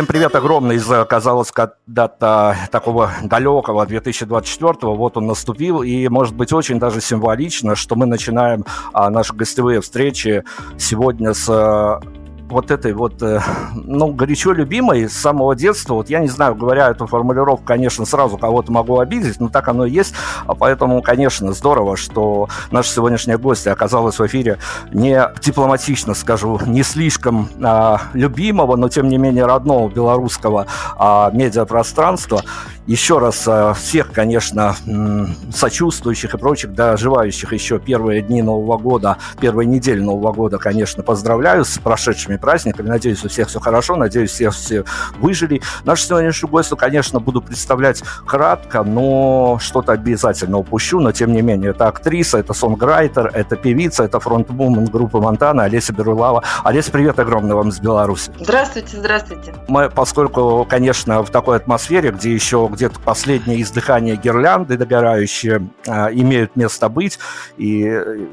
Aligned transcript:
Всем 0.00 0.06
привет 0.06 0.34
огромный 0.34 0.76
из, 0.76 0.90
казалось, 1.10 1.52
когда-то 1.52 2.56
такого 2.72 3.10
далекого 3.22 3.84
2024-го. 3.84 4.94
Вот 4.94 5.18
он 5.18 5.26
наступил, 5.26 5.82
и, 5.82 6.08
может 6.08 6.34
быть, 6.34 6.54
очень 6.54 6.78
даже 6.78 7.02
символично, 7.02 7.76
что 7.76 7.96
мы 7.96 8.06
начинаем 8.06 8.64
а, 8.94 9.10
наши 9.10 9.34
гостевые 9.34 9.82
встречи 9.82 10.42
сегодня 10.78 11.34
с 11.34 12.00
вот 12.50 12.70
этой 12.70 12.92
вот, 12.92 13.22
э, 13.22 13.40
ну, 13.74 14.12
горячо 14.12 14.52
любимой 14.52 15.08
с 15.08 15.12
самого 15.12 15.54
детства. 15.54 15.94
Вот 15.94 16.10
я 16.10 16.20
не 16.20 16.28
знаю, 16.28 16.54
говоря 16.54 16.90
эту 16.90 17.06
формулировку, 17.06 17.64
конечно, 17.64 18.04
сразу 18.04 18.36
кого-то 18.38 18.72
могу 18.72 18.98
обидеть, 18.98 19.40
но 19.40 19.48
так 19.48 19.68
оно 19.68 19.86
и 19.86 19.90
есть. 19.90 20.14
А 20.46 20.54
поэтому, 20.54 21.02
конечно, 21.02 21.52
здорово, 21.52 21.96
что 21.96 22.48
наша 22.70 22.90
сегодняшняя 22.90 23.38
гостья 23.38 23.72
оказалась 23.72 24.18
в 24.18 24.26
эфире 24.26 24.58
не 24.92 25.20
дипломатично, 25.40 26.14
скажу, 26.14 26.60
не 26.66 26.82
слишком 26.82 27.48
а, 27.62 28.00
любимого, 28.12 28.76
но 28.76 28.88
тем 28.88 29.08
не 29.08 29.18
менее 29.18 29.46
родного 29.46 29.88
белорусского 29.88 30.66
а, 30.96 31.30
медиапространства. 31.32 32.42
Еще 32.86 33.18
раз 33.18 33.44
а, 33.46 33.74
всех, 33.74 34.12
конечно, 34.12 34.74
сочувствующих 35.54 36.34
и 36.34 36.38
прочих, 36.38 36.72
доживающих 36.72 37.52
еще 37.52 37.78
первые 37.78 38.22
дни 38.22 38.42
Нового 38.42 38.78
года, 38.78 39.18
первые 39.40 39.66
недели 39.66 40.00
Нового 40.00 40.32
года, 40.32 40.58
конечно, 40.58 41.02
поздравляю 41.02 41.64
с 41.64 41.78
прошедшими 41.78 42.36
праздниками. 42.40 42.88
Надеюсь, 42.88 43.24
у 43.24 43.28
всех 43.28 43.48
все 43.48 43.60
хорошо, 43.60 43.96
надеюсь, 43.96 44.30
все, 44.30 44.50
все 44.50 44.84
выжили. 45.18 45.60
Нашу 45.84 46.04
сегодняшнюю 46.04 46.50
гостью, 46.50 46.76
конечно, 46.76 47.20
буду 47.20 47.40
представлять 47.40 48.02
кратко, 48.26 48.82
но 48.82 49.58
что-то 49.60 49.92
обязательно 49.92 50.58
упущу, 50.58 51.00
но 51.00 51.12
тем 51.12 51.32
не 51.32 51.42
менее, 51.42 51.70
это 51.70 51.86
актриса, 51.88 52.38
это 52.38 52.52
сонграйтер, 52.54 53.30
это 53.34 53.56
певица, 53.56 54.04
это 54.04 54.20
фронтвумен 54.20 54.86
группы 54.86 55.18
Монтана 55.18 55.64
Олеся 55.64 55.92
Берулава. 55.92 56.42
Олеся, 56.64 56.90
привет 56.90 57.18
огромный 57.18 57.54
вам 57.54 57.68
из 57.68 57.80
Беларуси. 57.80 58.32
Здравствуйте, 58.38 58.96
здравствуйте. 58.96 59.54
Мы, 59.68 59.90
поскольку, 59.90 60.66
конечно, 60.68 61.22
в 61.22 61.30
такой 61.30 61.56
атмосфере, 61.56 62.10
где 62.10 62.32
еще 62.32 62.68
где-то 62.70 62.98
последнее 63.00 63.60
издыхание 63.62 64.16
гирлянды 64.16 64.76
догорающие 64.76 65.68
э, 65.86 66.12
имеют 66.12 66.56
место 66.56 66.88
быть, 66.88 67.18
и 67.56 67.80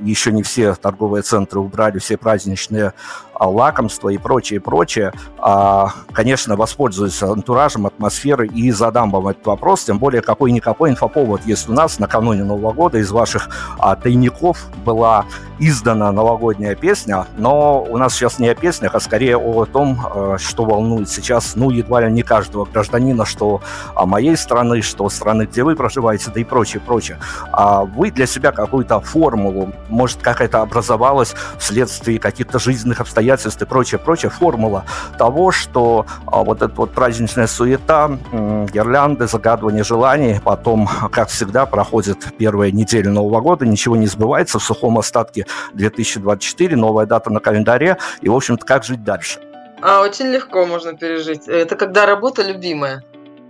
еще 0.01 0.31
не 0.31 0.43
все 0.43 0.75
торговые 0.75 1.23
центры 1.23 1.59
убрали 1.59 1.99
все 1.99 2.17
праздничные 2.17 2.87
а, 2.87 2.93
лакомства, 3.39 3.97
творчество 3.97 4.09
и 4.09 4.17
прочее, 4.17 4.59
прочее, 4.59 5.13
а, 5.37 5.91
конечно, 6.11 6.55
воспользуюсь 6.55 7.21
антуражем, 7.21 7.85
атмосферой 7.85 8.47
и 8.47 8.71
задам 8.71 9.11
вам 9.11 9.27
этот 9.27 9.45
вопрос, 9.45 9.83
тем 9.83 9.99
более 9.99 10.21
какой-никакой 10.21 10.91
инфоповод 10.91 11.45
есть 11.45 11.69
у 11.69 11.73
нас 11.73 11.99
накануне 11.99 12.43
Нового 12.43 12.73
года 12.73 12.97
из 12.97 13.11
ваших 13.11 13.49
а, 13.79 13.95
тайников 13.95 14.67
была 14.85 15.25
издана 15.59 16.11
новогодняя 16.11 16.75
песня, 16.75 17.25
но 17.37 17.81
у 17.81 17.97
нас 17.97 18.13
сейчас 18.13 18.39
не 18.39 18.47
о 18.49 18.55
песнях, 18.55 18.93
а 18.93 18.99
скорее 18.99 19.37
о 19.37 19.65
том, 19.65 20.37
что 20.37 20.65
волнует 20.65 21.09
сейчас, 21.09 21.55
ну, 21.55 21.71
едва 21.71 22.01
ли 22.01 22.11
не 22.11 22.21
каждого 22.21 22.65
гражданина, 22.65 23.25
что 23.25 23.61
моей 23.95 24.37
страны, 24.37 24.83
что 24.83 25.09
страны, 25.09 25.47
где 25.51 25.63
вы 25.63 25.75
проживаете, 25.75 26.29
да 26.31 26.39
и 26.39 26.43
прочее, 26.43 26.79
прочее. 26.85 27.17
А 27.51 27.85
вы 27.85 28.11
для 28.11 28.27
себя 28.27 28.51
какую-то 28.51 28.99
формулу, 28.99 29.73
может, 29.89 30.19
какая-то 30.21 30.61
образовалась 30.61 31.33
вследствие 31.57 32.19
каких-то 32.19 32.59
жизненных 32.59 33.01
обстоятельств 33.01 33.26
и 33.27 33.65
прочее, 33.65 33.99
прочее, 33.99 34.29
формула 34.29 34.85
того, 35.17 35.51
что 35.51 36.05
а, 36.25 36.43
вот 36.43 36.61
эта 36.61 36.73
вот 36.73 36.91
праздничная 36.91 37.47
суета, 37.47 38.17
гирлянды, 38.31 39.27
загадывание 39.27 39.83
желаний, 39.83 40.39
потом, 40.43 40.89
как 41.11 41.29
всегда, 41.29 41.65
проходит 41.65 42.37
первая 42.37 42.71
неделя 42.71 43.09
Нового 43.09 43.41
года, 43.41 43.65
ничего 43.65 43.95
не 43.95 44.07
сбывается 44.07 44.59
в 44.59 44.63
сухом 44.63 44.97
остатке 44.97 45.45
2024, 45.73 46.75
новая 46.75 47.05
дата 47.05 47.29
на 47.29 47.39
календаре, 47.39 47.97
и, 48.21 48.29
в 48.29 48.35
общем-то, 48.35 48.65
как 48.65 48.83
жить 48.83 49.03
дальше? 49.03 49.39
А, 49.81 50.01
очень 50.01 50.27
легко 50.27 50.65
можно 50.65 50.93
пережить. 50.93 51.47
Это 51.47 51.75
когда 51.75 52.05
работа 52.05 52.41
любимая. 52.41 53.03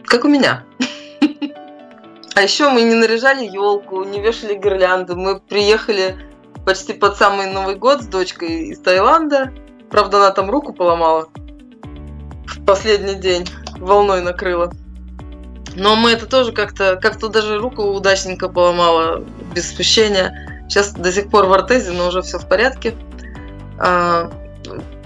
Как 0.05 0.25
у 0.25 0.27
меня. 0.27 0.63
А 2.35 2.43
еще 2.43 2.69
мы 2.69 2.83
не 2.83 2.93
наряжали 2.93 3.45
елку, 3.45 4.03
не 4.03 4.21
вешали 4.21 4.53
гирлянды. 4.53 5.15
Мы 5.15 5.39
приехали 5.39 6.15
почти 6.67 6.93
под 6.93 7.17
самый 7.17 7.51
Новый 7.51 7.73
год 7.73 8.03
с 8.03 8.05
дочкой 8.05 8.67
из 8.67 8.79
Таиланда. 8.79 9.51
Правда, 9.89 10.17
она 10.17 10.31
там 10.31 10.49
руку 10.49 10.73
поломала 10.73 11.29
в 12.45 12.65
последний 12.65 13.15
день. 13.15 13.45
Волной 13.77 14.21
накрыла. 14.21 14.71
Но 15.75 15.95
мы 15.95 16.11
это 16.11 16.25
тоже 16.25 16.51
как-то, 16.51 16.95
как-то 16.95 17.29
даже 17.29 17.59
руку 17.59 17.83
удачненько 17.83 18.49
поломала, 18.49 19.23
без 19.53 19.69
спущения. 19.69 20.65
Сейчас 20.67 20.91
до 20.91 21.11
сих 21.11 21.29
пор 21.29 21.45
в 21.45 21.53
ортезе, 21.53 21.91
но 21.91 22.07
уже 22.07 22.21
все 22.21 22.39
в 22.39 22.47
порядке. 22.47 22.95
А, 23.79 24.31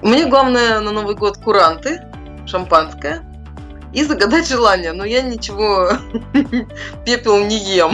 мне 0.01 0.25
главное 0.25 0.79
на 0.79 0.91
Новый 0.91 1.15
год 1.15 1.37
куранты, 1.37 2.01
шампанское 2.47 3.21
и 3.93 4.03
загадать 4.03 4.47
желание. 4.47 4.93
Но 4.93 5.03
я 5.03 5.21
ничего, 5.21 5.91
пепел 7.05 7.43
не 7.45 7.57
ем. 7.57 7.91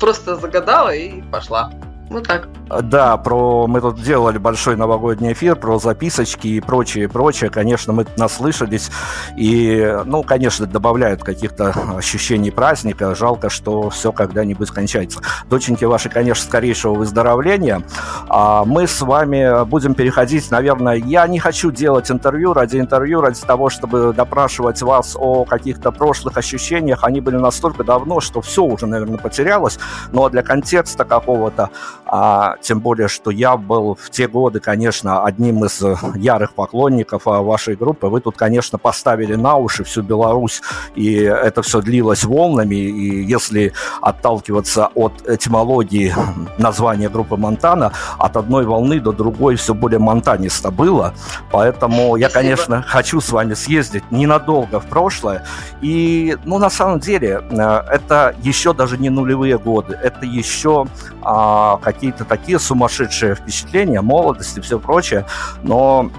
Просто 0.00 0.36
загадала 0.36 0.94
и 0.94 1.22
пошла. 1.30 1.72
Вот 2.10 2.26
так. 2.26 2.48
Да, 2.82 3.16
про 3.16 3.66
мы 3.66 3.80
тут 3.80 4.00
делали 4.00 4.38
большой 4.38 4.76
новогодний 4.76 5.32
эфир 5.32 5.56
про 5.56 5.78
записочки 5.78 6.48
и 6.48 6.60
прочее, 6.60 7.08
прочее. 7.08 7.50
Конечно, 7.50 7.92
мы 7.92 8.06
наслышались. 8.16 8.90
И, 9.36 9.96
ну, 10.04 10.22
конечно, 10.22 10.66
добавляют 10.66 11.22
каких-то 11.22 11.74
ощущений 11.96 12.50
праздника. 12.50 13.14
Жалко, 13.14 13.50
что 13.50 13.90
все 13.90 14.12
когда-нибудь 14.12 14.70
кончается. 14.70 15.20
Доченьки 15.48 15.84
ваши, 15.84 16.08
конечно, 16.08 16.44
скорейшего 16.44 16.94
выздоровления. 16.94 17.82
А 18.28 18.64
мы 18.64 18.86
с 18.86 19.00
вами 19.00 19.64
будем 19.64 19.94
переходить, 19.94 20.50
наверное, 20.50 20.94
я 20.94 21.26
не 21.26 21.38
хочу 21.38 21.70
делать 21.70 22.10
интервью 22.10 22.52
ради 22.52 22.78
интервью, 22.78 23.20
ради 23.20 23.40
того, 23.40 23.68
чтобы 23.68 24.12
допрашивать 24.12 24.80
вас 24.82 25.16
о 25.18 25.44
каких-то 25.44 25.90
прошлых 25.92 26.36
ощущениях. 26.36 27.00
Они 27.02 27.20
были 27.20 27.36
настолько 27.36 27.84
давно, 27.84 28.20
что 28.20 28.40
все 28.40 28.62
уже, 28.62 28.86
наверное, 28.86 29.18
потерялось. 29.18 29.78
Но 30.12 30.28
для 30.28 30.42
контекста 30.42 31.04
какого-то 31.04 31.70
а, 32.08 32.56
тем 32.60 32.80
более, 32.80 33.08
что 33.08 33.30
я 33.32 33.56
был 33.56 33.98
в 34.00 34.10
те 34.10 34.28
годы, 34.28 34.60
конечно, 34.60 35.24
одним 35.24 35.64
из 35.64 35.82
э, 35.82 35.96
ярых 36.14 36.54
поклонников 36.54 37.26
а, 37.26 37.42
вашей 37.42 37.74
группы. 37.74 38.06
Вы 38.06 38.20
тут, 38.20 38.36
конечно, 38.36 38.78
поставили 38.78 39.34
на 39.34 39.56
уши 39.56 39.82
всю 39.82 40.02
Беларусь, 40.02 40.62
и 40.94 41.14
это 41.14 41.62
все 41.62 41.80
длилось 41.80 42.24
волнами. 42.24 42.76
И 42.76 43.24
если 43.24 43.72
отталкиваться 44.00 44.90
от 44.94 45.28
этимологии 45.28 46.14
названия 46.58 47.08
группы 47.08 47.36
Монтана, 47.36 47.92
от 48.18 48.36
одной 48.36 48.64
волны 48.66 49.00
до 49.00 49.10
другой 49.10 49.56
все 49.56 49.74
более 49.74 49.98
монтанисто 49.98 50.70
было. 50.70 51.12
Поэтому 51.50 52.14
я, 52.14 52.28
конечно, 52.28 52.82
хочу 52.86 53.20
с 53.20 53.30
вами 53.30 53.54
съездить 53.54 54.04
ненадолго 54.12 54.78
в 54.78 54.86
прошлое. 54.86 55.44
И, 55.80 56.36
ну, 56.44 56.58
на 56.58 56.70
самом 56.70 57.00
деле, 57.00 57.42
э, 57.50 57.56
это 57.90 58.36
еще 58.42 58.72
даже 58.72 58.96
не 58.96 59.10
нулевые 59.10 59.58
годы, 59.58 59.98
это 60.00 60.24
еще 60.24 60.86
а, 61.22 61.78
какие-то 61.96 62.24
такие 62.26 62.58
сумасшедшие 62.58 63.34
впечатления, 63.34 64.02
молодость 64.02 64.58
и 64.58 64.60
все 64.60 64.78
прочее, 64.78 65.24
но 65.62 66.10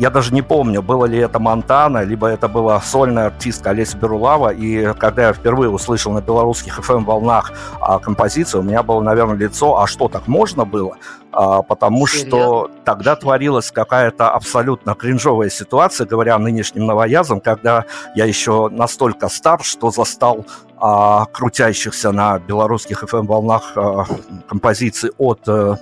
я 0.00 0.10
даже 0.10 0.32
не 0.32 0.40
помню, 0.42 0.80
было 0.80 1.04
ли 1.04 1.18
это 1.18 1.38
Монтана, 1.38 2.02
либо 2.02 2.26
это 2.26 2.48
была 2.48 2.80
сольная 2.80 3.26
артистка 3.26 3.70
Олеся 3.70 3.98
Берулава. 3.98 4.48
И 4.48 4.94
когда 4.94 5.26
я 5.26 5.32
впервые 5.34 5.68
услышал 5.68 6.12
на 6.12 6.22
белорусских 6.22 6.80
FM-волнах 6.80 7.52
а, 7.80 7.98
композицию, 7.98 8.62
у 8.62 8.64
меня 8.64 8.82
было, 8.82 9.02
наверное, 9.02 9.36
лицо, 9.36 9.78
а 9.78 9.86
что, 9.86 10.08
так 10.08 10.26
можно 10.26 10.64
было? 10.64 10.96
А, 11.32 11.60
потому 11.60 12.06
Серьезно? 12.06 12.28
что 12.30 12.70
тогда 12.86 13.14
творилась 13.14 13.70
какая-то 13.70 14.30
абсолютно 14.30 14.94
кринжовая 14.94 15.50
ситуация, 15.50 16.06
говоря 16.06 16.38
нынешним 16.38 16.86
новоязом, 16.86 17.40
когда 17.40 17.84
я 18.14 18.24
еще 18.24 18.70
настолько 18.70 19.28
стар, 19.28 19.62
что 19.62 19.90
застал 19.90 20.46
а, 20.80 21.26
крутящихся 21.26 22.12
на 22.12 22.38
белорусских 22.38 23.04
FM-волнах 23.04 23.72
а, 23.76 24.06
композиций 24.48 25.10
от, 25.18 25.40
а, 25.48 25.76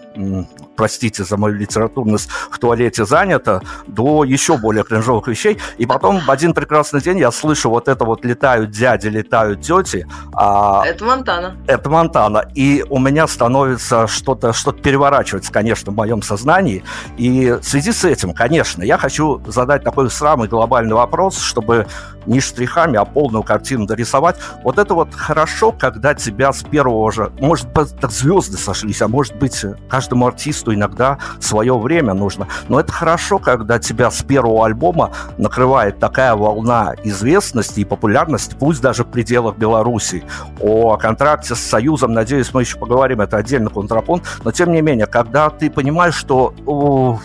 простите 0.77 1.25
за 1.25 1.37
мою 1.37 1.55
литературность, 1.55 2.29
в 2.50 2.59
туалете 2.59 3.05
занято, 3.05 3.62
до 3.87 4.25
еще 4.25 4.56
более 4.56 4.85
кринжовых 4.85 5.29
вещей. 5.29 5.59
И 5.77 5.87
потом 5.87 6.21
в 6.21 6.31
один 6.31 6.55
прекрасный 6.55 7.00
день 7.00 7.19
я 7.19 7.31
слышу 7.31 7.71
вот 7.71 7.89
это 7.89 8.05
вот 8.05 8.25
«летают 8.25 8.71
дяди, 8.71 9.09
летают 9.09 9.61
тети». 9.61 10.06
А, 10.33 10.85
это 10.87 11.05
Монтана. 11.05 11.56
Это 11.67 11.91
Монтана. 11.91 12.44
И 12.55 12.85
у 12.89 12.99
меня 12.99 13.27
становится 13.27 14.06
что-то 14.06 14.53
что 14.53 14.73
переворачиваться, 14.73 15.53
конечно, 15.53 15.93
в 15.93 15.97
моем 15.97 16.23
сознании. 16.23 16.83
И 17.17 17.51
в 17.51 17.62
связи 17.62 17.93
с 17.93 18.05
этим, 18.05 18.33
конечно, 18.33 18.83
я 18.83 18.99
хочу 18.99 19.41
задать 19.47 19.85
такой 19.85 20.11
самый 20.11 20.49
глобальный 20.49 20.94
вопрос, 20.94 21.39
чтобы 21.39 21.87
не 22.29 22.41
штрихами, 22.41 22.97
а 22.97 23.05
полную 23.05 23.43
картину 23.43 23.87
дорисовать. 23.87 24.37
Вот 24.63 24.79
это 24.79 24.95
вот 24.95 25.15
хорошо, 25.15 25.73
когда 25.73 26.15
тебя 26.15 26.53
с 26.53 26.63
первого 26.63 27.11
же... 27.11 27.33
Может 27.41 27.73
быть, 27.73 27.99
так 27.99 28.11
звезды 28.11 28.57
сошлись, 28.57 29.03
а 29.03 29.09
может 29.09 29.37
быть, 29.37 29.65
каждому 29.89 30.27
артисту 30.27 30.75
иногда 30.75 31.19
свое 31.41 31.77
время 31.79 32.15
нужно. 32.15 32.47
Но 32.69 32.79
это 32.79 32.93
хорошо, 32.93 33.39
когда 33.39 33.79
тебя 33.79 34.11
с 34.11 34.23
первого 34.23 34.67
альбома 34.67 35.11
накрывает 35.39 35.99
такая 35.99 36.35
волна 36.35 36.95
известности 37.03 37.81
и 37.81 37.85
популярности, 37.85 38.55
пусть 38.59 38.81
даже 38.81 39.05
в 39.05 39.09
пределах 39.09 39.57
Беларуси. 39.57 40.23
О 40.61 40.97
контракте 40.97 41.55
с 41.55 41.61
Союзом, 41.61 42.13
надеюсь, 42.13 42.53
мы 42.53 42.63
еще 42.63 42.79
поговорим, 42.79 43.20
это 43.20 43.39
отдельный 43.39 43.70
контрапункт. 43.70 44.27
Но, 44.44 44.53
тем 44.53 44.73
не 44.73 44.82
менее, 44.82 45.06
когда 45.06 45.51
ты 45.51 45.70
понимаешь, 45.70 46.15
что... 46.15 46.55
О, 46.67 47.19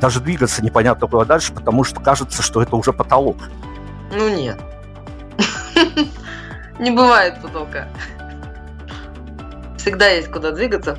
даже 0.00 0.20
двигаться 0.20 0.64
непонятно 0.64 1.06
куда 1.06 1.24
дальше, 1.24 1.52
потому 1.52 1.84
что 1.84 2.00
кажется, 2.00 2.42
что 2.42 2.62
это 2.62 2.74
уже 2.76 2.92
потолок. 2.92 3.36
Ну 4.10 4.28
нет. 4.28 4.58
Не 6.78 6.90
бывает 6.90 7.40
потолка. 7.40 7.88
Всегда 9.76 10.08
есть 10.08 10.30
куда 10.30 10.50
двигаться. 10.50 10.98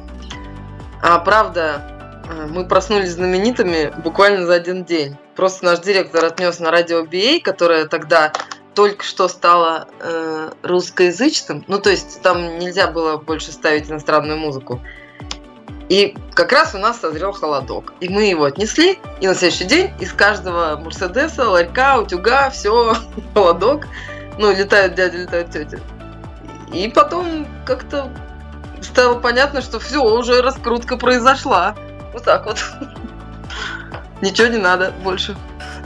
А 1.02 1.20
правда, 1.20 1.82
э, 2.30 2.48
мы 2.48 2.68
проснулись 2.68 3.12
знаменитыми 3.12 3.94
буквально 4.04 4.46
за 4.46 4.54
один 4.54 4.86
день. 4.86 5.18
Просто 5.36 5.66
наш 5.66 5.80
директор 5.80 6.24
отнес 6.26 6.60
на 6.60 6.72
радио 6.72 7.04
BA, 7.04 7.42
которое 7.42 7.88
тогда 7.88 8.32
только 8.74 9.04
что 9.04 9.28
стало 9.28 9.88
э, 10.00 10.52
русскоязычным. 10.64 11.66
Ну, 11.68 11.80
то 11.80 11.90
есть 11.90 12.22
там 12.22 12.60
нельзя 12.60 12.88
было 12.88 13.18
больше 13.18 13.52
ставить 13.52 13.90
иностранную 13.90 14.38
музыку. 14.38 14.82
И 15.92 16.16
как 16.36 16.54
раз 16.54 16.74
у 16.74 16.78
нас 16.78 17.02
созрел 17.02 17.34
холодок. 17.34 17.92
И 18.00 18.08
мы 18.08 18.24
его 18.24 18.46
отнесли, 18.46 18.98
и 19.20 19.28
на 19.28 19.36
следующий 19.36 19.66
день 19.66 19.92
из 20.00 20.14
каждого 20.14 20.78
Мерседеса, 20.78 21.50
ларька, 21.50 22.00
утюга, 22.00 22.50
все, 22.50 22.96
холодок. 23.34 23.90
Ну, 24.38 24.56
летают 24.56 24.96
дяди, 24.96 25.18
летают 25.18 25.52
тети. 25.52 25.82
И 26.72 26.88
потом 26.88 27.46
как-то 27.66 28.10
стало 28.82 29.20
понятно, 29.20 29.62
что 29.62 29.82
все, 29.82 30.02
уже 30.02 30.42
раскрутка 30.42 30.96
произошла. 30.96 31.76
Вот 32.14 32.24
так 32.24 32.46
вот. 32.46 32.64
Ничего 34.22 34.48
не 34.48 34.60
надо 34.60 34.94
больше. 35.04 35.36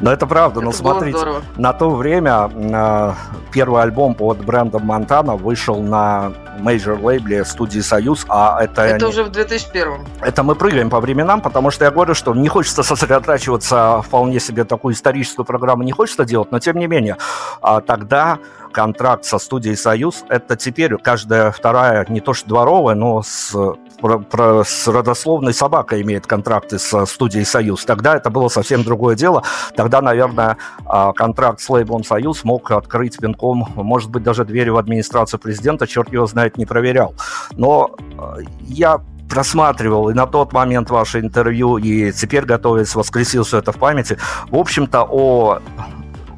Но 0.01 0.11
это 0.11 0.27
правда, 0.27 0.59
это 0.59 0.65
но 0.65 0.71
смотрите, 0.71 1.17
здорово. 1.17 1.41
на 1.57 1.73
то 1.73 1.89
время 1.91 2.49
э, 2.53 3.13
первый 3.51 3.81
альбом 3.81 4.13
под 4.13 4.43
брендом 4.43 4.85
Мантана 4.85 5.35
вышел 5.35 5.81
на 5.81 6.33
major 6.59 6.99
лейбле 6.99 7.45
студии 7.45 7.79
Союз, 7.79 8.25
а 8.29 8.61
это... 8.61 8.83
Это 8.83 9.07
уже 9.07 9.23
в 9.23 9.29
2001 9.31 10.05
Это 10.21 10.43
мы 10.43 10.55
прыгаем 10.55 10.89
по 10.89 10.99
временам, 10.99 11.41
потому 11.41 11.71
что 11.71 11.85
я 11.85 11.91
говорю, 11.91 12.13
что 12.13 12.33
не 12.33 12.47
хочется 12.47 12.83
сосредотачиваться 12.83 14.01
вполне 14.01 14.39
себе 14.39 14.63
такую 14.63 14.93
историческую 14.93 15.45
программу, 15.45 15.83
не 15.83 15.91
хочется 15.91 16.25
делать, 16.25 16.51
но 16.51 16.59
тем 16.59 16.77
не 16.77 16.87
менее, 16.87 17.17
а, 17.61 17.81
тогда 17.81 18.39
контракт 18.75 19.23
со 19.23 19.39
студией 19.39 19.77
«Союз», 19.77 20.25
это 20.27 20.57
теперь 20.57 20.97
каждая 20.97 21.51
вторая, 21.51 22.05
не 22.09 22.19
то 22.19 22.33
что 22.33 22.49
дворовая, 22.49 22.93
но 22.93 23.23
с 23.23 23.55
про, 24.01 24.19
про, 24.19 24.63
с 24.65 24.85
родословной 24.89 25.53
собакой 25.53 26.01
имеет 26.01 26.27
контракты 26.27 26.77
с 26.77 27.05
студией 27.05 27.45
«Союз». 27.45 27.85
Тогда 27.85 28.17
это 28.17 28.29
было 28.29 28.49
совсем 28.49 28.83
другое 28.83 29.15
дело. 29.15 29.43
Тогда, 29.77 30.01
наверное, 30.01 30.57
а, 30.85 31.13
контракт 31.13 31.61
с 31.61 31.69
лейблом 31.69 32.03
«Союз» 32.03 32.43
мог 32.43 32.69
открыть 32.71 33.17
пинком, 33.17 33.69
может 33.75 34.09
быть, 34.09 34.23
даже 34.23 34.43
двери 34.43 34.69
в 34.69 34.77
администрацию 34.77 35.39
президента, 35.39 35.87
черт 35.87 36.11
его 36.11 36.25
знает, 36.27 36.57
не 36.57 36.65
проверял. 36.65 37.15
Но 37.53 37.95
а, 38.17 38.39
я 38.59 38.99
просматривал 39.29 40.09
и 40.09 40.13
на 40.13 40.27
тот 40.27 40.53
момент 40.53 40.89
ваше 40.89 41.19
интервью, 41.19 41.77
и 41.77 42.11
теперь 42.11 42.45
готовясь, 42.45 42.95
воскресил 42.95 43.43
все 43.43 43.59
это 43.59 43.71
в 43.71 43.77
памяти. 43.77 44.17
В 44.49 44.57
общем-то, 44.57 45.07
о 45.09 45.59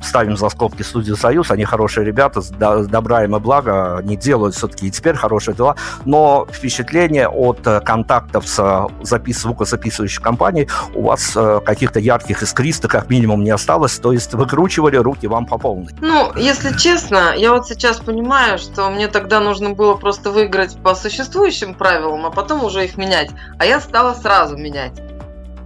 ставим 0.01 0.37
за 0.37 0.49
скобки 0.49 0.81
студию 0.81 1.15
«Союз», 1.15 1.51
они 1.51 1.65
хорошие 1.65 2.05
ребята, 2.05 2.41
с 2.41 2.49
добра 2.49 3.23
им 3.23 3.35
и 3.35 3.39
блага, 3.39 3.97
они 3.97 4.15
делают 4.15 4.55
все-таки 4.55 4.87
и 4.87 4.91
теперь 4.91 5.15
хорошие 5.15 5.55
дела, 5.55 5.75
но 6.05 6.47
впечатление 6.51 7.27
от 7.27 7.65
э, 7.65 7.79
контактов 7.81 8.47
с 8.47 8.59
э, 8.59 9.03
запис 9.03 9.41
звукозаписывающей 9.41 10.21
компанией 10.21 10.67
у 10.93 11.03
вас 11.03 11.33
э, 11.35 11.61
каких-то 11.65 11.99
ярких 11.99 12.43
искристых 12.43 12.91
как 12.91 13.09
минимум 13.09 13.43
не 13.43 13.51
осталось, 13.51 13.97
то 13.99 14.11
есть 14.11 14.33
выкручивали 14.33 14.97
руки 14.97 15.27
вам 15.27 15.45
по 15.45 15.57
полной. 15.57 15.93
Ну, 15.99 16.31
если 16.35 16.75
честно, 16.77 17.33
я 17.35 17.51
вот 17.53 17.67
сейчас 17.67 17.97
понимаю, 17.97 18.57
что 18.57 18.89
мне 18.89 19.07
тогда 19.07 19.39
нужно 19.39 19.71
было 19.71 19.95
просто 19.95 20.31
выиграть 20.31 20.77
по 20.81 20.95
существующим 20.95 21.73
правилам, 21.73 22.25
а 22.25 22.31
потом 22.31 22.63
уже 22.63 22.85
их 22.85 22.97
менять, 22.97 23.31
а 23.59 23.65
я 23.65 23.79
стала 23.79 24.13
сразу 24.13 24.57
менять. 24.57 24.93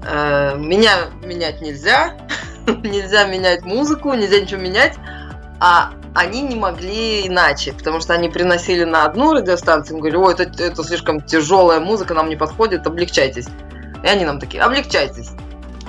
Меня 0.04 0.94
менять 1.24 1.62
нельзя, 1.62 2.16
нельзя 2.84 3.26
менять 3.26 3.64
музыку, 3.64 4.14
нельзя 4.14 4.40
ничего 4.40 4.62
менять, 4.62 4.96
а 5.60 5.92
они 6.14 6.42
не 6.42 6.56
могли 6.56 7.28
иначе, 7.28 7.74
потому 7.74 8.02
что 8.02 8.14
они 8.14 8.30
приносили 8.30 8.84
на 8.84 9.06
одну 9.06 9.34
радиостанцию, 9.34 9.98
говорили, 9.98 10.18
ой, 10.18 10.34
это, 10.34 10.64
это 10.64 10.84
слишком 10.84 11.22
тяжелая 11.22 11.80
музыка, 11.80 12.14
нам 12.14 12.30
не 12.30 12.36
подходит, 12.36 12.86
облегчайтесь. 12.86 13.48
И 14.04 14.08
они 14.08 14.26
нам 14.26 14.40
такие, 14.40 14.62
облегчайтесь. 14.64 15.32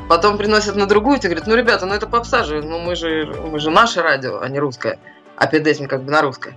Потом 0.08 0.36
приносят 0.36 0.76
на 0.76 0.86
другую, 0.86 1.18
и 1.18 1.20
говорят, 1.22 1.46
ну, 1.46 1.54
ребята, 1.54 1.86
ну 1.86 1.94
это 1.94 2.06
попса 2.06 2.44
же, 2.44 2.62
ну 2.62 2.78
мы 2.78 2.94
же, 2.94 3.32
мы 3.50 3.58
же 3.58 3.70
наше 3.70 4.02
радио, 4.02 4.40
а 4.40 4.48
не 4.48 4.58
русское. 4.58 4.98
А 5.36 5.46
педесим 5.46 5.88
как 5.88 6.02
бы 6.02 6.12
на 6.12 6.22
русское. 6.22 6.56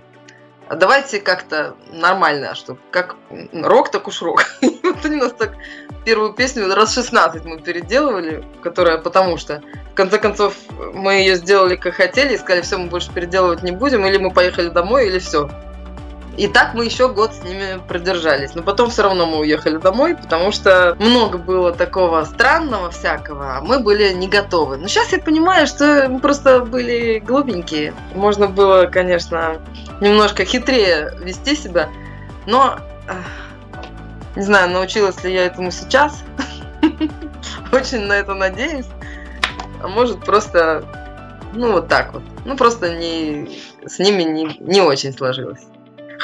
А 0.68 0.74
давайте 0.74 1.20
как-то 1.20 1.76
нормально, 1.92 2.54
что 2.54 2.76
как 2.90 3.16
рок, 3.52 3.90
так 3.90 4.08
уж 4.08 4.22
рок. 4.22 4.44
вот 4.82 5.04
они 5.04 5.16
нас 5.16 5.32
так 5.32 5.54
первую 6.04 6.32
песню 6.32 6.72
раз 6.74 6.94
16 6.94 7.44
мы 7.44 7.60
переделывали, 7.60 8.44
которая 8.62 8.98
потому 8.98 9.36
что 9.36 9.62
конце 9.96 10.18
концов, 10.18 10.54
мы 10.94 11.14
ее 11.14 11.34
сделали 11.34 11.74
как 11.74 11.94
хотели, 11.94 12.34
и 12.34 12.38
сказали, 12.38 12.60
все, 12.60 12.78
мы 12.78 12.86
больше 12.88 13.12
переделывать 13.12 13.64
не 13.64 13.72
будем, 13.72 14.06
или 14.06 14.18
мы 14.18 14.30
поехали 14.30 14.68
домой, 14.68 15.08
или 15.08 15.18
все. 15.18 15.50
И 16.36 16.48
так 16.48 16.74
мы 16.74 16.84
еще 16.84 17.08
год 17.08 17.34
с 17.34 17.42
ними 17.42 17.80
продержались. 17.88 18.54
Но 18.54 18.62
потом 18.62 18.90
все 18.90 19.02
равно 19.02 19.26
мы 19.26 19.38
уехали 19.38 19.78
домой, 19.78 20.16
потому 20.16 20.52
что 20.52 20.96
много 20.98 21.38
было 21.38 21.72
такого 21.72 22.24
странного 22.24 22.90
всякого, 22.90 23.56
а 23.56 23.60
мы 23.60 23.80
были 23.80 24.12
не 24.12 24.28
готовы. 24.28 24.76
Но 24.76 24.88
сейчас 24.88 25.12
я 25.12 25.18
понимаю, 25.18 25.66
что 25.66 26.08
мы 26.08 26.20
просто 26.20 26.60
были 26.60 27.18
глупенькие. 27.18 27.94
Можно 28.14 28.48
было, 28.48 28.86
конечно, 28.86 29.58
немножко 30.00 30.44
хитрее 30.44 31.12
вести 31.20 31.56
себя, 31.56 31.88
но 32.46 32.78
не 34.34 34.42
знаю, 34.42 34.70
научилась 34.70 35.22
ли 35.24 35.32
я 35.32 35.46
этому 35.46 35.70
сейчас. 35.70 36.22
Очень 37.72 38.00
на 38.00 38.12
это 38.12 38.34
надеюсь 38.34 38.86
а 39.82 39.88
может 39.88 40.24
просто, 40.24 40.84
ну 41.52 41.72
вот 41.72 41.88
так 41.88 42.12
вот. 42.12 42.22
Ну 42.44 42.56
просто 42.56 42.96
не, 42.96 43.60
с 43.84 43.98
ними 43.98 44.22
не, 44.22 44.56
не 44.60 44.80
очень 44.80 45.12
сложилось. 45.12 45.66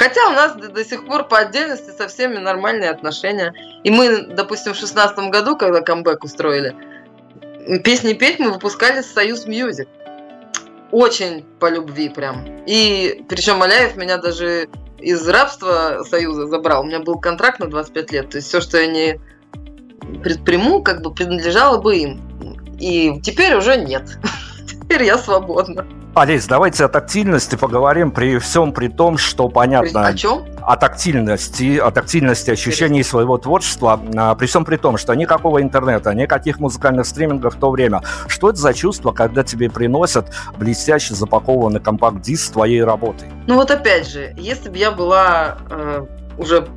Хотя 0.02 0.26
у 0.26 0.32
нас 0.32 0.56
до, 0.56 0.84
сих 0.84 1.06
пор 1.06 1.28
по 1.28 1.38
отдельности 1.38 1.92
со 1.96 2.08
всеми 2.08 2.38
нормальные 2.38 2.90
отношения. 2.90 3.54
И 3.84 3.90
мы, 3.92 4.22
допустим, 4.22 4.74
в 4.74 4.76
шестнадцатом 4.76 5.30
году, 5.30 5.56
когда 5.56 5.80
камбэк 5.80 6.24
устроили, 6.24 6.74
песни 7.84 8.12
петь 8.14 8.40
мы 8.40 8.50
выпускали 8.50 9.00
с 9.00 9.12
Союз 9.12 9.46
Music. 9.46 9.86
Очень 10.90 11.44
по 11.60 11.70
любви 11.70 12.08
прям. 12.08 12.64
И 12.66 13.24
причем 13.28 13.62
Аляев 13.62 13.94
меня 13.94 14.18
даже 14.18 14.68
из 14.98 15.28
рабства 15.28 16.02
Союза 16.02 16.48
забрал. 16.48 16.82
У 16.82 16.86
меня 16.86 16.98
был 16.98 17.20
контракт 17.20 17.60
на 17.60 17.70
25 17.70 18.10
лет. 18.10 18.30
То 18.30 18.38
есть 18.38 18.48
все, 18.48 18.60
что 18.60 18.78
я 18.78 18.88
не 18.88 19.20
предприму, 20.24 20.82
как 20.82 21.02
бы 21.02 21.14
принадлежало 21.14 21.80
бы 21.80 21.96
им. 21.96 22.20
И 22.80 23.20
теперь 23.22 23.54
уже 23.54 23.76
нет. 23.76 24.18
Теперь 24.92 25.06
я 25.06 25.16
свободна. 25.16 25.86
Олесь, 26.14 26.46
давайте 26.46 26.84
о 26.84 26.88
тактильности 26.88 27.56
поговорим 27.56 28.10
при 28.10 28.36
всем 28.36 28.74
при 28.74 28.88
том, 28.88 29.16
что 29.16 29.48
понятно... 29.48 30.06
О 30.06 30.12
чем? 30.12 30.44
О 30.60 30.76
тактильности, 30.76 31.78
о 31.78 31.90
тактильности 31.90 32.50
ощущений 32.50 33.02
своего 33.02 33.38
творчества, 33.38 33.98
а, 34.14 34.34
при 34.34 34.44
всем 34.44 34.66
при 34.66 34.76
том, 34.76 34.98
что 34.98 35.14
никакого 35.14 35.62
интернета, 35.62 36.12
никаких 36.12 36.60
музыкальных 36.60 37.06
стримингов 37.06 37.54
в 37.54 37.58
то 37.58 37.70
время. 37.70 38.02
Что 38.26 38.50
это 38.50 38.58
за 38.58 38.74
чувство, 38.74 39.12
когда 39.12 39.42
тебе 39.42 39.70
приносят 39.70 40.26
блестяще 40.58 41.14
запакованный 41.14 41.80
компакт-диск 41.80 42.48
с 42.48 42.50
твоей 42.50 42.84
работой? 42.84 43.30
Ну 43.46 43.54
вот 43.54 43.70
опять 43.70 44.06
же, 44.06 44.34
если 44.36 44.68
бы 44.68 44.76
я 44.76 44.90
была 44.90 45.56
э, 45.70 46.04
уже 46.36 46.68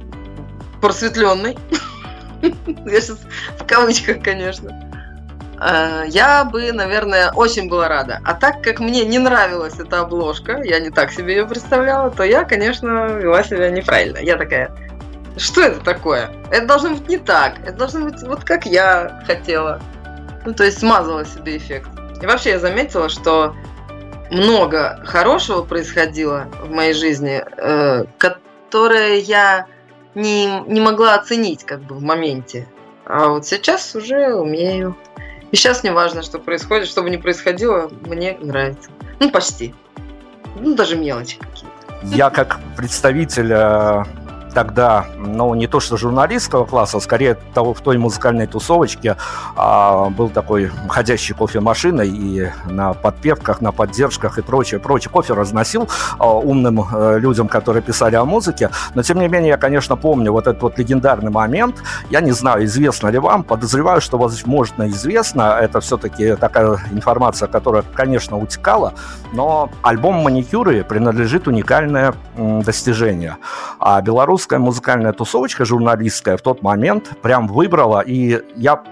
просветленной, 0.79 1.57
я 2.85 3.01
сейчас 3.01 3.19
в 3.59 3.65
кавычках, 3.67 4.23
конечно, 4.23 4.84
я 5.59 6.43
бы, 6.43 6.71
наверное, 6.71 7.31
очень 7.31 7.69
была 7.69 7.87
рада. 7.87 8.19
А 8.25 8.33
так 8.33 8.61
как 8.61 8.79
мне 8.79 9.05
не 9.05 9.19
нравилась 9.19 9.79
эта 9.79 10.01
обложка, 10.01 10.61
я 10.63 10.79
не 10.79 10.89
так 10.89 11.11
себе 11.11 11.35
ее 11.35 11.47
представляла, 11.47 12.11
то 12.11 12.23
я, 12.23 12.43
конечно, 12.43 13.07
вела 13.07 13.43
себя 13.43 13.69
неправильно. 13.69 14.17
Я 14.17 14.37
такая, 14.37 14.75
что 15.37 15.61
это 15.61 15.79
такое? 15.81 16.31
Это 16.51 16.65
должно 16.65 16.91
быть 16.91 17.07
не 17.07 17.17
так. 17.17 17.59
Это 17.65 17.73
должно 17.73 18.05
быть 18.05 18.21
вот 18.23 18.43
как 18.43 18.65
я 18.65 19.21
хотела. 19.25 19.81
Ну, 20.45 20.53
то 20.53 20.63
есть 20.63 20.79
смазала 20.79 21.25
себе 21.25 21.57
эффект. 21.57 21.89
И 22.21 22.25
вообще 22.25 22.51
я 22.51 22.59
заметила, 22.59 23.09
что 23.09 23.55
много 24.31 25.01
хорошего 25.05 25.63
происходило 25.63 26.47
в 26.61 26.69
моей 26.69 26.93
жизни, 26.93 27.43
э, 27.57 28.05
которое 28.17 29.17
я 29.17 29.67
не, 30.13 30.61
не 30.67 30.79
могла 30.79 31.15
оценить 31.15 31.63
как 31.65 31.81
бы 31.81 31.95
в 31.95 32.01
моменте. 32.01 32.67
А 33.05 33.27
вот 33.27 33.45
сейчас 33.45 33.93
уже 33.95 34.33
умею. 34.33 34.95
И 35.51 35.55
сейчас 35.55 35.83
не 35.83 35.91
важно, 35.91 36.21
что 36.21 36.39
происходит, 36.39 36.87
что 36.87 37.01
бы 37.03 37.09
ни 37.09 37.17
происходило, 37.17 37.89
мне 38.05 38.37
нравится. 38.41 38.89
Ну, 39.19 39.31
почти. 39.31 39.73
Ну, 40.59 40.75
даже 40.75 40.95
мелочи 40.95 41.37
какие-то. 41.37 42.15
Я 42.15 42.29
как 42.29 42.59
представитель 42.75 43.51
э, 43.51 44.03
тогда, 44.55 45.05
ну, 45.17 45.53
не 45.53 45.67
то 45.67 45.79
что 45.81 45.97
журналистского 45.97 46.65
класса, 46.65 46.97
а 46.97 47.01
скорее 47.01 47.37
того, 47.53 47.73
в 47.73 47.81
той 47.81 47.97
музыкальной 47.97 48.47
тусовочке 48.47 49.17
а, 49.57 50.09
был 50.09 50.29
такой 50.29 50.71
ходящий 50.87 51.35
кофемашиной 51.35 52.07
и 52.07 52.49
на 52.65 52.93
подпевках, 52.93 53.59
на 53.59 53.73
поддержках 53.73 54.39
и 54.39 54.41
прочее, 54.41 54.79
прочее 54.79 55.11
кофе 55.11 55.33
разносил 55.33 55.89
а, 56.17 56.33
умным 56.33 56.85
а, 56.89 57.17
людям, 57.17 57.49
которые 57.49 57.83
писали 57.83 58.15
о 58.15 58.23
музыке. 58.23 58.69
Но, 58.95 59.03
тем 59.03 59.19
не 59.19 59.27
менее, 59.27 59.49
я, 59.49 59.57
конечно, 59.57 59.97
помню 59.97 60.31
вот 60.31 60.47
этот 60.47 60.61
вот 60.63 60.79
легендарный 60.79 61.31
момент. 61.31 61.83
Я 62.09 62.21
не 62.21 62.31
знаю, 62.31 62.63
известно 62.63 63.09
ли 63.09 63.19
вам, 63.19 63.43
подозреваю, 63.43 63.99
что, 63.99 64.17
возможно, 64.17 64.87
известно. 64.87 65.59
Это 65.61 65.81
все-таки 65.81 66.37
такая 66.37 66.79
информация, 66.93 67.49
которая, 67.49 67.83
конечно, 67.93 68.37
утекала, 68.37 68.93
но 69.33 69.69
альбом 69.81 70.15
«Маникюры» 70.23 70.85
принадлежит 70.85 71.49
уникальное 71.49 72.13
достижение. 72.37 73.35
А 73.79 74.01
белорус 74.01 74.44
русская 74.45 74.59
музыкальная 74.59 75.11
тусовочка 75.11 75.65
журналистская 75.65 76.37
в 76.37 76.41
тот 76.43 76.61
момент 76.61 77.09
прям 77.23 77.47
выбрала, 77.47 78.01
и 78.01 78.43
я 78.55 78.83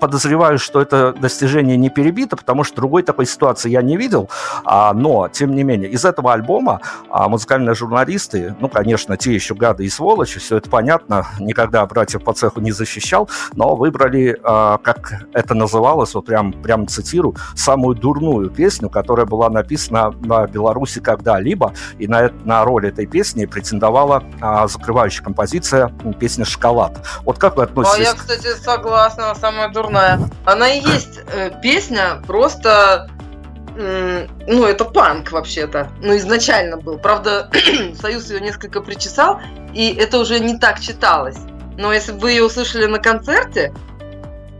подозреваю, 0.00 0.58
что 0.58 0.80
это 0.80 1.12
достижение 1.12 1.76
не 1.76 1.90
перебито, 1.90 2.36
потому 2.36 2.64
что 2.64 2.76
другой 2.76 3.02
такой 3.02 3.26
ситуации 3.26 3.70
я 3.70 3.82
не 3.82 3.96
видел. 3.96 4.28
А, 4.64 4.92
но, 4.92 5.28
тем 5.28 5.54
не 5.54 5.62
менее, 5.62 5.90
из 5.90 6.04
этого 6.04 6.32
альбома 6.32 6.80
а, 7.10 7.28
музыкальные 7.28 7.74
журналисты, 7.74 8.54
ну, 8.60 8.68
конечно, 8.68 9.16
те 9.16 9.34
еще 9.34 9.54
гады 9.54 9.84
и 9.84 9.88
сволочи, 9.88 10.40
все 10.40 10.56
это 10.58 10.70
понятно, 10.70 11.26
никогда 11.38 11.84
братьев 11.86 12.22
по 12.24 12.32
цеху 12.32 12.60
не 12.60 12.72
защищал, 12.72 13.28
но 13.54 13.76
выбрали, 13.76 14.38
а, 14.42 14.78
как 14.78 15.26
это 15.32 15.54
называлось, 15.54 16.14
вот 16.14 16.26
прям, 16.26 16.52
прям 16.52 16.86
цитирую, 16.86 17.36
самую 17.54 17.96
дурную 17.96 18.50
песню, 18.50 18.88
которая 18.88 19.26
была 19.26 19.50
написана 19.50 20.10
на 20.20 20.46
Беларуси 20.46 21.00
когда-либо, 21.00 21.72
и 21.98 22.06
на, 22.06 22.30
на 22.44 22.64
роль 22.64 22.88
этой 22.88 23.06
песни 23.06 23.46
претендовала 23.46 24.24
а, 24.40 24.66
закрывающая 24.68 25.24
композиция 25.24 25.92
песня 26.18 26.44
«Шоколад». 26.44 27.06
Вот 27.24 27.38
как 27.38 27.56
вы 27.56 27.64
относитесь? 27.64 28.06
А 28.06 28.10
я, 28.10 28.14
кстати, 28.14 28.48
согласна, 28.62 29.34
самая 29.54 29.68
дурная. 29.68 30.20
Она 30.44 30.68
и 30.68 30.80
есть 30.80 31.20
э, 31.32 31.50
песня, 31.62 32.22
просто 32.26 33.08
ну, 33.76 34.66
это 34.66 34.84
панк 34.84 35.32
вообще-то. 35.32 35.90
Ну, 36.00 36.16
изначально 36.16 36.76
был. 36.76 36.96
Правда, 36.96 37.50
Союз 38.00 38.30
ее 38.30 38.40
несколько 38.40 38.80
причесал, 38.80 39.40
и 39.72 39.92
это 39.94 40.18
уже 40.20 40.38
не 40.38 40.56
так 40.56 40.78
читалось. 40.78 41.38
Но 41.76 41.92
если 41.92 42.12
бы 42.12 42.20
вы 42.20 42.30
ее 42.30 42.44
услышали 42.44 42.86
на 42.86 43.00
концерте, 43.00 43.74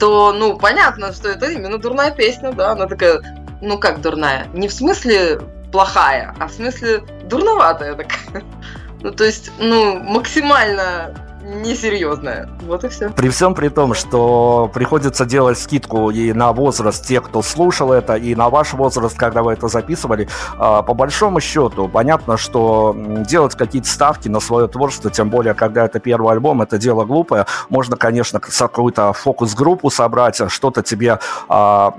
то, 0.00 0.32
ну, 0.32 0.58
понятно, 0.58 1.12
что 1.12 1.28
это 1.28 1.48
именно 1.48 1.78
дурная 1.78 2.10
песня, 2.10 2.50
да. 2.50 2.72
Она 2.72 2.88
такая, 2.88 3.20
ну, 3.62 3.78
как 3.78 4.00
дурная? 4.00 4.48
Не 4.52 4.66
в 4.66 4.72
смысле 4.72 5.38
плохая, 5.70 6.34
а 6.40 6.48
в 6.48 6.52
смысле 6.52 7.04
дурноватая 7.24 7.94
такая. 7.94 8.42
Ну, 9.00 9.12
то 9.12 9.22
есть, 9.22 9.52
ну, 9.58 9.98
максимально 9.98 11.14
несерьезная. 11.44 12.48
Вот 12.62 12.84
и 12.84 12.88
все. 12.88 13.10
При 13.10 13.28
всем 13.28 13.54
при 13.54 13.68
том, 13.68 13.94
что 13.94 14.70
приходится 14.72 15.24
делать 15.24 15.58
скидку 15.58 16.10
и 16.10 16.32
на 16.32 16.52
возраст 16.52 17.04
тех, 17.06 17.24
кто 17.24 17.42
слушал 17.42 17.92
это, 17.92 18.14
и 18.14 18.34
на 18.34 18.48
ваш 18.48 18.72
возраст, 18.72 19.16
когда 19.16 19.42
вы 19.42 19.52
это 19.52 19.68
записывали, 19.68 20.28
а, 20.58 20.82
по 20.82 20.94
большому 20.94 21.40
счету, 21.40 21.88
понятно, 21.88 22.36
что 22.36 22.96
делать 22.96 23.54
какие-то 23.54 23.88
ставки 23.88 24.28
на 24.28 24.40
свое 24.40 24.68
творчество, 24.68 25.10
тем 25.10 25.30
более, 25.30 25.54
когда 25.54 25.84
это 25.84 26.00
первый 26.00 26.32
альбом, 26.32 26.62
это 26.62 26.78
дело 26.78 27.04
глупое. 27.04 27.46
Можно, 27.68 27.96
конечно, 27.96 28.40
какую-то 28.40 29.12
фокус-группу 29.12 29.90
собрать, 29.90 30.40
что-то 30.48 30.82
тебе 30.82 31.18
а, 31.48 31.94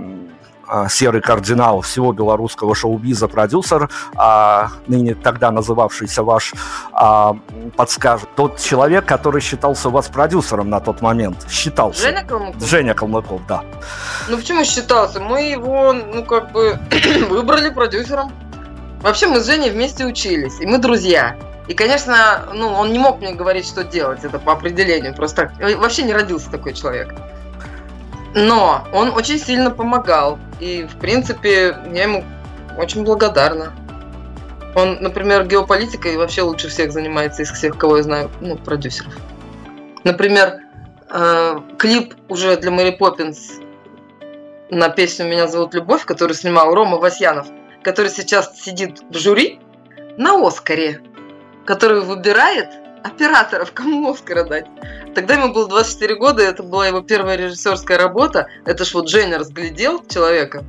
серый 0.89 1.21
кардинал 1.21 1.81
всего 1.81 2.13
белорусского 2.13 2.75
шоу-биза, 2.75 3.27
продюсер, 3.27 3.89
а, 4.15 4.69
ныне 4.87 5.15
тогда 5.15 5.51
называвшийся 5.51 6.23
ваш, 6.23 6.53
а, 6.93 7.35
подскажет. 7.75 8.29
Тот 8.35 8.59
человек, 8.59 9.05
который 9.05 9.41
считался 9.41 9.89
у 9.89 9.91
вас 9.91 10.07
продюсером 10.07 10.69
на 10.69 10.79
тот 10.79 11.01
момент. 11.01 11.45
Считался. 11.49 12.01
Женя 12.01 12.23
Калмыков? 12.23 12.63
Женя 12.63 12.93
Калмыков, 12.93 13.47
да. 13.47 13.63
Ну 14.27 14.37
почему 14.37 14.63
считался? 14.63 15.19
Мы 15.19 15.43
его, 15.49 15.93
ну 15.93 16.23
как 16.23 16.51
бы, 16.51 16.79
выбрали 17.29 17.69
продюсером. 17.69 18.31
Вообще 19.01 19.27
мы 19.27 19.39
с 19.39 19.45
Женей 19.45 19.69
вместе 19.69 20.05
учились, 20.05 20.59
и 20.59 20.65
мы 20.65 20.79
друзья. 20.79 21.37
И, 21.67 21.73
конечно, 21.73 22.47
ну, 22.53 22.69
он 22.73 22.91
не 22.91 22.99
мог 22.99 23.19
мне 23.21 23.33
говорить, 23.33 23.67
что 23.67 23.83
делать, 23.83 24.23
это 24.23 24.39
по 24.39 24.53
определению. 24.53 25.15
Просто 25.15 25.47
так. 25.47 25.79
Вообще 25.79 26.03
не 26.03 26.13
родился 26.13 26.49
такой 26.51 26.73
человек. 26.73 27.13
Но 28.35 28.85
он 28.91 29.11
очень 29.11 29.39
сильно 29.39 29.71
помогал. 29.71 30.37
И, 30.59 30.83
в 30.83 30.99
принципе, 30.99 31.77
я 31.93 32.03
ему 32.03 32.23
очень 32.77 33.05
благодарна. 33.05 33.73
Он, 34.75 34.97
например, 34.99 35.47
геополитикой 35.47 36.17
вообще 36.17 36.41
лучше 36.41 36.67
всех 36.67 36.91
занимается 36.91 37.43
из 37.43 37.51
всех, 37.51 37.77
кого 37.77 37.95
я 37.97 38.03
знаю, 38.03 38.29
ну, 38.41 38.57
продюсеров. 38.57 39.15
Например, 40.03 40.59
э, 41.09 41.59
клип 41.77 42.13
уже 42.27 42.57
для 42.57 42.71
Мэри 42.71 42.91
Поппинс 42.91 43.53
на 44.69 44.89
песню 44.89 45.25
«Меня 45.27 45.47
зовут 45.47 45.73
Любовь», 45.73 46.03
который 46.03 46.33
снимал 46.33 46.75
Рома 46.75 46.97
Васьянов, 46.97 47.47
который 47.83 48.11
сейчас 48.11 48.59
сидит 48.59 48.99
в 49.09 49.17
жюри 49.17 49.61
на 50.17 50.45
Оскаре, 50.45 50.99
который 51.65 52.01
выбирает 52.01 52.67
операторов, 53.05 53.71
кому 53.73 54.11
Оскара 54.11 54.43
дать. 54.43 54.65
Тогда 55.13 55.35
ему 55.35 55.53
было 55.53 55.67
24 55.67 56.15
года, 56.15 56.41
это 56.41 56.63
была 56.63 56.87
его 56.87 57.01
первая 57.01 57.37
режиссерская 57.37 57.97
работа. 57.97 58.47
Это 58.65 58.83
ж 58.83 58.93
вот 58.93 59.09
Женя 59.09 59.37
разглядел 59.37 60.03
человека. 60.07 60.65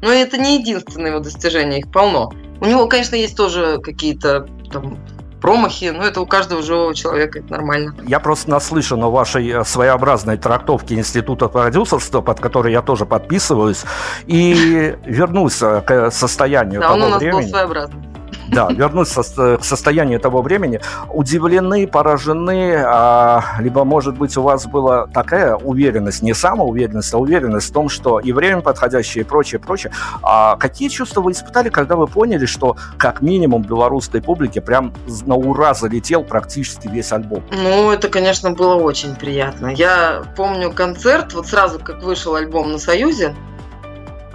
Но 0.00 0.10
это 0.10 0.38
не 0.38 0.58
единственное 0.58 1.10
его 1.10 1.20
достижение, 1.20 1.80
их 1.80 1.90
полно. 1.90 2.32
У 2.60 2.66
него, 2.66 2.86
конечно, 2.86 3.16
есть 3.16 3.36
тоже 3.36 3.78
какие-то 3.82 4.46
там 4.72 4.98
промахи, 5.40 5.86
но 5.86 6.04
это 6.04 6.20
у 6.20 6.26
каждого 6.26 6.62
живого 6.62 6.94
человека, 6.94 7.40
это 7.40 7.50
нормально. 7.50 7.94
Я 8.06 8.20
просто 8.20 8.50
наслышан 8.50 9.02
о 9.02 9.10
вашей 9.10 9.48
э, 9.48 9.64
своеобразной 9.64 10.36
трактовке 10.36 10.94
Института 10.94 11.48
продюсерства, 11.48 12.20
под 12.20 12.40
которой 12.40 12.72
я 12.72 12.82
тоже 12.82 13.06
подписываюсь, 13.06 13.84
и 14.26 14.94
вернусь 15.04 15.62
э, 15.62 15.80
к 15.80 16.10
состоянию 16.10 16.80
да, 16.80 16.88
того 16.88 17.00
он 17.00 17.06
у 17.06 17.08
нас 17.10 17.20
времени. 17.20 17.42
был 17.42 17.48
своеобразный 17.48 18.09
да, 18.48 18.68
вернуться 18.70 19.22
к 19.22 19.64
состоянию 19.64 20.20
того 20.20 20.42
времени, 20.42 20.80
удивлены, 21.08 21.86
поражены, 21.86 22.82
а, 22.84 23.42
либо, 23.60 23.84
может 23.84 24.16
быть, 24.16 24.36
у 24.36 24.42
вас 24.42 24.66
была 24.66 25.06
такая 25.06 25.56
уверенность, 25.56 26.22
не 26.22 26.34
самоуверенность, 26.34 27.12
а 27.14 27.18
уверенность 27.18 27.70
в 27.70 27.72
том, 27.72 27.88
что 27.88 28.20
и 28.20 28.32
время 28.32 28.60
подходящее, 28.60 29.24
и 29.24 29.26
прочее, 29.26 29.60
прочее. 29.60 29.92
А 30.22 30.56
какие 30.56 30.88
чувства 30.88 31.20
вы 31.20 31.32
испытали, 31.32 31.68
когда 31.68 31.96
вы 31.96 32.06
поняли, 32.06 32.46
что 32.46 32.76
как 32.96 33.22
минимум 33.22 33.62
белорусской 33.62 34.22
публике 34.22 34.60
прям 34.60 34.92
на 35.26 35.36
ура 35.36 35.74
залетел 35.74 36.24
практически 36.24 36.88
весь 36.88 37.12
альбом? 37.12 37.42
Ну, 37.52 37.90
это, 37.90 38.08
конечно, 38.08 38.52
было 38.52 38.74
очень 38.74 39.14
приятно. 39.14 39.68
Я 39.68 40.22
помню 40.36 40.72
концерт, 40.72 41.34
вот 41.34 41.46
сразу 41.46 41.78
как 41.78 42.02
вышел 42.02 42.34
альбом 42.34 42.72
на 42.72 42.78
Союзе, 42.78 43.34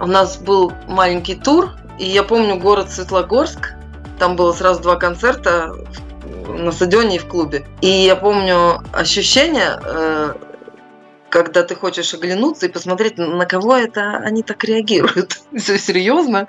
у 0.00 0.06
нас 0.06 0.36
был 0.36 0.72
маленький 0.88 1.34
тур, 1.34 1.70
и 1.98 2.04
я 2.04 2.22
помню 2.22 2.58
город 2.58 2.90
Светлогорск, 2.90 3.74
там 4.18 4.36
было 4.36 4.52
сразу 4.52 4.82
два 4.82 4.96
концерта 4.96 5.74
на 6.48 6.72
стадионе 6.72 7.16
и 7.16 7.18
в 7.18 7.26
клубе. 7.26 7.66
И 7.80 7.88
я 7.88 8.16
помню 8.16 8.82
ощущение, 8.92 9.78
э, 9.82 10.34
когда 11.28 11.62
ты 11.62 11.74
хочешь 11.74 12.14
оглянуться 12.14 12.66
и 12.66 12.72
посмотреть, 12.72 13.18
на 13.18 13.46
кого 13.46 13.76
это 13.76 14.16
они 14.18 14.42
так 14.42 14.64
реагируют. 14.64 15.40
Все 15.56 15.78
серьезно. 15.78 16.46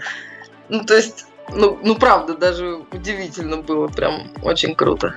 Ну, 0.69 0.83
то 0.83 0.95
есть, 0.95 1.25
ну, 1.49 1.79
ну, 1.83 1.95
правда, 1.95 2.35
даже 2.35 2.81
удивительно 2.91 3.57
было, 3.57 3.87
прям 3.87 4.31
очень 4.43 4.75
круто. 4.75 5.15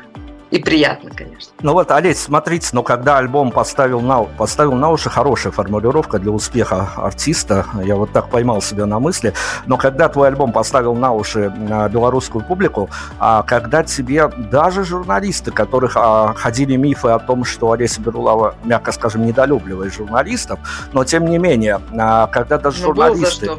И 0.50 0.58
приятно, 0.58 1.10
конечно. 1.10 1.52
Ну 1.62 1.74
вот, 1.74 1.92
Олесь, 1.92 2.18
смотрите, 2.18 2.70
но 2.72 2.82
когда 2.82 3.18
альбом 3.18 3.52
поставил 3.52 4.00
на, 4.00 4.24
поставил 4.24 4.72
на 4.72 4.90
уши, 4.90 5.08
хорошая 5.08 5.52
формулировка 5.52 6.18
для 6.18 6.32
успеха 6.32 6.90
артиста, 6.96 7.66
я 7.84 7.94
вот 7.94 8.10
так 8.12 8.30
поймал 8.30 8.60
себя 8.60 8.86
на 8.86 8.98
мысли, 8.98 9.32
но 9.66 9.76
когда 9.76 10.08
твой 10.08 10.28
альбом 10.28 10.52
поставил 10.52 10.94
на 10.96 11.12
уши 11.12 11.50
на 11.50 11.88
белорусскую 11.88 12.44
публику, 12.44 12.90
а 13.20 13.44
когда 13.44 13.84
тебе 13.84 14.28
даже 14.50 14.84
журналисты, 14.84 15.52
которых 15.52 15.92
а, 15.96 16.34
ходили 16.34 16.74
мифы 16.74 17.08
о 17.08 17.20
том, 17.20 17.44
что 17.44 17.70
Олеся 17.70 18.00
Берулава, 18.00 18.56
мягко 18.64 18.90
скажем, 18.90 19.24
недолюбливает 19.24 19.94
журналистов, 19.94 20.58
но 20.92 21.04
тем 21.04 21.26
не 21.26 21.38
менее, 21.38 21.80
а, 21.96 22.26
когда 22.26 22.58
даже 22.58 22.80
ну, 22.80 22.86
журналисты... 22.86 23.50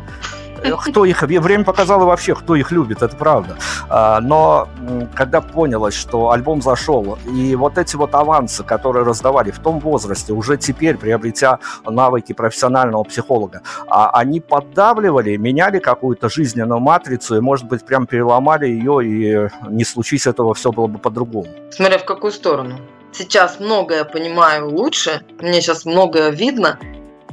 Э, 0.63 0.75
кто 0.77 1.05
их, 1.05 1.21
время 1.21 1.63
показало 1.63 2.05
вообще, 2.05 2.35
кто 2.35 2.55
их 2.55 2.71
любит, 2.71 3.01
это 3.01 3.15
правда. 3.15 3.57
А, 3.89 4.19
но 4.21 4.67
когда 5.15 5.41
понялось, 5.41 5.95
что 5.95 6.31
альбом 6.31 6.61
зашел, 6.61 7.17
и 7.25 7.55
вот 7.55 7.77
эти 7.77 7.95
вот 7.95 8.13
авансы, 8.15 8.63
которые 8.63 9.05
раздавали 9.05 9.51
в 9.51 9.59
том 9.59 9.79
возрасте, 9.79 10.33
уже 10.33 10.57
теперь 10.57 10.97
приобретя 10.97 11.59
навыки 11.85 12.33
профессионального 12.33 13.03
психолога, 13.03 13.61
а 13.87 14.09
они 14.11 14.39
поддавливали, 14.39 15.37
меняли 15.37 15.79
какую-то 15.79 16.29
жизненную 16.29 16.79
матрицу, 16.79 17.37
и, 17.37 17.39
может 17.39 17.67
быть, 17.67 17.85
прям 17.85 18.05
переломали 18.05 18.67
ее, 18.67 18.99
и 19.03 19.49
не 19.69 19.83
случись 19.83 20.27
этого, 20.27 20.53
все 20.53 20.71
было 20.71 20.87
бы 20.87 20.99
по-другому. 20.99 21.47
Смотря 21.71 21.97
в 21.97 22.05
какую 22.05 22.31
сторону. 22.31 22.77
Сейчас 23.13 23.59
многое 23.59 24.05
понимаю 24.05 24.69
лучше, 24.69 25.21
мне 25.41 25.61
сейчас 25.61 25.85
многое 25.85 26.29
видно, 26.29 26.79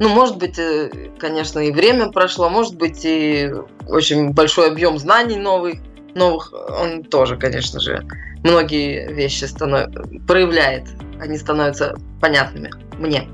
ну, 0.00 0.08
может 0.08 0.36
быть, 0.36 0.58
э, 0.58 0.90
конечно, 1.18 1.60
и 1.60 1.72
время 1.72 2.10
прошло, 2.10 2.48
может 2.48 2.76
быть, 2.76 3.04
и 3.04 3.52
очень 3.88 4.30
большой 4.32 4.68
объем 4.70 4.98
знаний 4.98 5.36
новых, 5.36 5.78
новых 6.14 6.52
он 6.52 7.04
тоже, 7.04 7.36
конечно 7.36 7.80
же, 7.80 8.04
многие 8.44 9.12
вещи 9.12 9.44
станов... 9.44 9.88
проявляет, 10.26 10.84
они 11.20 11.36
становятся 11.36 11.96
понятными 12.20 12.70
мне. 12.98 13.28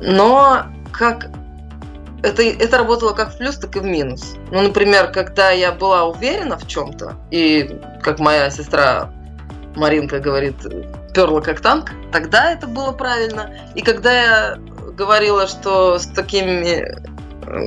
Но 0.00 0.64
как 0.92 1.30
это, 2.22 2.42
это 2.42 2.78
работало 2.78 3.12
как 3.12 3.34
в 3.34 3.38
плюс, 3.38 3.56
так 3.56 3.76
и 3.76 3.80
в 3.80 3.84
минус. 3.84 4.36
Ну, 4.50 4.62
например, 4.62 5.10
когда 5.10 5.50
я 5.50 5.72
была 5.72 6.04
уверена 6.04 6.56
в 6.56 6.66
чем-то, 6.66 7.16
и 7.30 7.78
как 8.02 8.20
моя 8.20 8.50
сестра 8.50 9.12
Маринка 9.74 10.18
говорит, 10.18 10.56
перла 11.14 11.40
как 11.40 11.60
танк, 11.60 11.90
тогда 12.12 12.52
это 12.52 12.66
было 12.66 12.92
правильно. 12.92 13.54
И 13.74 13.82
когда 13.82 14.12
я 14.12 14.58
говорила, 14.96 15.46
что 15.46 15.98
с 15.98 16.06
такими 16.06 16.86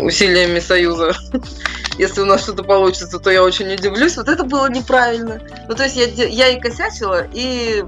усилиями 0.04 0.60
Союза, 0.60 1.14
если 1.98 2.22
у 2.22 2.26
нас 2.26 2.44
что-то 2.44 2.64
получится, 2.64 3.20
то 3.20 3.30
я 3.30 3.44
очень 3.44 3.72
удивлюсь. 3.74 4.18
Вот 4.18 4.30
это 4.30 4.44
было 4.44 4.70
неправильно. 4.70 5.42
Ну, 5.68 5.76
то 5.76 5.84
есть 5.84 5.96
я, 5.96 6.06
я 6.06 6.50
и 6.50 6.60
косячила, 6.60 7.26
и 7.34 7.84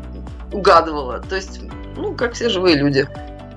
угадывала. 0.51 1.19
То 1.19 1.35
есть, 1.35 1.61
ну, 1.95 2.13
как 2.13 2.33
все 2.33 2.49
живые 2.49 2.75
люди. 2.75 3.07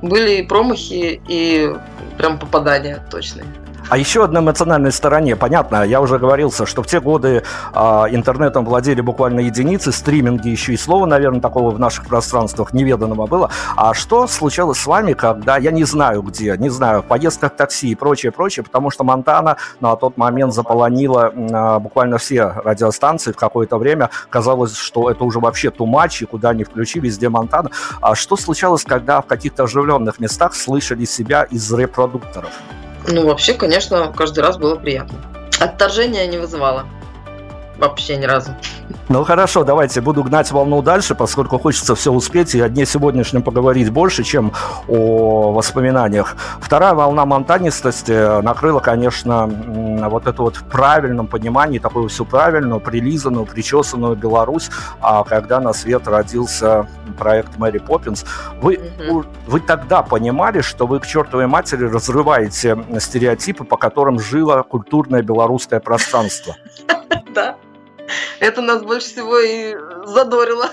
Были 0.03 0.37
и 0.37 0.43
промахи, 0.43 1.21
и 1.29 1.71
прям 2.17 2.39
попадания 2.39 3.05
точные. 3.11 3.47
А 3.91 3.99
еще 3.99 4.23
одной 4.23 4.41
эмоциональной 4.41 4.93
стороне, 4.93 5.35
понятно, 5.35 5.83
я 5.83 6.01
уже 6.01 6.21
говорился, 6.21 6.65
что 6.65 6.85
в 6.85 6.87
те 6.87 7.01
годы 7.01 7.43
а, 7.73 8.07
интернетом 8.09 8.65
владели 8.65 9.01
буквально 9.01 9.41
единицы, 9.41 9.91
стриминги 9.91 10.47
еще 10.47 10.75
и 10.75 10.77
слова, 10.77 11.07
наверное, 11.07 11.41
такого 11.41 11.71
в 11.71 11.81
наших 11.81 12.07
пространствах 12.07 12.73
неведанного 12.73 13.27
было. 13.27 13.51
А 13.75 13.93
что 13.93 14.29
случалось 14.29 14.79
с 14.79 14.87
вами, 14.87 15.15
когда, 15.15 15.57
я 15.57 15.73
не 15.73 15.83
знаю 15.83 16.23
где, 16.23 16.57
не 16.57 16.69
знаю, 16.69 17.03
в 17.03 17.07
поездках 17.07 17.57
такси 17.57 17.89
и 17.89 17.97
прочее, 17.97 18.31
прочее, 18.31 18.63
потому 18.63 18.91
что 18.91 19.03
Монтана 19.03 19.57
на 19.81 19.97
тот 19.97 20.17
момент 20.17 20.55
заполонила 20.55 21.33
а, 21.53 21.81
буквально 21.81 22.19
все 22.19 22.55
радиостанции 22.65 23.33
в 23.33 23.37
какое-то 23.37 23.77
время. 23.77 24.11
Казалось, 24.29 24.77
что 24.77 25.11
это 25.11 25.25
уже 25.25 25.41
вообще 25.41 25.73
тумач, 25.73 26.23
и 26.23 26.27
куда 26.27 26.55
ни 26.55 26.63
включи, 26.63 27.01
везде 27.01 27.29
Монтана. 27.29 27.71
А 28.01 28.15
что 28.15 28.37
случалось, 28.37 28.85
когда 28.85 29.21
в 29.21 29.27
каких-то 29.27 29.65
оживленных 29.65 30.21
местах 30.21 30.55
слышали 30.55 31.05
себя 31.05 31.43
из 31.43 31.73
репродукторов? 31.73 32.53
Ну, 33.09 33.27
вообще, 33.27 33.55
конечно, 33.55 34.13
каждый 34.17 34.41
раз 34.41 34.57
было 34.57 34.77
приятно. 34.77 35.19
Отторжения 35.59 36.27
не 36.27 36.39
вызывало. 36.39 36.87
Вообще 37.81 38.17
ни 38.17 38.27
разу. 38.27 38.51
Ну 39.09 39.25
хорошо, 39.25 39.65
давайте 39.65 40.01
буду 40.01 40.23
гнать 40.23 40.53
волну 40.53 40.83
дальше, 40.83 41.15
поскольку 41.15 41.59
хочется 41.59 41.95
все 41.95 42.13
успеть 42.13 42.55
и 42.55 42.61
о 42.61 42.69
дне 42.69 42.87
сегодняшнем 42.87 43.43
поговорить 43.43 43.91
больше, 43.91 44.23
чем 44.23 44.53
о 44.87 45.53
воспоминаниях. 45.53 46.37
Вторая 46.61 46.95
волна 46.95 47.25
монтанистости 47.27 48.41
накрыла, 48.43 48.81
конечно, 48.81 49.47
вот 50.09 50.27
это 50.27 50.43
вот 50.43 50.57
в 50.57 50.65
правильном 50.65 51.27
понимании, 51.27 51.79
такую 51.79 52.09
всю 52.09 52.25
правильную, 52.25 52.81
прилизанную, 52.81 53.47
причесанную 53.47 54.15
Беларусь, 54.15 54.71
а 55.01 55.25
когда 55.25 55.61
на 55.61 55.73
свет 55.73 56.07
родился 56.07 56.87
проект 57.19 57.57
Мэри 57.59 57.79
Поппинс. 57.79 58.25
Вы, 58.61 58.79
вы 59.47 59.61
тогда 59.61 60.03
понимали, 60.03 60.61
что 60.61 60.87
вы 60.87 61.01
к 61.01 61.07
чертовой 61.07 61.47
матери 61.47 61.85
разрываете 61.85 62.79
стереотипы, 62.99 63.65
по 63.65 63.77
которым 63.77 64.21
жило 64.21 64.63
культурное 64.63 65.23
белорусское 65.23 65.81
пространство? 65.81 66.57
Да. 67.33 67.57
Это 68.39 68.61
нас 68.61 68.83
больше 68.83 69.09
всего 69.09 69.39
и 69.39 69.77
задорило. 70.07 70.71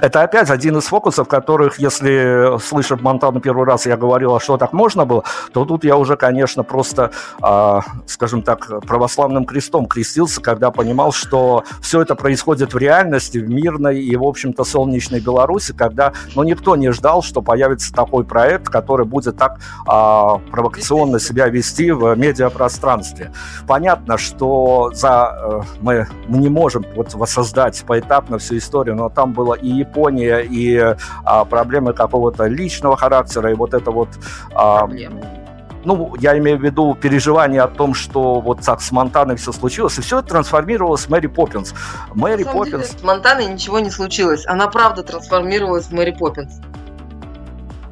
Это 0.00 0.22
опять 0.22 0.50
один 0.50 0.76
из 0.78 0.84
фокусов, 0.84 1.28
которых, 1.28 1.78
если 1.78 2.58
слышав 2.58 3.00
Монтану 3.00 3.40
первый 3.40 3.66
раз, 3.66 3.86
я 3.86 3.96
говорил, 3.96 4.34
а 4.34 4.40
что 4.40 4.56
так 4.56 4.72
можно 4.72 5.04
было, 5.04 5.24
то 5.52 5.64
тут 5.64 5.84
я 5.84 5.96
уже, 5.96 6.16
конечно, 6.16 6.62
просто, 6.62 7.10
э, 7.42 7.80
скажем 8.06 8.42
так, 8.42 8.84
православным 8.86 9.44
крестом 9.44 9.86
крестился, 9.86 10.40
когда 10.40 10.70
понимал, 10.70 11.12
что 11.12 11.64
все 11.80 12.02
это 12.02 12.14
происходит 12.14 12.74
в 12.74 12.78
реальности, 12.78 13.38
в 13.38 13.48
мирной 13.48 14.00
и, 14.00 14.16
в 14.16 14.24
общем-то, 14.24 14.64
солнечной 14.64 15.20
Беларуси, 15.20 15.72
когда, 15.72 16.12
ну, 16.34 16.42
никто 16.42 16.76
не 16.76 16.90
ждал, 16.90 17.22
что 17.22 17.42
появится 17.42 17.92
такой 17.92 18.24
проект, 18.24 18.68
который 18.68 19.06
будет 19.06 19.36
так 19.36 19.58
э, 19.58 20.50
провокационно 20.50 21.20
себя 21.20 21.48
вести 21.48 21.90
в 21.90 22.14
медиапространстве. 22.16 23.32
Понятно, 23.66 24.18
что 24.18 24.90
за 24.92 25.36
э, 25.36 25.60
мы, 25.80 26.06
мы 26.28 26.38
не 26.38 26.48
можем 26.48 26.84
вот 26.96 27.14
воссоздать 27.14 27.84
поэтапно 27.86 28.38
всю 28.38 28.58
историю, 28.58 28.96
но 28.96 29.08
там 29.08 29.32
было 29.32 29.54
и 29.54 29.83
Япония, 29.84 30.40
и 30.40 30.96
а, 31.24 31.44
проблемы 31.44 31.92
какого-то 31.92 32.46
личного 32.46 32.96
характера, 32.96 33.50
и 33.50 33.54
вот 33.54 33.74
это 33.74 33.90
вот... 33.90 34.08
А, 34.54 34.88
ну, 35.84 36.14
я 36.18 36.38
имею 36.38 36.58
в 36.58 36.64
виду 36.64 36.94
переживание 36.94 37.60
о 37.60 37.68
том, 37.68 37.94
что 37.94 38.40
вот 38.40 38.60
так 38.62 38.80
с 38.80 38.90
Монтаной 38.90 39.36
все 39.36 39.52
случилось, 39.52 39.98
и 39.98 40.00
все 40.00 40.20
это 40.20 40.28
трансформировалось 40.28 41.02
в 41.02 41.10
Мэри 41.10 41.26
Поппинс. 41.26 41.74
Мэри 42.14 42.44
Поппинс... 42.44 42.88
Деле, 42.88 43.00
с 43.00 43.02
Монтаной 43.02 43.46
ничего 43.46 43.80
не 43.80 43.90
случилось. 43.90 44.46
Она 44.46 44.68
правда 44.68 45.02
трансформировалась 45.02 45.86
в 45.86 45.92
Мэри 45.92 46.12
Поппинс. 46.12 46.60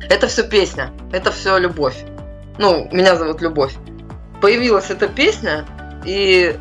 Это 0.09 0.27
все 0.27 0.43
песня, 0.43 0.91
это 1.13 1.31
все 1.31 1.59
любовь. 1.59 2.05
Ну, 2.59 2.89
меня 2.93 3.17
зовут 3.17 3.41
Любовь. 3.41 3.75
Появилась 4.41 4.91
эта 4.91 5.09
песня, 5.09 5.65
и 6.05 6.57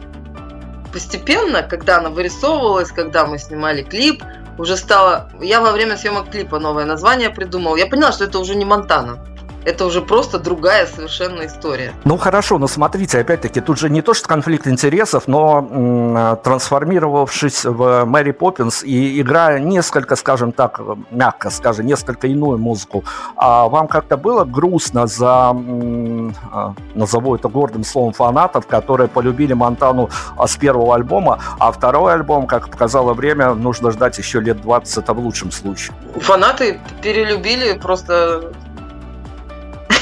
постепенно, 0.94 1.64
когда 1.64 1.98
она 1.98 2.10
вырисовывалась, 2.10 2.92
когда 2.92 3.26
мы 3.26 3.38
снимали 3.38 3.82
клип, 3.82 4.24
уже 4.58 4.78
стало... 4.78 5.30
Я 5.42 5.62
во 5.62 5.72
время 5.72 5.98
съемок 5.98 6.30
клипа 6.30 6.60
новое 6.60 6.86
название 6.86 7.30
придумал. 7.30 7.76
Я 7.76 7.88
поняла, 7.88 8.12
что 8.12 8.26
это 8.26 8.40
уже 8.40 8.56
не 8.56 8.66
Монтана 8.66 9.20
это 9.66 9.86
уже 9.86 10.02
просто 10.02 10.40
другая 10.40 10.88
совершенно 10.88 11.46
история. 11.46 11.94
Ну 12.04 12.18
хорошо, 12.18 12.58
но 12.58 12.68
смотрите, 12.68 13.20
опять-таки, 13.20 13.62
тут 13.62 13.78
же 13.78 13.90
не 13.90 14.02
то, 14.02 14.14
что 14.14 14.28
конфликт 14.28 14.68
интересов, 14.68 15.28
но 15.28 15.60
м, 15.60 16.38
трансформировавшись 16.38 17.66
в 17.66 18.06
Мэри 18.06 18.32
Поппинс 18.32 18.84
и 18.84 19.22
играя 19.22 19.60
несколько, 19.60 20.16
скажем 20.16 20.52
так, 20.52 20.82
мягко 21.12 21.50
скажем, 21.50 21.86
несколько 21.86 22.28
иную 22.28 22.58
музыку, 22.58 23.04
а 23.36 23.68
вам 23.68 23.88
как-то 23.88 24.18
было 24.18 24.46
грустно 24.46 25.08
за, 25.08 25.52
м, 25.54 26.36
а, 26.52 26.74
назову 26.96 27.36
это 27.36 27.48
гордым 27.48 27.84
словом, 27.84 28.14
фанатов, 28.14 28.66
которые 28.68 29.08
полюбили 29.08 29.54
Монтану 29.54 30.10
а, 30.38 30.48
с 30.48 30.56
первого 30.56 30.96
альбома, 30.96 31.40
а 31.60 31.72
второй 31.72 32.14
альбом, 32.14 32.48
как 32.48 32.70
показало 32.70 33.14
время, 33.14 33.54
нужно 33.54 33.92
ждать 33.92 34.18
еще 34.18 34.40
лет 34.40 34.62
20, 34.62 34.98
это 34.98 35.14
в 35.14 35.20
лучшем 35.20 35.52
случае. 35.52 35.96
Фанаты 36.20 36.80
перелюбили 37.02 37.78
просто 37.78 38.52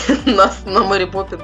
нас 0.26 0.62
на 0.66 0.84
Мэри 0.84 1.06
Поппинс. 1.06 1.44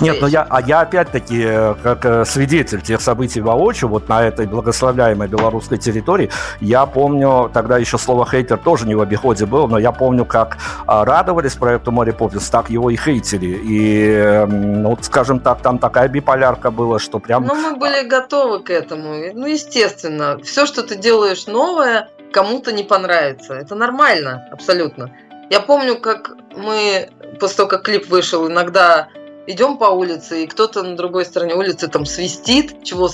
Нет, 0.00 0.20
но 0.20 0.26
я, 0.26 0.46
а 0.48 0.60
я 0.60 0.80
опять-таки, 0.80 1.42
э, 1.44 1.74
как 1.82 2.04
э, 2.04 2.24
свидетель 2.24 2.80
тех 2.80 3.00
событий 3.00 3.40
воочию, 3.40 3.90
вот 3.90 4.08
на 4.08 4.22
этой 4.22 4.46
благословляемой 4.46 5.28
белорусской 5.28 5.78
территории, 5.78 6.30
я 6.60 6.86
помню, 6.86 7.50
тогда 7.52 7.78
еще 7.78 7.98
слово 7.98 8.26
хейтер 8.26 8.58
тоже 8.58 8.86
не 8.86 8.94
в 8.94 9.00
обиходе 9.00 9.46
было, 9.46 9.66
но 9.66 9.78
я 9.78 9.92
помню, 9.92 10.24
как 10.24 10.58
а, 10.86 11.04
радовались 11.04 11.54
проекту 11.54 11.92
Мэри 11.92 12.12
Поппинс, 12.12 12.48
так 12.48 12.70
его 12.70 12.90
и 12.90 12.96
хейтили. 12.96 13.60
И, 13.64 14.46
ну, 14.48 14.96
скажем 15.02 15.40
так, 15.40 15.60
там 15.62 15.78
такая 15.78 16.08
биполярка 16.08 16.70
была, 16.70 16.98
что 16.98 17.18
прям... 17.18 17.44
Ну, 17.44 17.54
мы 17.54 17.76
были 17.76 18.06
готовы 18.06 18.60
к 18.60 18.70
этому. 18.70 19.14
Ну, 19.34 19.46
естественно, 19.46 20.38
все, 20.42 20.66
что 20.66 20.82
ты 20.82 20.96
делаешь 20.96 21.46
новое, 21.46 22.08
кому-то 22.32 22.72
не 22.72 22.82
понравится. 22.82 23.54
Это 23.54 23.74
нормально, 23.74 24.48
абсолютно. 24.50 25.10
Я 25.52 25.60
помню, 25.60 25.98
как 25.98 26.34
мы, 26.56 27.10
после 27.38 27.56
того, 27.58 27.68
как 27.68 27.82
клип 27.82 28.08
вышел, 28.08 28.48
иногда 28.48 29.08
идем 29.46 29.76
по 29.76 29.84
улице, 29.84 30.44
и 30.44 30.46
кто-то 30.46 30.82
на 30.82 30.96
другой 30.96 31.26
стороне 31.26 31.54
улицы 31.54 31.88
там 31.88 32.06
свистит, 32.06 32.82
чего, 32.82 33.10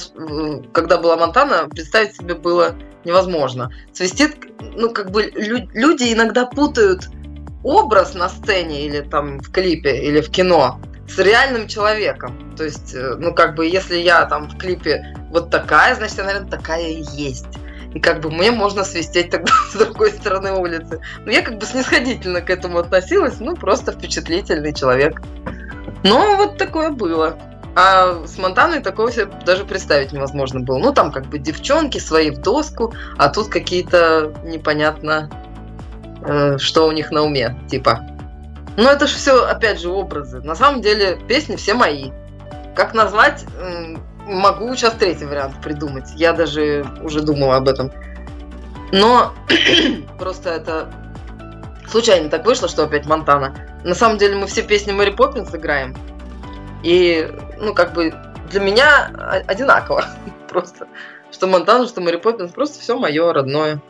когда 0.73 0.99
была 0.99 1.17
Монтана, 1.17 1.69
представить 1.69 2.15
себе 2.15 2.37
было 2.37 2.77
невозможно. 3.05 3.73
Свистит, 3.93 4.37
ну, 4.61 4.91
как 4.91 5.11
бы 5.11 5.33
люди 5.35 6.13
иногда 6.13 6.47
путают 6.47 7.09
образ 7.65 8.15
на 8.15 8.29
сцене 8.29 8.87
или 8.87 9.01
там 9.01 9.41
в 9.41 9.51
клипе, 9.51 9.99
или 10.01 10.21
в 10.21 10.31
кино 10.31 10.81
с 11.09 11.19
реальным 11.19 11.67
человеком. 11.67 12.55
То 12.57 12.63
есть, 12.63 12.95
э, 12.95 13.17
ну, 13.19 13.35
как 13.35 13.57
бы, 13.57 13.67
если 13.67 13.97
я 13.97 14.27
там 14.27 14.49
в 14.49 14.57
клипе 14.59 15.13
вот 15.33 15.51
такая, 15.51 15.97
значит, 15.97 16.19
я, 16.19 16.25
наверное, 16.25 16.51
такая 16.51 16.87
и 16.87 17.03
есть 17.15 17.47
и 17.99 18.01
как 18.01 18.21
бы 18.21 18.31
мне 18.31 18.53
можно 18.53 18.85
свистеть 18.85 19.31
тогда 19.31 19.53
с 19.73 19.75
другой 19.75 20.13
стороны 20.13 20.53
улицы. 20.53 21.01
Но 21.25 21.33
я 21.33 21.43
как 21.43 21.59
бы 21.59 21.67
снисходительно 21.67 22.41
к 22.41 22.49
этому 22.49 22.79
относилась, 22.79 23.41
ну, 23.41 23.57
просто 23.57 23.91
впечатлительный 23.91 24.73
человек. 24.73 25.21
Но 26.05 26.37
вот 26.37 26.59
такое 26.59 26.91
было. 26.91 27.37
А 27.75 28.25
с 28.25 28.39
Монтаной 28.39 28.81
такого 28.81 29.11
себе 29.11 29.27
даже 29.45 29.65
представить 29.65 30.13
невозможно 30.13 30.61
было. 30.61 30.79
Ну, 30.79 30.93
там 30.93 31.11
как 31.11 31.27
бы 31.27 31.39
девчонки 31.39 31.99
свои 31.99 32.31
в 32.31 32.39
доску, 32.39 32.95
а 33.17 33.29
тут 33.29 33.49
какие-то 33.49 34.33
непонятно, 34.45 35.29
э, 36.25 36.59
что 36.59 36.87
у 36.87 36.93
них 36.93 37.11
на 37.11 37.23
уме, 37.23 37.59
типа. 37.69 38.07
Ну, 38.77 38.89
это 38.89 39.09
же 39.09 39.17
все, 39.17 39.45
опять 39.45 39.81
же, 39.81 39.91
образы. 39.91 40.41
На 40.41 40.55
самом 40.55 40.83
деле, 40.83 41.19
песни 41.27 41.57
все 41.57 41.75
мои. 41.75 42.13
Как 42.77 42.95
назвать, 42.95 43.45
могу 44.29 44.75
сейчас 44.75 44.95
третий 44.95 45.25
вариант 45.25 45.61
придумать. 45.63 46.11
Я 46.15 46.33
даже 46.33 46.87
уже 47.03 47.23
думала 47.23 47.57
об 47.57 47.69
этом. 47.69 47.91
Но 48.93 49.35
просто 50.19 50.51
это 50.51 50.93
случайно 51.89 52.29
так 52.29 52.45
вышло, 52.47 52.69
что 52.69 52.85
опять 52.85 53.07
Монтана. 53.07 53.55
На 53.85 53.95
самом 53.95 54.19
деле 54.19 54.37
мы 54.37 54.47
все 54.47 54.63
песни 54.63 54.93
Мэри 54.93 55.11
Поппинс 55.11 55.55
играем. 55.55 55.97
И, 56.83 57.29
ну, 57.59 57.75
как 57.75 57.93
бы 57.93 58.15
для 58.51 58.61
меня 58.61 59.43
одинаково. 59.47 60.05
Просто. 60.49 60.87
Что 61.31 61.47
Монтана, 61.47 61.87
что 61.87 62.01
Мэри 62.01 62.17
Поппинс. 62.17 62.53
Просто 62.53 62.81
все 62.81 62.99
мое 62.99 63.33
родное. 63.33 63.81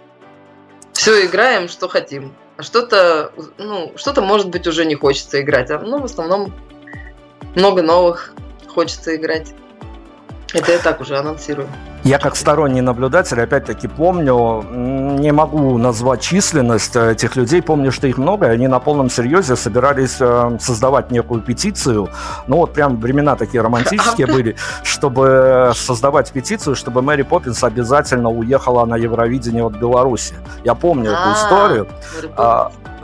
Все 0.93 1.27
играем, 1.27 1.69
что 1.69 1.89
хотим. 1.89 2.35
А 2.57 2.63
что-то, 2.63 3.33
ну, 3.57 3.93
что-то, 3.97 4.21
может 4.21 4.49
быть, 4.49 4.67
уже 4.67 4.85
не 4.85 4.97
хочется 4.97 5.41
играть. 5.41 5.71
А, 5.71 5.79
ну, 5.79 6.01
в 6.01 6.05
основном 6.05 6.53
много 7.55 7.83
новых 7.83 8.35
хочется 8.67 9.15
играть. 9.15 9.55
Это 10.55 10.73
я 10.73 10.79
так 10.79 11.01
уже 11.01 11.19
анонсирую. 11.19 11.69
Я 12.05 12.19
как 12.19 12.37
сторонний 12.37 12.81
наблюдатель, 12.81 13.41
опять-таки, 13.41 13.87
помню, 13.87 14.65
не 15.19 15.31
могу 15.33 15.77
назвать 15.77 16.23
численность 16.23 16.97
э, 16.97 17.13
этих 17.13 17.37
людей, 17.37 17.61
помню, 17.61 17.93
что 17.93 18.07
их 18.07 18.17
много, 18.19 18.47
и 18.47 18.51
они 18.51 18.67
на 18.67 18.79
полном 18.79 19.11
серьезе 19.11 19.57
собирались 19.57 20.17
э, 20.21 20.57
создавать 20.59 21.11
некую 21.11 21.43
петицию, 21.43 22.09
ну 22.47 22.57
вот 22.57 22.73
прям 22.73 22.97
времена 22.99 23.37
такие 23.37 23.63
романтические 23.63 24.27
были, 24.35 24.57
чтобы 24.85 25.73
создавать 25.75 26.33
петицию, 26.33 26.77
чтобы 26.77 27.03
Мэри 27.03 27.23
Поппинс 27.23 27.63
обязательно 27.63 28.31
уехала 28.31 28.87
на 28.87 28.97
Евровидение 28.97 29.65
от 29.65 29.75
Беларуси. 29.75 30.35
Я 30.65 30.75
помню 30.75 31.11
эту 31.11 31.21
а, 31.21 31.35
историю. 31.35 31.89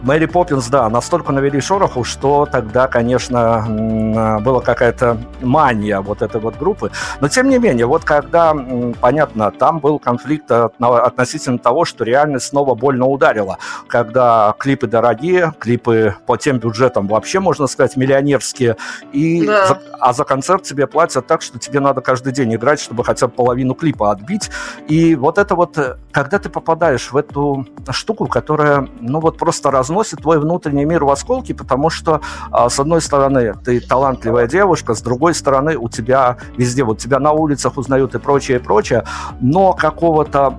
Мэри 0.04 0.26
Поппинс, 0.26 0.68
да, 0.68 0.90
настолько 0.90 1.32
навели 1.32 1.62
шороху, 1.62 2.04
что 2.04 2.46
тогда, 2.50 2.88
конечно, 2.88 4.38
была 4.44 4.60
какая-то 4.60 5.16
мания 5.40 5.98
вот 6.02 6.20
этой 6.20 6.42
вот 6.42 6.58
группы. 6.58 6.90
Но, 7.22 7.28
тем 7.28 7.48
не 7.48 7.58
менее, 7.58 7.86
вот 7.86 8.04
когда, 8.04 8.54
понятно, 9.00 9.50
там 9.50 9.78
был 9.78 9.98
конфликт 9.98 10.50
относительно 10.50 11.58
того, 11.58 11.86
что 11.86 12.04
реальность 12.04 12.48
снова 12.48 12.74
больно 12.74 13.06
ударила. 13.06 13.56
Когда 13.86 14.54
клипы 14.58 14.88
дорогие, 14.88 15.54
клипы 15.58 16.14
по 16.26 16.36
тем 16.36 16.58
бюджетам 16.58 17.06
вообще, 17.06 17.40
можно 17.40 17.66
сказать, 17.66 17.96
миллионерские, 17.96 18.76
и 19.12 19.46
да. 19.46 19.66
за, 19.68 19.82
а 20.00 20.12
за 20.12 20.24
концерт 20.24 20.64
тебе 20.64 20.86
платят 20.86 21.26
так, 21.26 21.40
что 21.40 21.58
тебе 21.58 21.80
надо 21.80 22.02
каждый 22.02 22.34
день 22.34 22.54
играть, 22.54 22.78
чтобы 22.78 23.04
хотя 23.04 23.26
бы 23.26 23.32
половину 23.32 23.72
клипа 23.72 24.10
отбить. 24.10 24.50
И 24.86 25.14
вот 25.14 25.38
это 25.38 25.54
вот, 25.54 25.78
э, 25.78 25.96
когда 26.12 26.38
ты 26.38 26.50
попадаешь 26.50 27.10
в 27.10 27.16
эту 27.16 27.66
штуку, 27.90 28.26
которая, 28.26 28.86
ну 29.00 29.20
вот 29.20 29.38
просто 29.38 29.70
разносит 29.70 29.93
разносит 29.94 30.22
твой 30.22 30.40
внутренний 30.40 30.85
мир 30.85 31.04
в 31.04 31.11
осколки, 31.11 31.52
потому 31.52 31.90
что, 31.90 32.20
а, 32.50 32.68
с 32.68 32.80
одной 32.80 33.00
стороны, 33.00 33.54
ты 33.64 33.80
талантливая 33.80 34.48
девушка, 34.48 34.94
с 34.94 35.02
другой 35.02 35.35
стороны, 35.35 35.76
у 35.76 35.88
тебя 35.88 36.37
везде, 36.57 36.83
вот 36.83 36.98
тебя 36.98 37.20
на 37.20 37.33
улицах 37.33 37.76
узнают 37.76 38.14
и 38.14 38.18
прочее, 38.18 38.59
и 38.59 38.61
прочее, 38.61 39.04
но 39.40 39.72
какого-то 39.72 40.54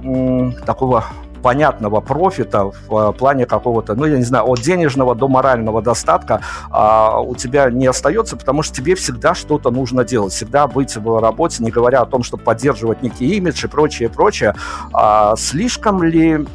такого 0.66 1.04
понятного 1.46 2.02
профита 2.02 2.72
в 2.90 3.10
э, 3.10 3.14
плане 3.14 3.46
какого-то, 3.46 3.94
ну, 3.94 4.06
я 4.06 4.18
не 4.18 4.24
знаю, 4.24 4.46
от 4.50 4.62
денежного 4.62 5.14
до 5.14 5.28
морального 5.28 5.80
достатка 5.80 6.42
а, 6.72 7.20
у 7.20 7.36
тебя 7.36 7.70
не 7.70 7.86
остается, 7.86 8.36
потому 8.36 8.64
что 8.64 8.76
тебе 8.76 8.96
всегда 8.96 9.36
что-то 9.36 9.70
нужно 9.70 10.04
делать, 10.04 10.34
всегда 10.34 10.66
быть 10.66 10.98
в 10.98 11.22
работе, 11.22 11.64
не 11.64 11.70
говоря 11.70 12.02
о 12.02 12.08
том, 12.08 12.24
чтобы 12.24 12.42
поддерживать 12.42 13.04
некий 13.04 13.38
имидж 13.38 13.64
и 13.64 13.68
прочее, 13.68 14.10
прочее. 14.10 14.56
А, 14.92 15.36
слишком 15.36 16.02
ли, 16.02 16.48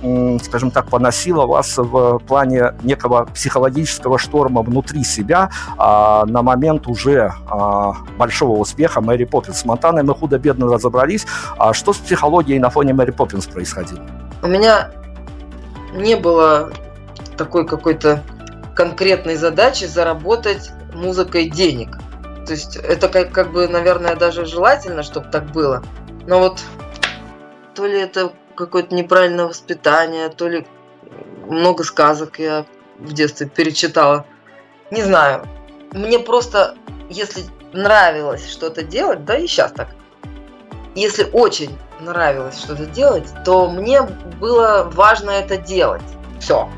скажем 0.42 0.72
так, 0.72 0.88
поносило 0.88 1.46
вас 1.46 1.78
в 1.78 2.18
плане 2.26 2.74
некого 2.82 3.26
психологического 3.26 4.18
шторма 4.18 4.62
внутри 4.62 5.04
себя 5.04 5.50
а, 5.78 6.24
на 6.26 6.42
момент 6.42 6.88
уже 6.88 7.32
а, 7.48 7.94
большого 8.18 8.58
успеха 8.58 9.00
Мэри 9.00 9.24
Поппинс? 9.24 9.60
С 9.60 9.64
Монтаной 9.64 10.02
мы 10.02 10.16
худо-бедно 10.16 10.66
разобрались. 10.66 11.26
А 11.56 11.72
что 11.74 11.92
с 11.92 11.98
психологией 11.98 12.58
на 12.58 12.70
фоне 12.70 12.92
Мэри 12.92 13.12
Поппинс 13.12 13.46
происходило? 13.46 14.00
У 14.42 14.46
меня 14.46 14.92
не 15.92 16.16
было 16.16 16.72
такой 17.36 17.66
какой-то 17.66 18.22
конкретной 18.74 19.36
задачи 19.36 19.84
заработать 19.84 20.70
музыкой 20.94 21.50
денег. 21.50 21.98
То 22.46 22.52
есть 22.52 22.76
это 22.76 23.08
как, 23.08 23.32
как 23.32 23.52
бы, 23.52 23.68
наверное, 23.68 24.16
даже 24.16 24.44
желательно, 24.44 25.02
чтобы 25.02 25.30
так 25.30 25.46
было. 25.52 25.82
Но 26.26 26.38
вот 26.38 26.60
то 27.74 27.86
ли 27.86 28.00
это 28.00 28.32
какое-то 28.54 28.94
неправильное 28.94 29.46
воспитание, 29.46 30.28
то 30.28 30.48
ли 30.48 30.66
много 31.46 31.84
сказок 31.84 32.38
я 32.38 32.66
в 32.98 33.12
детстве 33.12 33.48
перечитала. 33.48 34.26
Не 34.90 35.02
знаю. 35.02 35.46
Мне 35.92 36.18
просто, 36.18 36.76
если 37.08 37.44
нравилось 37.72 38.50
что-то 38.50 38.82
делать, 38.82 39.24
да 39.24 39.36
и 39.36 39.46
сейчас 39.46 39.72
так, 39.72 39.88
если 40.94 41.28
очень 41.32 41.76
нравилось 42.00 42.58
что-то 42.58 42.86
делать, 42.86 43.28
то 43.44 43.68
мне 43.68 44.02
было 44.02 44.90
важно 44.92 45.30
это 45.30 45.56
делать. 45.56 46.02
Все. 46.40 46.68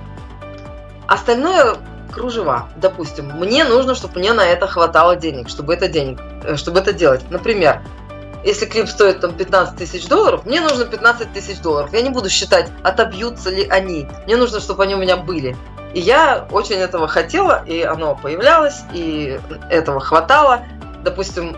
Остальное 1.07 1.77
кружева, 2.13 2.69
допустим, 2.77 3.27
мне 3.39 3.65
нужно, 3.65 3.95
чтобы 3.95 4.19
мне 4.19 4.33
на 4.33 4.45
это 4.45 4.67
хватало 4.67 5.17
денег, 5.17 5.49
чтобы 5.49 5.75
это 5.75 5.89
денег, 5.89 6.21
э, 6.45 6.57
чтобы 6.57 6.81
это 6.81 6.93
делать. 6.93 7.23
Например, 7.31 7.83
если 8.45 8.67
клип 8.67 8.89
стоит 8.89 9.21
там 9.21 9.35
15 9.35 9.77
тысяч 9.77 10.07
долларов, 10.09 10.45
мне 10.45 10.61
нужно 10.61 10.85
15 10.85 11.33
тысяч 11.33 11.61
долларов. 11.61 11.93
Я 11.93 12.03
не 12.03 12.11
буду 12.11 12.29
считать, 12.29 12.69
отобьются 12.83 13.51
ли 13.51 13.67
они. 13.69 14.09
Мне 14.27 14.37
нужно, 14.37 14.61
чтобы 14.61 14.83
они 14.83 14.95
у 14.95 14.99
меня 14.99 15.17
были. 15.17 15.57
И 15.95 16.01
я 16.01 16.47
очень 16.51 16.77
этого 16.77 17.07
хотела, 17.07 17.63
и 17.65 17.83
оно 17.83 18.17
появлялось, 18.17 18.81
и 18.93 19.39
этого 19.71 20.01
хватало. 20.01 20.63
Допустим, 21.05 21.57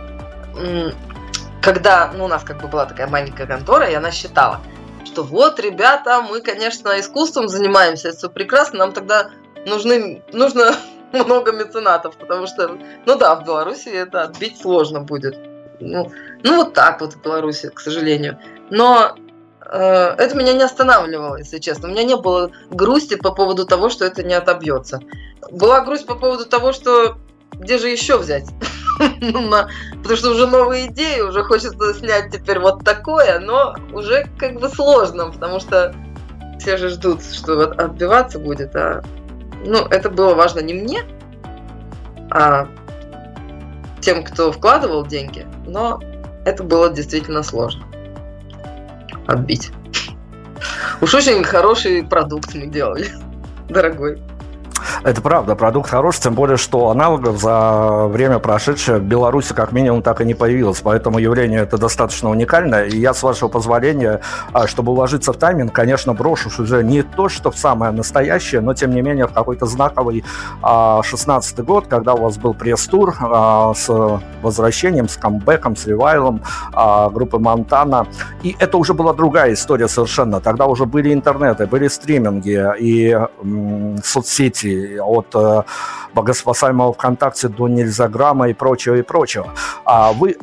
когда 1.65 2.13
ну, 2.15 2.27
у 2.27 2.29
нас 2.29 2.45
как 2.45 2.61
бы 2.61 2.69
была 2.69 2.85
такая 2.85 3.07
маленькая 3.07 3.47
контора, 3.47 3.89
и 3.89 3.95
она 3.95 4.11
считала, 4.11 4.61
что 5.07 5.23
вот, 5.23 5.59
ребята, 5.59 6.21
мы, 6.21 6.43
конечно, 6.43 7.01
искусством 7.01 7.49
занимаемся, 7.49 8.09
это 8.09 8.19
все 8.19 8.29
прекрасно, 8.29 8.81
нам 8.81 8.93
тогда 8.93 9.31
нужны, 9.67 10.23
нужно 10.33 10.77
много 11.13 11.53
меценатов, 11.53 12.17
потому 12.19 12.47
что, 12.47 12.79
ну 13.07 13.17
да, 13.17 13.35
в 13.35 13.45
Беларуси 13.45 13.89
это 13.89 14.23
отбить 14.23 14.61
сложно 14.61 15.01
будет. 15.01 15.39
Ну, 15.81 16.13
ну 16.43 16.57
вот 16.57 16.75
так 16.75 17.01
вот 17.01 17.15
в 17.15 17.23
Беларуси, 17.23 17.71
к 17.75 17.81
сожалению. 17.81 18.39
Но 18.71 19.17
э, 19.61 19.79
это 19.79 20.37
меня 20.37 20.53
не 20.53 20.63
останавливало, 20.63 21.37
если 21.37 21.59
честно. 21.59 21.89
У 21.89 21.91
меня 21.91 22.05
не 22.05 22.17
было 22.17 22.51
грусти 22.71 23.17
по 23.17 23.33
поводу 23.33 23.67
того, 23.67 23.89
что 23.89 24.05
это 24.05 24.23
не 24.23 24.35
отобьется. 24.35 25.01
Была 25.51 25.81
грусть 25.81 26.07
по 26.07 26.15
поводу 26.15 26.47
того, 26.47 26.73
что 26.73 27.17
где 27.53 27.79
же 27.79 27.89
еще 27.89 28.19
взять? 28.19 28.45
Потому 28.99 30.17
что 30.17 30.31
уже 30.31 30.47
новые 30.47 30.87
идеи, 30.87 31.21
уже 31.21 31.43
хочется 31.43 31.95
снять 31.95 32.31
теперь 32.31 32.59
вот 32.59 32.85
такое, 32.85 33.39
но 33.41 33.75
уже 33.93 34.27
как 34.39 34.61
бы 34.61 34.69
сложно, 34.69 35.31
потому 35.31 35.61
что 35.61 35.95
все 36.59 36.77
же 36.77 36.89
ждут, 36.89 37.23
что 37.23 37.63
отбиваться 37.63 38.39
будет, 38.39 38.75
а 38.77 39.03
ну, 39.65 39.87
это 39.87 40.11
было 40.11 40.35
важно 40.35 40.61
не 40.61 40.75
мне, 40.75 41.05
а 42.31 42.69
тем, 44.01 44.23
кто 44.23 44.53
вкладывал 44.53 45.07
деньги, 45.07 45.47
но 45.67 46.01
это 46.45 46.63
было 46.63 46.91
действительно 46.91 47.43
сложно 47.43 47.85
отбить. 49.27 49.71
Уж 51.01 51.15
очень 51.15 51.43
хороший 51.43 52.05
продукт 52.05 52.55
мы 52.55 52.67
делали, 52.67 53.09
дорогой. 53.69 54.21
Это 55.03 55.21
правда, 55.21 55.55
продукт 55.55 55.91
хороший, 55.91 56.23
тем 56.23 56.35
более, 56.35 56.57
что 56.57 56.91
аналогов 56.91 57.39
за 57.39 58.07
время 58.09 58.39
прошедшее 58.39 58.99
в 58.99 59.03
Беларуси 59.03 59.53
как 59.55 59.73
минимум 59.73 60.03
так 60.03 60.21
и 60.21 60.25
не 60.25 60.35
появилось, 60.35 60.81
поэтому 60.81 61.19
явление 61.19 61.61
это 61.61 61.79
достаточно 61.79 62.31
уникальное, 62.31 62.87
и 62.87 62.97
я, 62.97 63.15
с 63.15 63.23
вашего 63.23 63.49
позволения, 63.49 64.21
а, 64.53 64.67
чтобы 64.67 64.93
уложиться 64.93 65.33
в 65.33 65.37
тайминг, 65.37 65.73
конечно, 65.73 66.15
брошу 66.15 66.51
уже 66.59 66.83
не 66.83 67.03
то, 67.03 67.29
что 67.29 67.51
в 67.51 67.59
самое 67.59 67.93
настоящее, 67.93 68.61
но, 68.61 68.75
тем 68.75 68.91
не 68.91 69.03
менее, 69.03 69.27
в 69.27 69.33
какой-то 69.33 69.67
знаковый 69.67 70.25
16 70.63 71.61
год, 71.61 71.87
когда 71.87 72.15
у 72.15 72.23
вас 72.23 72.37
был 72.37 72.55
пресс-тур 72.55 73.15
а, 73.21 73.75
с 73.75 74.21
возвращением, 74.43 75.09
с 75.09 75.17
камбэком, 75.17 75.77
с 75.77 75.87
ревайлом 75.87 76.43
а, 76.73 77.09
группы 77.11 77.39
Монтана, 77.39 78.07
и 78.43 78.57
это 78.59 78.77
уже 78.77 78.95
была 78.95 79.13
другая 79.13 79.53
история 79.53 79.89
совершенно, 79.89 80.41
тогда 80.41 80.67
уже 80.67 80.87
были 80.87 81.13
интернеты, 81.13 81.67
были 81.67 81.89
стриминги 81.89 82.63
и 82.79 83.19
соцсети, 84.05 84.74
от 85.01 85.35
э, 85.35 85.63
богоспасаемого 86.15 86.93
ВКонтакте 86.93 87.49
до 87.49 87.69
Нельзаграмма 87.69 88.49
и 88.49 88.55
прочего, 88.55 88.97
и 88.97 89.03
прочего. 89.03 89.49
А 89.85 90.13
вы 90.13 90.37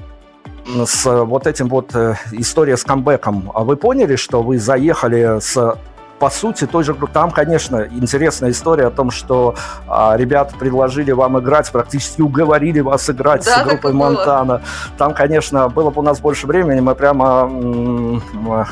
с 0.85 1.05
вот 1.05 1.47
этим 1.47 1.67
вот 1.69 1.95
э, 1.95 2.15
история 2.31 2.77
с 2.77 2.83
камбэком, 2.83 3.51
а 3.53 3.63
вы 3.63 3.75
поняли, 3.75 4.15
что 4.15 4.43
вы 4.43 4.59
заехали 4.59 5.39
с 5.39 5.75
по 6.21 6.29
сути, 6.29 6.67
той 6.67 6.83
же 6.83 6.95
там, 7.11 7.31
конечно, 7.31 7.87
интересная 7.89 8.51
история 8.51 8.85
о 8.85 8.91
том, 8.91 9.09
что 9.09 9.55
а, 9.87 10.15
ребята 10.15 10.55
предложили 10.55 11.11
вам 11.11 11.39
играть, 11.39 11.71
практически 11.71 12.21
уговорили 12.21 12.79
вас 12.79 13.09
играть 13.09 13.43
да, 13.43 13.63
с 13.63 13.67
группой 13.67 13.91
Монтана. 13.91 14.61
Там, 14.99 15.15
конечно, 15.15 15.67
было 15.67 15.89
бы 15.89 16.01
у 16.01 16.03
нас 16.03 16.19
больше 16.19 16.45
времени, 16.45 16.79
мы 16.79 16.93
прямо 16.93 17.49
м- 17.51 18.21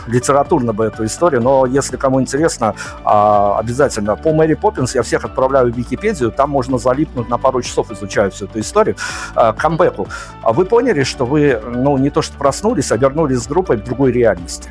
литературно 0.06 0.74
бы 0.74 0.86
эту 0.86 1.06
историю, 1.06 1.42
но 1.42 1.66
если 1.66 1.98
кому 1.98 2.22
интересно, 2.22 2.76
а, 3.04 3.58
обязательно. 3.58 4.16
По 4.16 4.32
Мэри 4.32 4.54
Поппинс 4.54 4.94
я 4.94 5.02
всех 5.02 5.26
отправляю 5.26 5.74
в 5.74 5.76
Википедию, 5.76 6.32
там 6.32 6.52
можно 6.52 6.78
залипнуть 6.78 7.30
на 7.30 7.40
пару 7.40 7.64
часов, 7.64 7.90
изучая 7.90 8.30
всю 8.30 8.46
эту 8.46 8.60
историю. 8.60 8.96
А, 9.34 9.54
камбэку. 9.54 10.08
А 10.44 10.54
вы 10.54 10.66
поняли, 10.66 11.02
что 11.02 11.26
вы, 11.26 11.60
ну, 11.66 11.98
не 11.98 12.12
то 12.12 12.22
что 12.22 12.38
проснулись, 12.38 12.92
а 12.92 12.98
вернулись 12.98 13.40
с 13.40 13.48
группой 13.48 13.78
в 13.78 13.84
другой 13.84 14.12
реальности? 14.12 14.70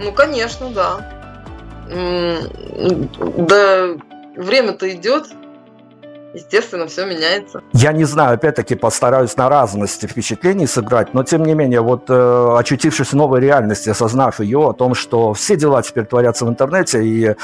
Ну, 0.00 0.10
конечно, 0.10 0.68
да 0.70 1.17
да 1.88 3.88
время-то 4.36 4.90
идет, 4.90 5.28
естественно, 6.34 6.86
все 6.86 7.06
меняется. 7.06 7.62
Я 7.72 7.92
не 7.92 8.04
знаю, 8.04 8.34
опять-таки 8.34 8.74
постараюсь 8.74 9.36
на 9.36 9.48
разности 9.48 10.06
впечатлений 10.06 10.66
сыграть, 10.66 11.14
но 11.14 11.22
тем 11.22 11.42
не 11.44 11.54
менее, 11.54 11.80
вот 11.80 12.04
э, 12.08 12.56
очутившись 12.58 13.08
в 13.08 13.12
новой 13.14 13.40
реальности, 13.40 13.90
осознав 13.90 14.40
ее, 14.40 14.68
о 14.68 14.72
том, 14.72 14.94
что 14.94 15.32
все 15.34 15.56
дела 15.56 15.82
теперь 15.82 16.04
творятся 16.04 16.44
в 16.44 16.48
интернете, 16.48 17.04
и 17.04 17.24
э, 17.24 17.34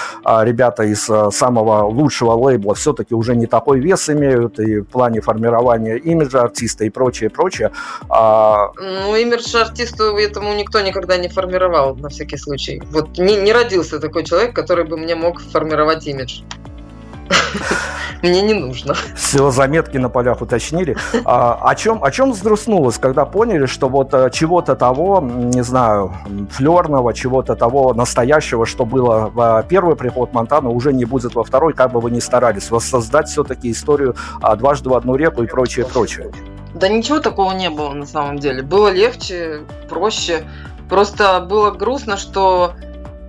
ребята 0.43 0.85
из 0.85 1.09
э, 1.09 1.31
самого 1.31 1.85
лучшего 1.85 2.33
лейбла 2.33 2.75
все-таки 2.75 3.15
уже 3.15 3.37
не 3.37 3.47
такой 3.47 3.81
вес 3.81 4.09
имеют, 4.11 4.59
и 4.59 4.81
в 4.81 4.85
плане 4.85 5.21
формирования 5.21 5.97
имиджа 5.97 6.43
артиста 6.43 6.85
и 6.85 6.91
прочее, 6.91 7.31
прочее. 7.31 7.71
А... 8.09 8.71
Ну, 8.77 9.17
имидж 9.17 9.57
артисту 9.57 10.17
этому 10.17 10.55
никто 10.55 10.81
никогда 10.81 11.17
не 11.17 11.29
формировал, 11.29 11.97
на 11.97 12.09
всякий 12.09 12.37
случай. 12.37 12.83
Вот 12.91 13.19
не, 13.19 13.37
не 13.37 13.53
родился 13.53 13.99
такой 13.99 14.25
человек, 14.25 14.55
который 14.55 14.85
бы 14.85 14.97
мне 14.97 15.15
мог 15.15 15.41
формировать 15.41 16.07
имидж. 16.07 16.43
Мне 18.25 18.41
не 18.41 18.55
нужно. 18.55 18.95
Все, 19.15 19.51
заметки 19.51 19.99
на 19.99 20.09
полях 20.09 20.41
уточнили. 20.41 20.97
А, 21.27 21.59
о, 21.61 21.75
чем, 21.75 22.03
о 22.03 22.11
чем 22.11 22.33
вздруснулось, 22.33 22.97
когда 22.97 23.27
поняли, 23.27 23.67
что 23.67 23.89
вот 23.91 24.15
э, 24.15 24.31
чего-то 24.33 24.75
того, 24.77 25.21
не 25.21 25.63
знаю, 25.63 26.15
флерного, 26.51 27.13
чего-то 27.13 27.55
того 27.55 27.93
настоящего, 27.93 28.65
что 28.65 28.87
было 28.87 29.31
в 29.35 29.67
первый 29.69 29.95
приход 29.97 30.33
Монтана, 30.33 30.71
уже 30.71 30.95
не 30.95 31.05
будет 31.05 31.35
во 31.35 31.45
второй, 31.45 31.75
как 31.75 31.93
бы 31.93 32.01
вы 32.01 32.11
ни 32.11 32.21
старались, 32.21 32.71
воссоздать 32.71 33.29
все-таки 33.29 33.71
историю 33.71 34.17
а, 34.41 34.57
дважды 34.57 34.89
в 34.89 34.95
одну 34.95 35.17
реку 35.17 35.43
и 35.43 35.47
прочее, 35.47 35.85
прочее. 35.85 36.33
Да 36.75 36.89
ничего 36.89 37.21
такого 37.21 37.53
не 37.53 37.69
было 37.69 37.93
на 37.93 38.07
самом 38.07 38.39
деле. 38.39 38.63
Было 38.63 38.89
легче, 38.89 39.61
проще. 39.91 40.45
Просто 40.89 41.41
было 41.41 41.71
грустно, 41.71 42.17
что 42.17 42.73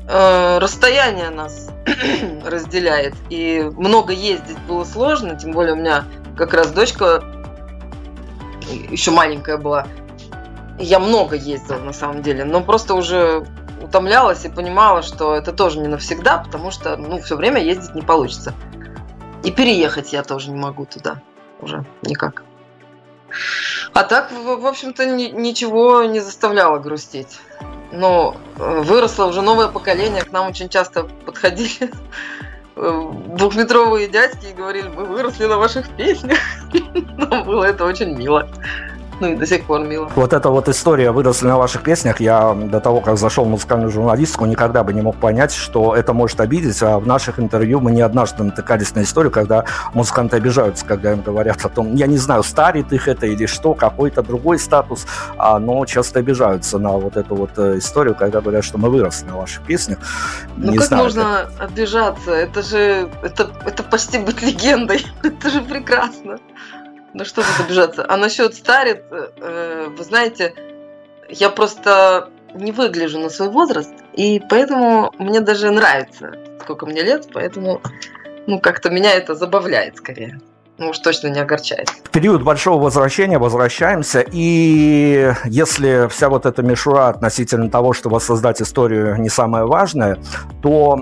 э, 0.08 0.58
расстояние 0.60 1.30
нас 1.32 1.65
разделяет. 2.46 3.16
И 3.30 3.70
много 3.78 4.14
ездить 4.14 4.58
было 4.68 4.84
сложно, 4.84 5.36
тем 5.36 5.52
более 5.52 5.74
у 5.74 5.78
меня 5.78 6.06
как 6.38 6.54
раз 6.54 6.72
дочка 6.72 7.24
еще 8.90 9.12
маленькая 9.12 9.58
была. 9.58 9.88
Я 10.78 11.00
много 11.00 11.36
ездила 11.36 11.78
на 11.78 11.94
самом 11.94 12.22
деле, 12.22 12.44
но 12.44 12.62
просто 12.62 12.96
уже 12.96 13.46
утомлялась 13.82 14.44
и 14.46 14.50
понимала, 14.50 15.04
что 15.04 15.36
это 15.36 15.54
тоже 15.54 15.80
не 15.80 15.88
навсегда, 15.88 16.40
потому 16.40 16.72
что 16.72 16.98
ну, 16.98 17.22
все 17.22 17.36
время 17.36 17.62
ездить 17.62 17.96
не 17.96 18.02
получится. 18.02 18.54
И 19.44 19.52
переехать 19.52 20.12
я 20.12 20.24
тоже 20.24 20.50
не 20.50 20.58
могу 20.58 20.86
туда 20.86 21.22
уже 21.62 21.86
никак. 22.02 22.44
А 23.94 24.04
так, 24.04 24.32
в 24.32 24.66
общем-то, 24.66 25.06
ничего 25.06 26.04
не 26.04 26.20
заставляло 26.20 26.80
грустить. 26.80 27.40
Э, 28.58 28.82
выросло 28.82 29.26
уже 29.26 29.42
новое 29.42 29.68
поколение, 29.68 30.24
к 30.24 30.32
нам 30.32 30.48
очень 30.48 30.70
часто 30.70 31.04
подходили 31.04 31.92
э, 32.76 33.12
двухметровые 33.38 34.08
дядьки 34.08 34.48
и 34.48 34.54
говорили, 34.54 34.88
мы 34.88 35.06
выросли 35.06 35.46
на 35.46 35.58
ваших 35.58 35.90
песнях. 35.90 36.40
Нам 36.94 37.46
было 37.46 37.66
это 37.66 37.86
очень 37.86 38.16
мило. 38.16 38.50
Ну 39.20 39.28
и 39.28 39.36
до 39.36 39.46
сих 39.46 39.66
пор 39.66 39.82
мило. 39.82 40.10
Вот 40.16 40.34
эта 40.34 40.50
вот 40.50 40.68
история 40.68 41.12
выросли 41.12 41.48
на 41.48 41.58
ваших 41.58 41.84
песнях. 41.84 42.20
Я 42.20 42.54
до 42.54 42.80
того, 42.80 43.02
как 43.02 43.18
зашел 43.18 43.46
в 43.46 43.50
музыкальную 43.50 43.92
журналистику, 43.92 44.46
никогда 44.46 44.84
бы 44.84 44.94
не 44.94 45.02
мог 45.02 45.16
понять, 45.16 45.54
что 45.54 45.96
это 45.96 46.14
может 46.14 46.40
обидеть. 46.42 46.82
А 46.84 47.00
в 47.00 47.08
наших 47.08 47.40
интервью 47.40 47.80
мы 47.80 47.92
не 47.92 48.02
однажды 48.02 48.44
натыкались 48.44 48.94
на 48.96 49.04
историю, 49.04 49.32
когда 49.32 49.64
музыканты 49.94 50.38
обижаются, 50.38 50.86
когда 50.86 51.14
им 51.14 51.22
говорят 51.22 51.64
о 51.66 51.70
том, 51.70 51.96
я 51.96 52.08
не 52.08 52.18
знаю, 52.18 52.44
старит 52.44 52.92
их 52.92 53.08
это 53.08 53.26
или 53.26 53.46
что, 53.46 53.74
какой-то 53.74 54.22
другой 54.22 54.60
статус, 54.60 55.06
а, 55.38 55.60
но 55.60 55.86
часто 55.86 56.20
обижаются 56.20 56.78
на 56.78 56.92
вот 56.92 57.18
эту 57.18 57.36
вот 57.36 57.52
э, 57.58 57.78
историю, 57.78 58.16
когда 58.16 58.42
говорят, 58.42 58.64
что 58.64 58.78
мы 58.78 58.90
выросли 58.90 59.26
на 59.26 59.38
ваших 59.38 59.64
песнях. 59.64 60.00
Ну 60.58 60.72
не 60.72 60.78
как 60.78 60.88
знаю, 60.88 61.04
можно 61.04 61.22
это... 61.22 61.64
обижаться? 61.64 62.32
Это 62.32 62.62
же, 62.62 63.10
это, 63.24 63.50
это 63.66 63.84
почти 63.84 64.18
быть 64.18 64.42
легендой. 64.42 65.06
это 65.24 65.50
же 65.50 65.62
прекрасно. 65.62 66.38
Ну 67.18 67.24
что 67.24 67.44
тут 67.44 67.66
обижаться? 67.66 68.06
А 68.06 68.18
насчет 68.18 68.56
старит, 68.56 69.06
э, 69.10 69.88
вы 69.88 70.04
знаете, 70.04 70.54
я 71.30 71.50
просто 71.50 72.30
не 72.54 72.74
выгляжу 72.74 73.20
на 73.20 73.30
свой 73.30 73.48
возраст, 73.48 73.94
и 74.12 74.42
поэтому 74.50 75.14
мне 75.18 75.40
даже 75.40 75.72
нравится, 75.72 76.38
сколько 76.62 76.86
мне 76.86 77.04
лет, 77.04 77.30
поэтому 77.32 77.82
ну 78.48 78.60
как-то 78.60 78.90
меня 78.90 79.14
это 79.14 79.34
забавляет 79.34 79.96
скорее 79.96 80.42
ну 80.78 80.90
уж 80.90 81.00
точно 81.00 81.28
не 81.28 81.40
огорчает. 81.40 81.90
В 81.90 82.10
период 82.10 82.44
большого 82.44 82.84
возвращения 82.84 83.40
возвращаемся, 83.40 84.24
и 84.32 85.34
если 85.46 86.08
вся 86.10 86.30
вот 86.30 86.46
эта 86.46 86.62
мишура 86.64 87.10
относительно 87.10 87.70
того, 87.70 87.94
что 87.94 88.10
воссоздать 88.10 88.62
историю 88.62 89.16
не 89.18 89.30
самое 89.30 89.66
важное, 89.66 90.18
то 90.62 90.98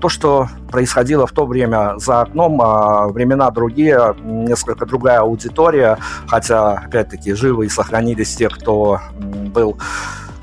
то, 0.00 0.08
что 0.08 0.48
происходило 0.70 1.26
в 1.26 1.32
то 1.32 1.46
время 1.46 1.94
за 1.98 2.22
окном, 2.22 2.60
а 2.62 3.08
времена 3.08 3.50
другие, 3.50 4.14
несколько 4.22 4.86
другая 4.86 5.20
аудитория, 5.20 5.98
хотя, 6.26 6.72
опять-таки, 6.72 7.34
живы 7.34 7.66
и 7.66 7.68
сохранились 7.68 8.36
те, 8.36 8.48
кто 8.48 9.00
был 9.18 9.78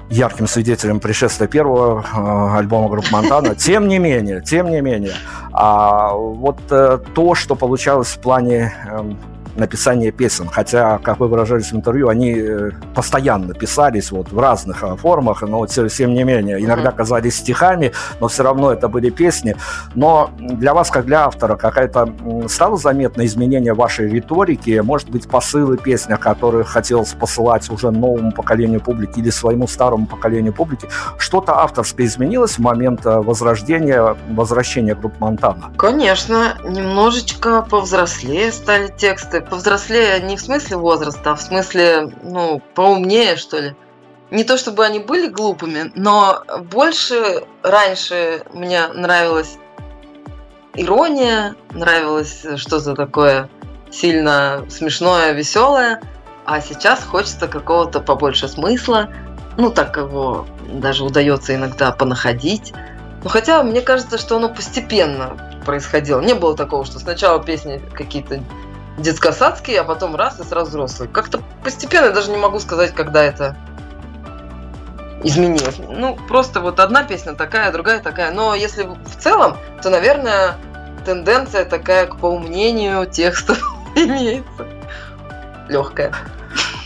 ярким 0.09 0.47
свидетелем 0.47 0.99
пришествия 0.99 1.47
первого 1.47 2.01
э, 2.01 2.57
альбома 2.57 2.89
группы 2.89 3.07
Монтана. 3.11 3.55
Тем 3.69 3.87
не 3.87 3.99
менее, 3.99 4.41
тем 4.41 4.69
не 4.69 4.81
менее, 4.81 5.13
а 5.51 6.13
вот 6.13 6.59
э, 6.71 6.99
то, 7.13 7.35
что 7.35 7.55
получалось 7.55 8.09
в 8.09 8.19
плане 8.19 8.73
э, 8.85 9.13
написания 9.59 10.11
песен. 10.11 10.47
Хотя, 10.51 10.97
как 10.99 11.19
вы 11.19 11.27
выражались 11.27 11.71
в 11.71 11.75
интервью, 11.75 12.09
они 12.09 12.35
э, 12.37 12.71
постоянно 12.95 13.53
писались 13.53 14.11
вот 14.11 14.31
в 14.31 14.39
разных 14.39 14.83
э, 14.83 14.95
формах, 14.95 15.41
но 15.41 15.65
тем 15.67 16.13
не 16.13 16.23
менее, 16.23 16.63
иногда 16.63 16.91
казались 16.91 17.37
стихами, 17.37 17.91
но 18.19 18.27
все 18.27 18.43
равно 18.43 18.71
это 18.71 18.87
были 18.87 19.09
песни. 19.09 19.55
Но 19.95 20.31
для 20.39 20.73
вас, 20.73 20.89
как 20.89 21.05
для 21.05 21.25
автора, 21.25 21.55
какая-то 21.55 22.13
стало 22.47 22.77
заметно 22.77 23.25
изменение 23.25 23.73
вашей 23.73 24.09
риторики, 24.09 24.79
может 24.83 25.09
быть, 25.09 25.27
посылы 25.27 25.77
песни, 25.77 26.15
которые 26.15 26.63
хотелось 26.63 27.13
посылать 27.13 27.69
уже 27.69 27.91
новому 27.91 28.31
поколению 28.31 28.81
публики 28.81 29.19
или 29.19 29.29
своему 29.29 29.67
старому 29.67 30.07
поколению 30.07 30.53
публики, 30.53 30.87
что-то 31.17 31.59
авторское 31.59 32.07
изменилось 32.07 32.57
в 32.57 32.59
момент 32.59 33.05
э, 33.05 33.09
возрождения, 33.09 34.15
возвращения 34.29 34.95
группы 34.95 35.15
Монтана? 35.19 35.71
Конечно, 35.77 36.57
немножечко 36.63 37.61
повзрослее 37.61 38.51
стали 38.51 38.87
тексты, 38.95 39.41
повзрослее 39.49 40.19
не 40.21 40.37
в 40.37 40.41
смысле 40.41 40.77
возраста, 40.77 41.31
а 41.31 41.35
в 41.35 41.41
смысле, 41.41 42.13
ну, 42.23 42.61
поумнее, 42.75 43.35
что 43.35 43.59
ли. 43.59 43.75
Не 44.31 44.43
то 44.43 44.57
чтобы 44.57 44.85
они 44.85 44.99
были 44.99 45.27
глупыми, 45.27 45.91
но 45.95 46.43
больше 46.71 47.43
раньше 47.63 48.43
мне 48.53 48.87
нравилась 48.89 49.57
ирония, 50.75 51.55
нравилось 51.71 52.45
что-то 52.57 52.95
такое 52.95 53.49
сильно 53.89 54.65
смешное, 54.69 55.31
веселое, 55.31 55.99
а 56.45 56.61
сейчас 56.61 57.03
хочется 57.03 57.47
какого-то 57.47 57.99
побольше 57.99 58.47
смысла. 58.47 59.09
Ну, 59.57 59.71
так 59.71 59.97
его 59.97 60.45
даже 60.71 61.03
удается 61.03 61.55
иногда 61.55 61.91
понаходить. 61.91 62.73
Но 63.23 63.29
хотя 63.29 63.61
мне 63.63 63.81
кажется, 63.81 64.17
что 64.17 64.37
оно 64.37 64.49
постепенно 64.49 65.37
происходило. 65.65 66.21
Не 66.21 66.33
было 66.33 66.55
такого, 66.55 66.85
что 66.85 66.99
сначала 66.99 67.43
песни 67.43 67.81
какие-то 67.93 68.41
детско-садский, 68.99 69.79
а 69.79 69.83
потом 69.83 70.15
раз 70.15 70.39
и 70.39 70.43
сразу 70.43 70.71
взрослый. 70.71 71.09
Как-то 71.09 71.41
постепенно, 71.63 72.05
я 72.05 72.11
даже 72.11 72.31
не 72.31 72.37
могу 72.37 72.59
сказать, 72.59 72.93
когда 72.93 73.23
это 73.23 73.55
изменилось. 75.23 75.77
Ну, 75.77 76.17
просто 76.27 76.59
вот 76.61 76.79
одна 76.79 77.03
песня 77.03 77.33
такая, 77.33 77.71
другая 77.71 77.99
такая. 77.99 78.31
Но 78.31 78.55
если 78.55 78.83
в 78.83 79.15
целом, 79.19 79.57
то, 79.81 79.89
наверное, 79.89 80.55
тенденция 81.05 81.65
такая 81.65 82.07
к 82.07 82.17
поумнению 82.17 83.05
текста 83.05 83.55
имеется. 83.95 84.67
Легкая. 85.67 86.13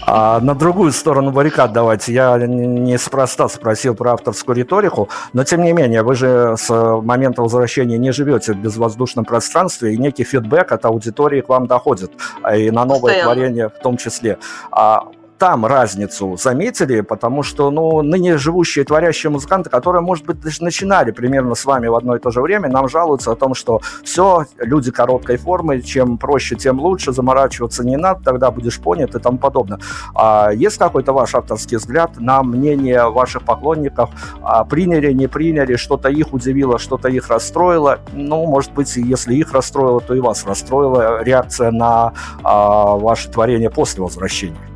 А 0.05 0.39
на 0.39 0.53
другую 0.53 0.91
сторону 0.91 1.31
баррикад 1.31 1.73
давайте. 1.73 2.13
Я 2.13 2.37
неспроста 2.37 3.47
спросил 3.47 3.95
про 3.95 4.13
авторскую 4.13 4.55
риторику, 4.55 5.09
но 5.33 5.43
тем 5.43 5.63
не 5.63 5.73
менее, 5.73 6.03
вы 6.03 6.15
же 6.15 6.55
с 6.57 6.69
момента 7.01 7.41
возвращения 7.41 7.97
не 7.97 8.11
живете 8.11 8.53
в 8.53 8.57
безвоздушном 8.57 9.25
пространстве, 9.25 9.93
и 9.93 9.97
некий 9.97 10.23
фидбэк 10.23 10.71
от 10.71 10.85
аудитории 10.85 11.41
к 11.41 11.49
вам 11.49 11.67
доходит, 11.67 12.11
а 12.41 12.55
и 12.55 12.69
на 12.69 12.85
новое 12.85 13.13
Постоянно. 13.13 13.33
творение 13.33 13.69
в 13.69 13.81
том 13.81 13.97
числе. 13.97 14.37
А 14.71 15.07
там 15.43 15.65
разницу 15.65 16.37
заметили, 16.37 17.01
потому 17.01 17.43
что, 17.43 17.69
ну, 17.69 18.01
ныне 18.01 18.37
живущие 18.37 18.85
творящие 18.85 19.29
музыканты, 19.29 19.69
которые, 19.69 20.01
может 20.01 20.25
быть, 20.25 20.39
даже 20.39 20.63
начинали 20.63 21.11
примерно 21.11 21.53
с 21.53 21.65
вами 21.65 21.87
в 21.87 21.95
одно 21.95 22.15
и 22.15 22.19
то 22.19 22.31
же 22.31 22.39
время, 22.39 22.69
нам 22.69 22.87
жалуются 22.87 23.33
о 23.33 23.35
том, 23.35 23.53
что 23.53 23.81
все, 24.05 24.45
люди 24.57 24.89
короткой 24.89 25.35
формы, 25.35 25.81
чем 25.81 26.17
проще, 26.17 26.55
тем 26.55 26.79
лучше, 26.79 27.11
заморачиваться 27.11 27.85
не 27.85 27.97
надо, 27.97 28.23
тогда 28.23 28.51
будешь 28.51 28.79
понят 28.79 29.15
и 29.15 29.19
тому 29.19 29.37
подобное. 29.37 29.79
А 30.15 30.49
есть 30.53 30.77
какой-то 30.77 31.11
ваш 31.11 31.35
авторский 31.35 31.75
взгляд 31.75 32.21
на 32.21 32.41
мнение 32.41 33.09
ваших 33.09 33.43
поклонников? 33.43 34.11
А 34.41 34.63
приняли, 34.63 35.11
не 35.11 35.27
приняли, 35.27 35.75
что-то 35.75 36.07
их 36.07 36.31
удивило, 36.31 36.79
что-то 36.79 37.09
их 37.09 37.27
расстроило? 37.27 37.99
Ну, 38.13 38.45
может 38.45 38.71
быть, 38.71 38.95
если 38.95 39.35
их 39.35 39.51
расстроило, 39.51 39.99
то 39.99 40.13
и 40.13 40.21
вас 40.21 40.45
расстроила 40.45 41.21
реакция 41.21 41.71
на 41.71 42.13
а, 42.43 42.95
ваше 42.95 43.29
творение 43.29 43.69
после 43.69 44.01
возвращения. 44.01 44.72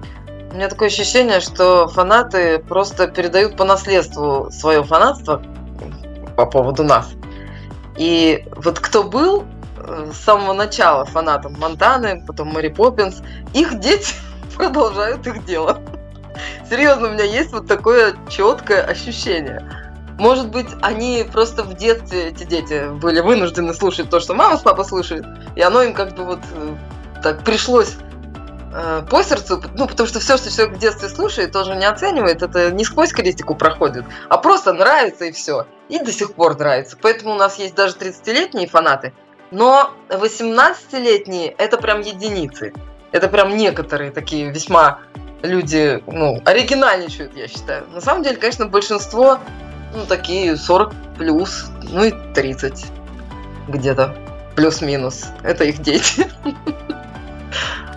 У 0.57 0.59
меня 0.59 0.69
такое 0.69 0.87
ощущение, 0.87 1.39
что 1.39 1.87
фанаты 1.87 2.57
просто 2.57 3.05
передают 3.07 3.55
по 3.55 3.63
наследству 3.63 4.49
свое 4.49 4.83
фанатство 4.83 5.39
по 6.35 6.47
поводу 6.47 6.83
нас. 6.83 7.11
И 7.95 8.43
вот 8.55 8.79
кто 8.79 9.03
был 9.03 9.45
э, 9.77 10.09
с 10.11 10.17
самого 10.17 10.53
начала 10.53 11.05
фанатом 11.05 11.53
Монтаны, 11.59 12.23
потом 12.25 12.47
Мэри 12.47 12.69
Поппинс, 12.69 13.21
их 13.53 13.79
дети 13.79 14.15
продолжают 14.55 15.27
их 15.27 15.45
дело. 15.45 15.79
Серьезно, 16.67 17.09
у 17.09 17.11
меня 17.11 17.25
есть 17.25 17.51
вот 17.51 17.67
такое 17.67 18.15
четкое 18.27 18.81
ощущение. 18.81 19.61
Может 20.17 20.49
быть, 20.49 20.69
они 20.81 21.23
просто 21.31 21.61
в 21.61 21.75
детстве, 21.75 22.29
эти 22.29 22.45
дети, 22.45 22.89
были 22.95 23.19
вынуждены 23.19 23.75
слушать 23.75 24.09
то, 24.09 24.19
что 24.19 24.33
мама 24.33 24.57
с 24.57 24.61
папой 24.61 24.85
слушают, 24.85 25.27
и 25.55 25.61
оно 25.61 25.83
им 25.83 25.93
как 25.93 26.15
бы 26.15 26.23
вот 26.23 26.39
э, 26.55 26.75
так 27.21 27.43
пришлось 27.43 27.95
Э, 28.73 29.01
по 29.09 29.23
сердцу, 29.23 29.61
ну, 29.75 29.87
потому 29.87 30.07
что 30.07 30.19
все, 30.19 30.37
что 30.37 30.51
человек 30.51 30.75
в 30.75 30.79
детстве 30.79 31.09
слушает, 31.09 31.51
тоже 31.51 31.75
не 31.75 31.85
оценивает, 31.85 32.41
это 32.41 32.71
не 32.71 32.83
сквозь 32.83 33.13
критику 33.13 33.55
проходит, 33.55 34.05
а 34.29 34.37
просто 34.37 34.73
нравится 34.73 35.25
и 35.25 35.31
все. 35.31 35.65
И 35.89 35.99
до 35.99 36.11
сих 36.11 36.33
пор 36.33 36.57
нравится. 36.57 36.97
Поэтому 37.01 37.33
у 37.33 37.37
нас 37.37 37.57
есть 37.59 37.75
даже 37.75 37.95
30-летние 37.95 38.67
фанаты, 38.67 39.13
но 39.51 39.91
18-летние 40.09 41.55
это 41.57 41.77
прям 41.77 42.01
единицы. 42.01 42.73
Это 43.13 43.29
прям 43.29 43.55
некоторые 43.55 44.11
такие 44.11 44.51
весьма 44.51 44.99
люди, 45.43 46.03
ну, 46.07 46.41
оригинальничают, 46.43 47.37
я 47.37 47.47
считаю. 47.47 47.87
На 47.93 48.01
самом 48.01 48.23
деле, 48.23 48.35
конечно, 48.35 48.65
большинство, 48.65 49.39
ну, 49.95 50.05
такие 50.05 50.57
40 50.57 50.93
плюс, 51.17 51.67
ну 51.83 52.03
и 52.03 52.13
30 52.33 52.85
где-то, 53.69 54.13
плюс-минус. 54.55 55.27
Это 55.43 55.63
их 55.63 55.79
дети. 55.79 56.27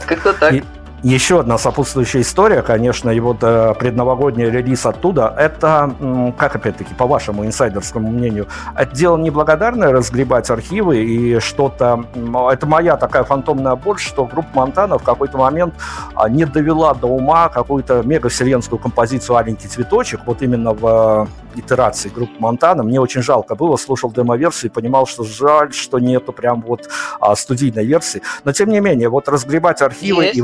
Как-то 0.06 0.32
так. 0.32 0.54
И, 0.54 0.64
Еще 1.02 1.40
одна 1.40 1.56
сопутствующая 1.56 2.20
история, 2.20 2.60
конечно, 2.60 3.08
и 3.08 3.20
вот 3.20 3.38
э, 3.40 3.72
предновогодний 3.78 4.50
релиз 4.50 4.84
оттуда, 4.84 5.34
это, 5.38 5.94
как 6.36 6.56
опять-таки, 6.56 6.92
по 6.94 7.06
вашему 7.06 7.46
инсайдерскому 7.46 8.10
мнению, 8.10 8.48
это 8.76 8.94
дело 8.94 9.16
неблагодарное 9.16 9.92
разгребать 9.92 10.50
архивы 10.50 11.02
и 11.02 11.40
что-то... 11.40 12.04
Это 12.52 12.66
моя 12.66 12.98
такая 12.98 13.24
фантомная 13.24 13.76
боль, 13.76 13.98
что 13.98 14.26
группа 14.26 14.48
Монтана 14.52 14.98
в 14.98 15.03
какой-то 15.03 15.38
момент 15.38 15.72
а, 16.14 16.28
не 16.28 16.44
довела 16.44 16.92
до 16.92 17.07
ума 17.07 17.48
какую-то 17.48 18.03
мегавселенскую 18.03 18.78
композицию 18.78 19.36
«Аленький 19.36 19.70
цветочек», 19.70 20.20
вот 20.26 20.42
именно 20.42 20.74
в 20.74 21.28
э, 21.57 21.59
итерации 21.59 22.11
группы 22.11 22.34
Монтана. 22.38 22.82
Мне 22.82 23.01
очень 23.01 23.22
жалко 23.22 23.55
было, 23.55 23.78
слушал 23.78 24.12
демо-версию 24.12 24.70
и 24.70 24.74
понимал, 24.74 25.07
что 25.07 25.24
жаль, 25.24 25.72
что 25.72 25.98
нету 25.98 26.32
прям 26.32 26.61
вот 26.61 26.90
а, 27.20 27.34
студийной 27.36 27.86
версии. 27.86 28.20
Но, 28.44 28.53
тем 28.53 28.68
не 28.68 28.80
менее, 28.80 29.09
вот 29.09 29.30
разгребать 29.30 29.80
архивы 29.80 30.24
Есть. 30.24 30.36
и... 30.36 30.42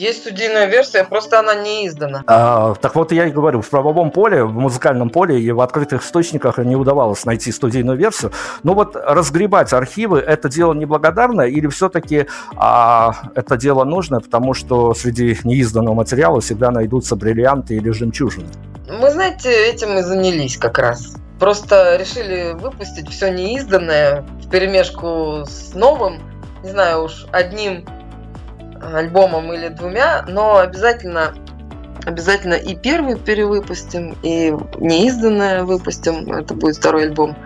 Есть 0.00 0.20
студийная 0.20 0.64
версия, 0.64 1.04
просто 1.04 1.40
она 1.40 1.54
не 1.54 1.86
издана. 1.86 2.24
А, 2.26 2.74
так 2.80 2.94
вот 2.94 3.12
я 3.12 3.26
и 3.26 3.30
говорю, 3.30 3.60
в 3.60 3.68
правовом 3.68 4.10
поле, 4.10 4.44
в 4.44 4.54
музыкальном 4.54 5.10
поле 5.10 5.38
и 5.38 5.52
в 5.52 5.60
открытых 5.60 6.02
источниках 6.02 6.56
не 6.56 6.74
удавалось 6.74 7.26
найти 7.26 7.52
студийную 7.52 7.98
версию. 7.98 8.32
Но 8.62 8.72
вот 8.72 8.96
разгребать 8.96 9.74
архивы– 9.74 10.18
это 10.26 10.48
дело 10.48 10.72
неблагодарное 10.72 11.48
или 11.48 11.66
все-таки 11.66 12.28
а, 12.56 13.12
это 13.34 13.58
дело 13.58 13.84
нужное, 13.84 14.20
потому 14.20 14.54
что 14.54 14.94
среди 14.94 15.36
неизданного 15.44 15.92
материала 15.92 16.40
всегда 16.40 16.70
найдутся 16.70 17.14
бриллианты 17.14 17.74
или 17.74 17.90
жемчужины? 17.90 18.46
Мы, 18.88 19.10
знаете, 19.10 19.50
этим 19.50 19.98
и 19.98 20.00
занялись 20.00 20.56
как 20.56 20.78
раз. 20.78 21.12
Просто 21.38 21.96
решили 21.96 22.56
выпустить 22.58 23.10
все 23.10 23.30
неизданное 23.30 24.24
в 24.42 24.48
перемешку 24.48 25.44
с 25.46 25.74
новым, 25.74 26.22
не 26.64 26.70
знаю 26.70 27.04
уж, 27.04 27.26
одним 27.32 27.84
альбомом 28.80 29.52
или 29.52 29.68
двумя, 29.68 30.24
но 30.26 30.58
обязательно 30.58 31.34
обязательно 32.04 32.54
и 32.54 32.74
первый 32.74 33.16
перевыпустим, 33.16 34.16
и 34.22 34.54
неизданное 34.78 35.64
выпустим, 35.64 36.32
это 36.32 36.54
будет 36.54 36.76
второй 36.76 37.04
альбом, 37.04 37.36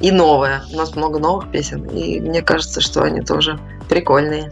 и 0.00 0.10
новое. 0.10 0.62
У 0.72 0.76
нас 0.76 0.96
много 0.96 1.18
новых 1.18 1.50
песен, 1.50 1.84
и 1.84 2.20
мне 2.20 2.42
кажется, 2.42 2.80
что 2.80 3.02
они 3.02 3.20
тоже 3.20 3.58
прикольные. 3.88 4.50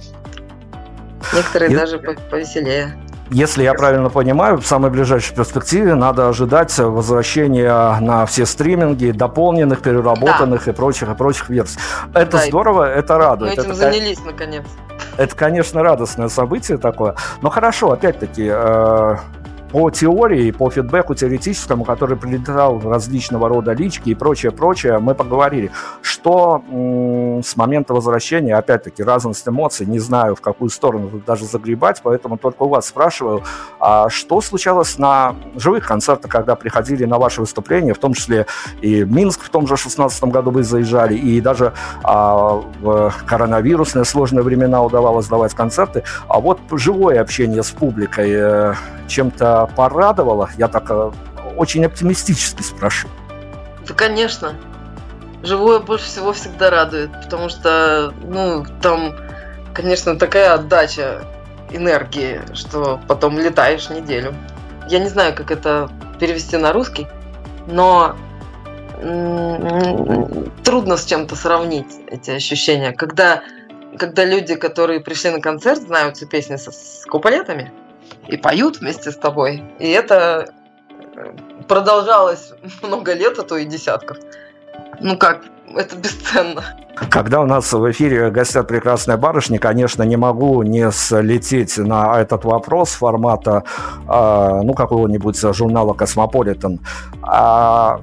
Некоторые 1.35 1.73
и... 1.73 1.77
даже 1.77 1.99
повеселее. 1.99 2.97
Если 3.31 3.63
я 3.63 3.75
правильно 3.75 4.11
понимаю, 4.11 4.59
в 4.59 4.67
самой 4.67 4.91
ближайшей 4.91 5.37
перспективе 5.37 5.95
надо 5.95 6.29
ожидать 6.29 6.77
возвращения 6.77 8.01
на 8.01 8.27
все 8.27 8.45
стриминги, 8.45 9.13
дополненных, 9.13 9.83
переработанных 9.83 10.65
да. 10.65 10.73
и 10.73 10.75
прочих 10.75 11.09
и 11.09 11.15
прочих 11.15 11.49
версий. 11.49 11.79
Это 12.13 12.39
да, 12.39 12.47
здорово, 12.47 12.93
это 12.93 13.19
радует. 13.19 13.57
Мы 13.57 13.63
этим 13.63 13.71
это 13.71 13.79
занялись 13.79 14.19
наконец. 14.25 14.65
Это, 15.17 15.37
конечно, 15.37 15.83
радостное 15.83 16.29
событие 16.29 16.77
такое. 16.77 17.15
Но 17.41 17.51
хорошо, 17.51 17.93
опять-таки, 17.93 18.49
э, 18.51 19.17
по 19.73 19.91
теории, 19.91 20.51
по 20.51 20.71
фидбэку 20.71 21.15
теоретическому, 21.15 21.85
который 21.85 22.17
прилетал 22.17 22.81
различного 22.81 23.49
рода 23.49 23.73
лички 23.73 24.11
и 24.11 24.15
прочее, 24.15 24.53
прочее, 24.53 24.99
мы 24.99 25.15
поговорили, 25.15 25.71
что 26.03 26.63
м- 26.71 27.43
с 27.43 27.57
момента 27.57 27.95
возвращения, 27.95 28.57
опять-таки, 28.57 29.03
разность 29.03 29.47
эмоций, 29.47 29.87
не 29.87 29.99
знаю, 29.99 30.35
в 30.35 30.41
какую 30.41 30.71
сторону 30.71 31.23
даже 31.27 31.45
загребать, 31.45 32.01
поэтому 32.03 32.37
только 32.37 32.65
у 32.65 32.69
вас 32.69 32.87
спрашиваю, 32.87 33.43
а 33.79 34.09
что 34.09 34.41
случалось 34.41 34.99
на 34.99 35.37
живых 35.55 35.87
концертах, 35.87 36.31
когда 36.31 36.57
приходили 36.57 37.05
на 37.05 37.19
ваши 37.19 37.41
выступления, 37.41 37.95
в 37.95 37.99
том 37.99 38.15
числе 38.15 38.47
и 38.81 39.05
Минск 39.05 39.43
в 39.43 39.51
том 39.51 39.67
же 39.67 39.77
16 39.77 40.25
году 40.25 40.51
вы 40.51 40.65
заезжали, 40.65 41.15
и 41.15 41.41
даже 41.41 41.73
а, 42.03 42.63
в 42.81 43.15
коронавирусные 43.27 44.05
сложные 44.05 44.43
времена 44.43 44.83
удавалось 44.83 45.27
давать 45.27 45.55
концерты, 45.55 46.03
а 46.29 46.41
вот 46.41 46.59
живое 46.73 47.21
общение 47.21 47.63
с 47.63 47.71
публикой 47.71 48.31
э, 48.33 48.75
чем-то 49.07 49.60
порадовало? 49.67 50.51
Я 50.57 50.69
так 50.69 50.91
э, 50.91 51.11
очень 51.57 51.85
оптимистически 51.85 52.63
спрошу. 52.63 53.09
Да, 53.87 53.95
конечно. 53.95 54.55
Живое 55.43 55.81
больше 55.81 56.05
всего 56.05 56.33
всегда 56.33 56.71
радует, 56.71 57.11
потому 57.23 57.49
что, 57.49 58.13
ну, 58.23 58.65
там, 58.83 59.15
конечно, 59.73 60.17
такая 60.17 60.53
отдача 60.53 61.23
энергии, 61.71 62.41
что 62.53 63.01
потом 63.09 63.39
летаешь 63.39 63.89
неделю. 63.89 64.35
Я 64.89 64.99
не 64.99 65.09
знаю, 65.09 65.35
как 65.35 65.51
это 65.51 65.91
перевести 66.19 66.57
на 66.57 66.73
русский, 66.73 67.07
но 67.67 68.17
трудно 70.65 70.97
с 70.97 71.07
чем-то 71.07 71.37
сравнить 71.37 72.01
эти 72.07 72.33
ощущения. 72.33 72.93
Когда, 72.93 73.43
когда 73.99 74.25
люди, 74.25 74.57
которые 74.57 75.01
пришли 75.01 75.31
на 75.31 75.41
концерт, 75.41 75.81
знают 75.81 76.17
все 76.17 76.27
песни 76.27 76.57
с, 76.57 76.71
с 76.71 77.07
куплетами, 77.07 77.73
и 78.29 78.37
поют 78.37 78.81
вместе 78.81 79.11
с 79.11 79.17
тобой. 79.17 79.63
И 79.79 79.89
это 79.89 80.53
э, 81.17 81.33
продолжалось 81.69 82.53
много 82.83 83.15
лет, 83.15 83.39
а 83.39 83.43
то 83.43 83.57
и 83.57 83.65
десятков. 83.65 84.19
Ну 85.01 85.17
как, 85.17 85.43
это 85.75 85.97
бесценно. 85.97 86.63
Когда 87.09 87.41
у 87.41 87.47
нас 87.47 87.73
в 87.73 87.91
эфире 87.91 88.31
гостят 88.31 88.69
прекрасная 88.69 89.17
барышня, 89.17 89.59
конечно, 89.59 90.03
не 90.03 90.17
могу 90.17 90.63
не 90.63 90.91
слететь 90.91 91.79
на 91.79 92.21
этот 92.21 92.45
вопрос 92.45 92.91
формата, 92.91 93.65
э, 94.07 94.61
ну, 94.63 94.75
какого-нибудь 94.75 95.41
журнала 95.55 95.95
«Космополитен». 95.95 96.81
А 97.23 98.01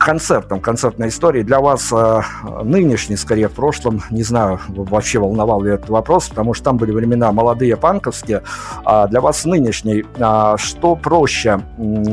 концертом, 0.00 0.60
концертной 0.60 1.08
истории. 1.08 1.42
Для 1.42 1.60
вас 1.60 1.92
э, 1.92 2.22
нынешний, 2.64 3.16
скорее, 3.16 3.48
в 3.48 3.52
прошлом, 3.52 4.02
не 4.10 4.22
знаю, 4.22 4.58
вообще 4.68 5.18
волновал 5.18 5.62
ли 5.62 5.72
этот 5.72 5.90
вопрос, 5.90 6.28
потому 6.28 6.54
что 6.54 6.64
там 6.64 6.78
были 6.78 6.90
времена 6.90 7.30
молодые 7.32 7.76
панковские. 7.76 8.42
А 8.84 9.06
для 9.06 9.20
вас 9.20 9.44
нынешний, 9.44 10.04
а, 10.18 10.56
что 10.56 10.96
проще, 10.96 11.60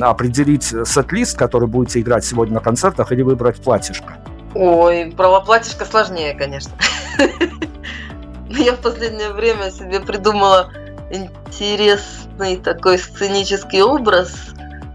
определить 0.02 0.64
сет-лист, 0.64 1.38
который 1.38 1.68
будете 1.68 2.02
играть 2.02 2.26
сегодня 2.26 2.56
на 2.56 2.60
концертах, 2.60 3.12
или 3.12 3.22
выбрать 3.22 3.62
платьишко? 3.62 4.18
Ой, 4.54 5.14
про 5.16 5.40
платьишко 5.40 5.86
сложнее, 5.86 6.34
конечно. 6.34 6.74
Я 8.50 8.74
в 8.74 8.80
последнее 8.80 9.32
время 9.32 9.72
себе 9.72 10.02
придумала 10.02 10.72
интересный 11.10 12.58
такой 12.58 13.00
сценический 13.00 13.82
образ. 13.82 14.34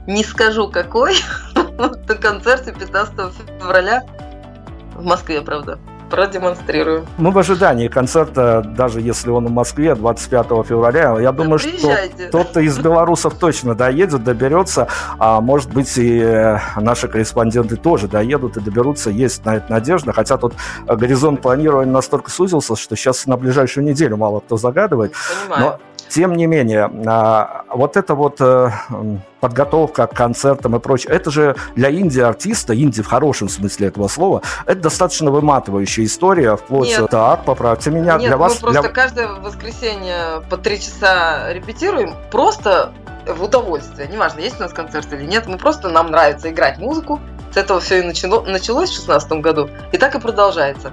Не 0.07 0.25
скажу 0.25 0.69
какой, 0.69 1.15
на 2.09 2.15
концерте 2.15 2.73
15 2.73 3.15
февраля 3.61 4.03
в 4.95 5.05
Москве, 5.05 5.41
правда. 5.41 5.79
Продемонстрирую. 6.11 7.07
Мы 7.17 7.31
в 7.31 7.39
ожидании 7.39 7.89
концерта, 7.89 8.63
даже 8.77 9.01
если 9.01 9.31
он 9.31 9.47
в 9.47 9.51
Москве 9.51 9.95
25 9.95 10.47
февраля. 10.67 11.19
Я 11.19 11.33
думаю, 11.33 11.59
Приезжайте. 11.59 12.29
что 12.29 12.29
кто-то 12.29 12.61
из 12.61 12.79
белорусов 12.83 13.35
точно 13.39 13.75
доедет, 13.75 14.23
доберется. 14.23 14.89
А 15.19 15.41
может 15.41 15.73
быть 15.73 15.97
и 15.97 16.21
э, 16.21 16.59
наши 16.77 17.09
корреспонденты 17.09 17.77
тоже 17.77 18.09
доедут 18.09 18.59
и 18.59 18.61
доберутся. 18.61 19.09
Есть 19.09 19.47
на 19.47 19.57
это 19.57 19.73
надежда. 19.73 20.13
Хотя 20.13 20.37
тут 20.37 20.53
горизонт 20.87 21.41
планирования 21.41 21.91
настолько 21.91 22.31
сузился, 22.31 22.77
что 22.77 22.95
сейчас 22.95 23.25
на 23.25 23.39
ближайшую 23.39 23.87
неделю 23.87 24.19
мало 24.19 24.41
кто 24.41 24.59
загадывает. 24.59 25.15
Понимаю. 25.49 25.63
Но 25.63 25.81
тем 26.09 26.35
не 26.35 26.47
менее, 26.47 26.91
а, 27.07 27.65
вот 27.71 27.97
эта 27.97 28.15
вот 28.15 28.41
э, 28.41 28.71
подготовка 29.41 30.07
к 30.07 30.15
концертам 30.15 30.77
и 30.77 30.79
прочее, 30.79 31.13
это 31.13 31.31
же 31.31 31.57
для 31.75 31.91
инди-артиста, 31.91 32.75
инди 32.81 33.03
в 33.03 33.07
хорошем 33.07 33.49
смысле 33.49 33.89
этого 33.89 34.09
слова, 34.09 34.43
это 34.67 34.83
достаточно 34.83 35.31
выматывающая 35.31 36.05
история, 36.05 36.57
вплоть... 36.57 36.89
Нет. 36.89 37.11
Так, 37.11 37.45
поправьте 37.45 37.91
меня. 37.91 38.17
Нет, 38.19 38.29
для 38.29 38.37
вас, 38.37 38.55
мы 38.55 38.61
просто 38.61 38.83
для... 38.83 38.91
каждое 38.91 39.29
воскресенье 39.29 40.43
по 40.49 40.57
три 40.57 40.81
часа 40.81 41.53
репетируем, 41.53 42.15
просто 42.31 42.93
в 43.27 43.43
удовольствие. 43.43 44.09
Неважно, 44.09 44.41
есть 44.41 44.59
у 44.59 44.63
нас 44.63 44.73
концерт 44.73 45.13
или 45.13 45.25
нет, 45.25 45.47
мы 45.47 45.59
просто, 45.59 45.89
нам 45.89 46.11
нравится 46.11 46.51
играть 46.51 46.79
музыку, 46.79 47.21
с 47.53 47.57
этого 47.57 47.81
все 47.81 48.01
и 48.01 48.03
начало, 48.03 48.43
началось 48.43 48.91
в 48.91 49.07
2016 49.07 49.33
году, 49.41 49.71
и 49.93 49.99
так 49.99 50.15
и 50.15 50.21
продолжается. 50.21 50.93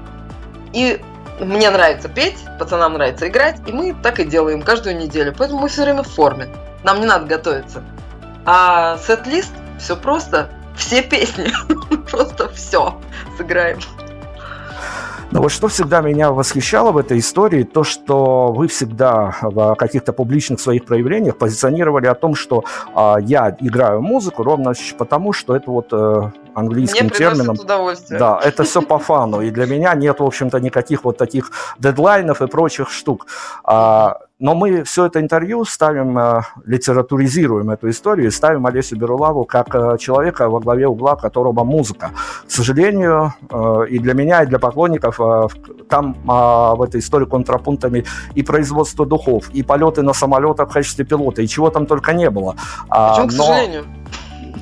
И 0.74 1.01
мне 1.39 1.69
нравится 1.69 2.09
петь, 2.09 2.37
пацанам 2.57 2.93
нравится 2.93 3.27
играть, 3.27 3.61
и 3.65 3.71
мы 3.71 3.95
так 4.01 4.19
и 4.19 4.25
делаем 4.25 4.61
каждую 4.61 4.97
неделю. 4.97 5.33
Поэтому 5.37 5.61
мы 5.61 5.69
все 5.69 5.83
время 5.83 6.03
в 6.03 6.07
форме. 6.07 6.49
Нам 6.83 6.99
не 6.99 7.05
надо 7.05 7.25
готовиться. 7.25 7.83
А 8.45 8.97
сет-лист 8.97 9.51
все 9.77 9.95
просто. 9.95 10.49
Все 10.75 11.01
песни. 11.01 11.51
Просто 12.09 12.49
все 12.49 13.01
сыграем. 13.37 13.79
Но 15.32 15.41
вот 15.41 15.51
что 15.51 15.67
всегда 15.67 16.01
меня 16.01 16.32
восхищало 16.32 16.91
в 16.91 16.97
этой 16.97 17.19
истории, 17.19 17.63
то, 17.63 17.84
что 17.84 18.51
вы 18.51 18.67
всегда 18.67 19.38
в 19.41 19.75
каких-то 19.75 20.11
публичных 20.11 20.59
своих 20.59 20.86
проявлениях 20.86 21.38
позиционировали 21.38 22.07
о 22.07 22.15
том, 22.15 22.34
что 22.34 22.63
а, 22.95 23.17
я 23.21 23.55
играю 23.59 24.01
музыку 24.01 24.43
ровно 24.43 24.73
потому, 24.97 25.34
что 25.34 25.55
это 25.55 25.69
вот 25.69 25.89
э, 25.91 26.32
английским 26.55 27.05
Мне 27.05 27.15
термином. 27.15 27.55
удовольствие. 27.59 28.19
Да, 28.19 28.39
это 28.43 28.63
все 28.63 28.82
по 28.82 28.97
фану. 28.97 29.41
И 29.41 29.51
для 29.51 29.67
меня 29.67 29.93
нет, 29.93 30.19
в 30.19 30.23
общем-то, 30.23 30.59
никаких 30.59 31.03
вот 31.03 31.17
таких 31.17 31.51
дедлайнов 31.77 32.41
и 32.41 32.47
прочих 32.47 32.89
штук. 32.89 33.27
А, 33.63 34.17
но 34.39 34.55
мы 34.55 34.83
все 34.83 35.05
это 35.05 35.19
интервью 35.19 35.65
ставим, 35.65 36.17
э, 36.17 36.41
литературизируем 36.65 37.69
эту 37.71 37.89
историю 37.89 38.27
и 38.27 38.31
ставим 38.31 38.65
Олесю 38.65 38.95
Берулаву 38.95 39.43
как 39.43 39.75
э, 39.75 39.97
человека, 39.99 40.49
во 40.49 40.61
главе 40.61 40.87
угла 40.87 41.15
которого 41.15 41.63
музыка. 41.65 42.11
К 42.47 42.51
сожалению, 42.51 43.33
э, 43.49 43.85
и 43.89 43.99
для 43.99 44.13
меня, 44.13 44.43
и 44.43 44.45
для 44.45 44.57
поклонников 44.57 45.19
там 45.89 46.15
а, 46.27 46.75
в 46.75 46.81
этой 46.81 46.99
истории 46.99 47.25
контрапунктами 47.25 48.05
и 48.35 48.43
производство 48.43 49.05
духов, 49.05 49.49
и 49.49 49.63
полеты 49.63 50.01
на 50.03 50.13
самолетах 50.13 50.69
в 50.69 50.73
качестве 50.73 51.03
пилота, 51.03 51.41
и 51.41 51.47
чего 51.47 51.69
там 51.69 51.85
только 51.85 52.13
не 52.13 52.29
было. 52.29 52.55
А, 52.89 53.15
Причем, 53.15 53.29
к 53.29 53.33
но... 53.33 53.43
сожалению? 53.43 53.85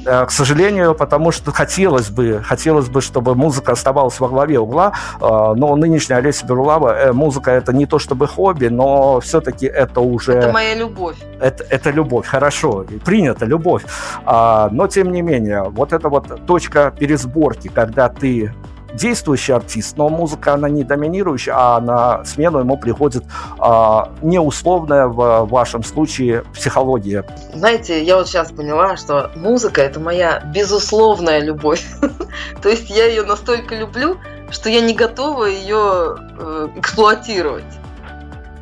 Э, 0.07 0.25
к 0.25 0.31
сожалению, 0.31 0.95
потому 0.95 1.31
что 1.31 1.51
хотелось 1.51 2.09
бы, 2.09 2.41
хотелось 2.43 2.87
бы, 2.87 3.01
чтобы 3.01 3.35
музыка 3.35 3.73
оставалась 3.73 4.19
во 4.19 4.29
главе 4.29 4.57
угла, 4.59 4.93
э, 5.19 5.53
но 5.55 5.75
нынешняя 5.75 6.19
Олеся 6.19 6.45
Берулава, 6.45 6.97
э, 6.97 7.11
музыка 7.11 7.51
это 7.51 7.73
не 7.73 7.85
то 7.85 7.99
чтобы 7.99 8.27
хобби, 8.27 8.67
но 8.67 9.19
все-таки 9.19 9.65
это 9.65 9.99
уже... 9.99 10.33
Это 10.33 10.53
моя 10.53 10.75
любовь. 10.75 11.17
Это, 11.41 11.65
это 11.69 11.91
любовь, 11.91 12.25
хорошо, 12.25 12.85
принято, 13.03 13.45
любовь. 13.45 13.83
А, 14.25 14.69
но, 14.71 14.87
тем 14.87 15.11
не 15.11 15.21
менее, 15.21 15.63
вот 15.63 15.91
эта 15.91 16.07
вот 16.07 16.45
точка 16.45 16.93
пересборки, 16.97 17.67
когда 17.67 18.07
ты 18.07 18.53
действующий 18.93 19.53
артист, 19.53 19.97
но 19.97 20.09
музыка, 20.09 20.53
она 20.53 20.69
не 20.69 20.83
доминирующая, 20.83 21.53
а 21.55 21.79
на 21.79 22.23
смену 22.25 22.59
ему 22.59 22.77
приходит 22.77 23.23
а, 23.59 24.11
неусловная 24.21 25.07
в 25.07 25.45
вашем 25.45 25.83
случае 25.83 26.43
психология. 26.53 27.25
Знаете, 27.53 28.03
я 28.03 28.17
вот 28.17 28.27
сейчас 28.27 28.51
поняла, 28.51 28.97
что 28.97 29.31
музыка– 29.35 29.81
это 29.83 29.99
моя 29.99 30.39
безусловная 30.53 31.39
любовь. 31.39 31.85
То 32.61 32.69
есть 32.69 32.89
я 32.89 33.05
ее 33.05 33.23
настолько 33.23 33.75
люблю, 33.75 34.17
что 34.49 34.69
я 34.69 34.81
не 34.81 34.93
готова 34.93 35.45
ее 35.45 36.15
э, 36.39 36.69
эксплуатировать. 36.77 37.65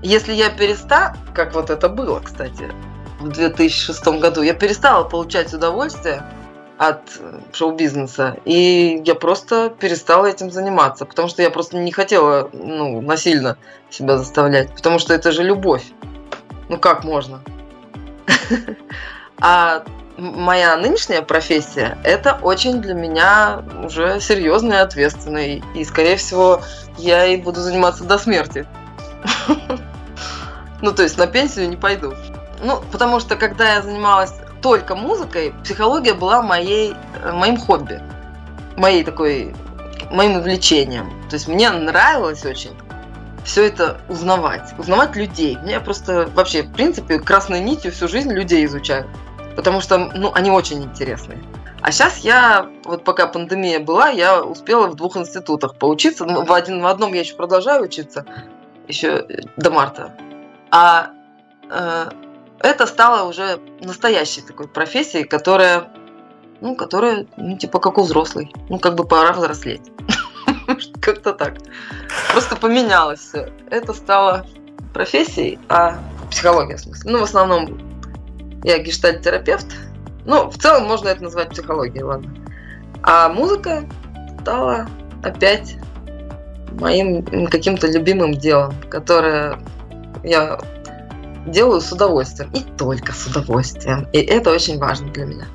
Если 0.02 0.34
я 0.34 0.50
перестала, 0.50 1.16
как 1.34 1.54
вот 1.56 1.70
это 1.70 1.90
было, 1.90 2.20
кстати, 2.20 2.72
в 3.20 3.30
2006 3.30 4.08
году, 4.20 4.42
я 4.42 4.54
перестала 4.54 5.04
получать 5.04 5.54
удовольствие– 5.54 6.24
от 6.78 7.02
шоу-бизнеса. 7.54 8.38
И 8.46 9.02
я 9.06 9.16
просто 9.16 9.70
перестала 9.70 10.26
этим 10.26 10.52
заниматься, 10.52 11.06
потому 11.06 11.28
что 11.28 11.42
я 11.42 11.50
просто 11.50 11.78
не 11.78 11.92
хотела 11.92 12.50
ну, 12.54 13.02
насильно 13.02 13.58
себя 13.90 14.18
заставлять, 14.18 14.74
потому 14.74 15.00
что 15.00 15.14
это 15.14 15.32
же 15.32 15.44
любовь. 15.44 15.84
Ну 16.70 16.78
как 16.78 17.04
можно? 17.04 17.42
А 19.38 19.84
моя 20.18 20.78
нынешняя 20.78 21.22
профессия– 21.22 21.98
это 22.04 22.40
очень 22.42 22.82
для 22.82 22.94
меня 22.94 23.64
уже 23.84 24.20
серьезная 24.22 24.80
и 24.80 24.82
ответственная. 24.82 25.62
И, 25.76 25.84
скорее 25.84 26.16
всего, 26.16 26.62
я 26.98 27.26
и 27.26 27.38
буду 27.38 27.60
заниматься 27.62 28.04
до 28.04 28.18
смерти. 28.18 28.66
Ну, 30.82 30.92
то 30.92 31.04
есть 31.04 31.18
на 31.18 31.26
пенсию 31.26 31.70
не 31.70 31.78
пойду. 31.78 32.14
Ну, 32.62 32.82
потому 32.92 33.22
что 33.22 33.38
когда 33.38 33.76
я 33.76 33.82
занималась 33.82 34.34
только 34.66 34.96
музыкой, 34.96 35.54
психология 35.64 36.16
была 36.16 36.42
моей, 36.42 36.96
э, 37.22 37.32
моим 37.32 37.56
хобби, 37.56 38.02
моей 38.78 39.04
такой, 39.04 39.56
моим 40.10 40.38
увлечением. 40.38 41.08
То 41.30 41.36
есть 41.36 41.48
мне 41.48 41.70
нравилось 41.70 42.44
очень 42.44 42.72
все 43.44 43.68
это 43.68 44.02
узнавать, 44.10 44.74
узнавать 44.80 45.16
людей. 45.16 45.56
Мне 45.62 45.80
просто 45.80 46.28
вообще, 46.34 46.64
в 46.64 46.74
принципе, 46.74 47.20
красной 47.20 47.60
нитью 47.60 47.92
всю 47.92 48.08
жизнь 48.08 48.32
людей 48.34 48.66
изучаю, 48.66 49.08
потому 49.56 49.82
что, 49.82 50.00
ну, 50.16 50.32
они 50.34 50.50
очень 50.50 50.82
интересные. 50.84 51.44
А 51.82 51.92
сейчас 51.92 52.18
я, 52.18 52.68
вот 52.86 53.04
пока 53.04 53.28
пандемия 53.28 53.80
была, 53.80 54.10
я 54.10 54.44
успела 54.44 54.88
в 54.88 54.96
двух 54.96 55.16
институтах 55.16 55.76
поучиться. 55.76 56.26
Ну, 56.26 56.44
в, 56.44 56.52
один, 56.52 56.82
в 56.82 56.88
одном 56.88 57.14
я 57.14 57.20
еще 57.20 57.36
продолжаю 57.36 57.84
учиться, 57.84 58.26
еще 58.88 59.28
э, 59.30 59.42
до 59.58 59.70
марта. 59.70 60.18
А 60.72 61.12
э, 61.70 62.10
это 62.66 62.88
стало 62.88 63.30
уже 63.30 63.60
настоящей 63.80 64.42
такой 64.42 64.68
профессией, 64.68 65.24
которая, 65.24 65.92
ну, 66.62 66.76
которая, 66.76 67.28
ну, 67.38 67.58
типа, 67.58 67.80
как 67.80 67.98
у 67.98 68.04
взрослой. 68.04 68.52
Ну, 68.70 68.80
как 68.80 68.96
бы 68.96 69.06
пора 69.06 69.34
взрослеть. 69.34 69.84
Как-то 71.02 71.34
так. 71.34 71.58
Просто 72.32 72.56
поменялось 72.56 73.20
все. 73.20 73.52
Это 73.70 73.94
стало 73.94 74.48
профессией, 74.94 75.60
а 75.70 76.00
психология 76.32 76.78
в 76.78 76.82
смысле. 76.82 77.12
Ну, 77.12 77.20
в 77.20 77.24
основном 77.24 77.80
я 78.64 78.80
гештальт-терапевт. 78.80 79.68
Ну, 80.26 80.50
в 80.50 80.58
целом 80.58 80.88
можно 80.88 81.10
это 81.10 81.24
назвать 81.24 81.50
психологией, 81.50 82.04
ладно. 82.04 82.34
А 83.04 83.30
музыка 83.30 83.84
стала 84.42 84.88
опять 85.24 85.76
моим 86.80 87.48
каким-то 87.48 87.88
любимым 87.88 88.34
делом, 88.34 88.74
которое 88.90 89.60
я 90.24 90.60
делаю 91.46 91.82
с 91.82 91.92
удовольствием. 91.92 92.52
И 92.54 92.62
только 92.78 93.14
с 93.14 93.28
удовольствием. 93.28 94.08
И 94.14 94.20
это 94.20 94.52
очень 94.52 94.78
важно 94.78 95.12
для 95.12 95.26
меня. 95.26 95.46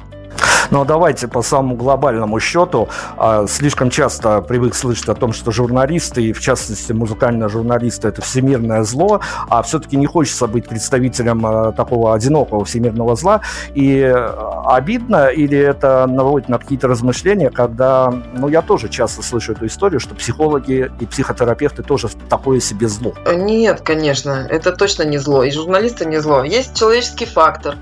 Но 0.70 0.84
давайте 0.84 1.28
по 1.28 1.42
самому 1.42 1.76
глобальному 1.76 2.38
счету. 2.40 2.88
А, 3.16 3.46
слишком 3.46 3.90
часто 3.90 4.40
привык 4.40 4.74
слышать 4.74 5.08
о 5.08 5.14
том, 5.14 5.32
что 5.32 5.50
журналисты, 5.50 6.22
и 6.22 6.32
в 6.32 6.40
частности 6.40 6.92
музыкальные 6.92 7.48
журналисты, 7.48 8.08
это 8.08 8.22
всемирное 8.22 8.82
зло, 8.84 9.20
а 9.48 9.62
все-таки 9.62 9.96
не 9.96 10.06
хочется 10.06 10.46
быть 10.46 10.68
представителем 10.68 11.44
а, 11.44 11.72
такого 11.72 12.14
одинокого 12.14 12.64
всемирного 12.64 13.16
зла. 13.16 13.40
И 13.74 14.02
а, 14.02 14.62
обидно, 14.76 15.26
или 15.26 15.58
это 15.58 16.06
наводит 16.06 16.48
на 16.48 16.58
какие-то 16.58 16.88
размышления, 16.88 17.50
когда, 17.50 18.12
ну, 18.34 18.48
я 18.48 18.62
тоже 18.62 18.88
часто 18.88 19.22
слышу 19.22 19.52
эту 19.52 19.66
историю, 19.66 20.00
что 20.00 20.14
психологи 20.14 20.90
и 21.00 21.06
психотерапевты 21.06 21.82
тоже 21.82 22.08
такое 22.28 22.60
себе 22.60 22.88
зло. 22.88 23.14
Нет, 23.32 23.80
конечно, 23.80 24.46
это 24.48 24.72
точно 24.72 25.02
не 25.02 25.18
зло, 25.18 25.42
и 25.42 25.50
журналисты 25.50 26.04
не 26.04 26.20
зло. 26.20 26.44
Есть 26.44 26.76
человеческий 26.78 27.26
фактор, 27.26 27.76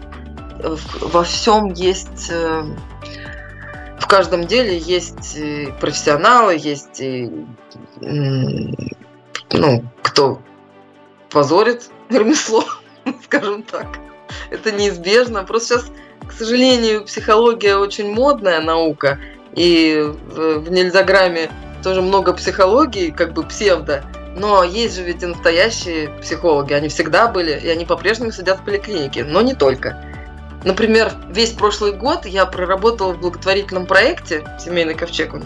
во 0.63 1.23
всем 1.25 1.73
есть 1.73 2.31
э, 2.31 2.63
в 3.99 4.07
каждом 4.07 4.47
деле 4.47 4.79
есть 4.79 5.39
профессионалы, 5.81 6.57
есть 6.59 7.01
ну, 9.53 9.85
кто 10.03 10.41
позорит 11.31 11.91
ремесло, 12.11 12.65
скажем 13.25 13.63
так. 13.63 13.87
Это 14.51 14.73
неизбежно. 14.73 15.45
Просто 15.45 15.79
сейчас, 15.79 15.91
к 16.27 16.33
сожалению, 16.33 17.05
психология 17.05 17.77
очень 17.77 18.13
модная 18.13 18.61
наука, 18.61 19.19
и 19.55 20.05
в 20.05 20.71
Нельзаграме 20.71 21.51
тоже 21.83 22.03
много 22.03 22.33
психологии, 22.33 23.11
как 23.11 23.33
бы 23.33 23.43
псевдо, 23.43 24.05
но 24.37 24.63
есть 24.65 24.97
же 24.97 25.03
ведь 25.03 25.23
и 25.23 25.27
настоящие 25.27 26.11
психологи, 26.21 26.73
они 26.73 26.89
всегда 26.89 27.29
были, 27.29 27.59
и 27.59 27.69
они 27.69 27.85
по-прежнему 27.85 28.33
сидят 28.33 28.61
в 28.61 28.65
поликлинике, 28.65 29.25
но 29.25 29.43
не 29.43 29.55
только. 29.55 30.08
Например, 30.65 31.13
весь 31.31 31.53
прошлый 31.53 31.93
год 31.93 32.27
я 32.27 32.45
проработала 32.47 33.13
в 33.13 33.21
благотворительном 33.21 33.87
проекте 33.87 34.45
«Семейный 34.59 34.95
ковчег» 34.95 35.35
он 35.35 35.45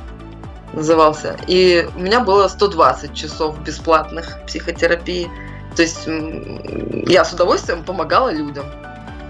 назывался, 0.73 1.37
и 1.47 1.87
у 1.95 1.99
меня 1.99 2.21
было 2.21 2.49
120 2.49 3.15
часов 3.15 3.61
бесплатных 3.63 4.39
психотерапии. 4.47 5.31
То 5.77 5.83
есть 5.83 6.07
я 6.07 7.25
с 7.25 7.33
удовольствием 7.33 7.85
помогала 7.85 8.31
людям. 8.33 8.65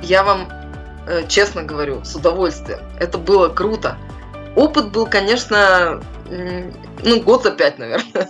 Я 0.03 0.22
вам 0.22 0.49
э, 1.07 1.26
честно 1.28 1.62
говорю, 1.64 2.05
с 2.05 2.14
удовольствием. 2.14 2.80
Это 2.99 3.18
было 3.18 3.49
круто. 3.49 3.97
Опыт 4.55 4.93
был, 4.93 5.07
конечно, 5.07 6.01
ну, 6.28 7.20
год 7.22 7.43
за 7.43 7.51
пять, 7.51 7.78
наверное. 7.78 8.28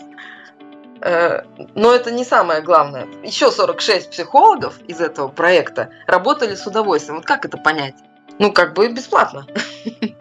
Э, 1.05 1.43
но 1.75 1.93
это 1.93 2.11
не 2.11 2.25
самое 2.25 2.63
главное. 2.63 3.07
Еще 3.25 3.51
46 3.51 4.11
психологов 4.11 4.79
из 4.87 5.01
этого 5.01 5.29
проекта 5.29 5.91
работали 6.07 6.55
с 6.55 6.67
удовольствием. 6.67 7.17
Вот 7.17 7.27
как 7.27 7.45
это 7.45 7.59
понять? 7.59 7.95
Ну, 8.39 8.53
как 8.53 8.75
бы 8.75 8.89
бесплатно. 8.89 9.47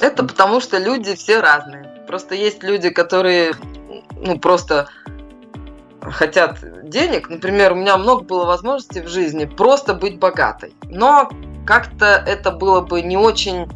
Это 0.00 0.22
потому, 0.22 0.60
что 0.60 0.78
люди 0.78 1.16
все 1.16 1.40
разные. 1.40 1.82
Просто 2.06 2.36
есть 2.36 2.62
люди, 2.62 2.88
которые 2.90 3.54
ну, 4.16 4.38
просто 4.38 4.88
хотят 6.00 6.58
денег. 6.88 7.28
Например, 7.28 7.72
у 7.72 7.74
меня 7.74 7.96
много 7.96 8.22
было 8.22 8.44
возможностей 8.44 9.00
в 9.00 9.08
жизни 9.08 9.44
просто 9.44 9.94
быть 9.94 10.18
богатой. 10.18 10.72
Но 10.84 11.28
как-то 11.66 12.06
это 12.06 12.52
было 12.52 12.80
бы 12.80 13.02
не 13.02 13.16
очень, 13.16 13.66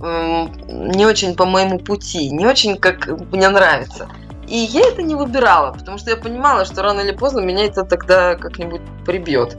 не 0.00 1.06
очень 1.06 1.36
по 1.36 1.46
моему 1.46 1.78
пути, 1.78 2.28
не 2.30 2.44
очень 2.44 2.76
как 2.76 3.06
мне 3.30 3.48
нравится. 3.48 4.08
И 4.48 4.56
я 4.56 4.80
это 4.88 5.02
не 5.02 5.14
выбирала, 5.14 5.72
потому 5.72 5.98
что 5.98 6.10
я 6.10 6.16
понимала, 6.16 6.64
что 6.64 6.82
рано 6.82 7.00
или 7.00 7.12
поздно 7.12 7.40
меня 7.40 7.66
это 7.66 7.84
тогда 7.84 8.34
как-нибудь 8.34 8.80
прибьет. 9.04 9.56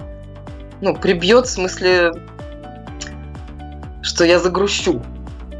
Ну, 0.81 0.95
прибьет 0.95 1.45
в 1.45 1.49
смысле, 1.49 2.11
что 4.01 4.23
я 4.23 4.39
загрущу 4.39 5.01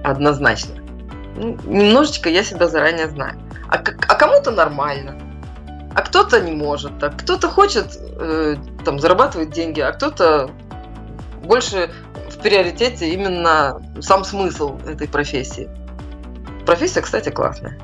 однозначно. 0.03 0.75
Ну, 1.35 1.57
немножечко 1.65 2.29
я 2.29 2.43
себя 2.43 2.67
заранее 2.67 3.07
знаю. 3.07 3.39
А, 3.67 3.75
а 3.75 4.15
кому-то 4.15 4.49
нормально, 4.49 5.15
а 5.95 6.01
кто-то 6.01 6.41
не 6.41 6.51
может. 6.51 7.03
А 7.03 7.09
кто-то 7.09 7.49
хочет 7.49 7.99
э, 8.19 8.55
там 8.83 8.99
зарабатывать 8.99 9.51
деньги, 9.51 9.79
а 9.79 9.91
кто-то 9.91 10.49
больше 11.43 11.91
в 12.29 12.41
приоритете 12.41 13.09
именно 13.13 13.79
сам 14.01 14.23
смысл 14.23 14.79
этой 14.87 15.07
профессии. 15.07 15.69
Профессия, 16.65 17.01
кстати, 17.01 17.29
классная. 17.29 17.77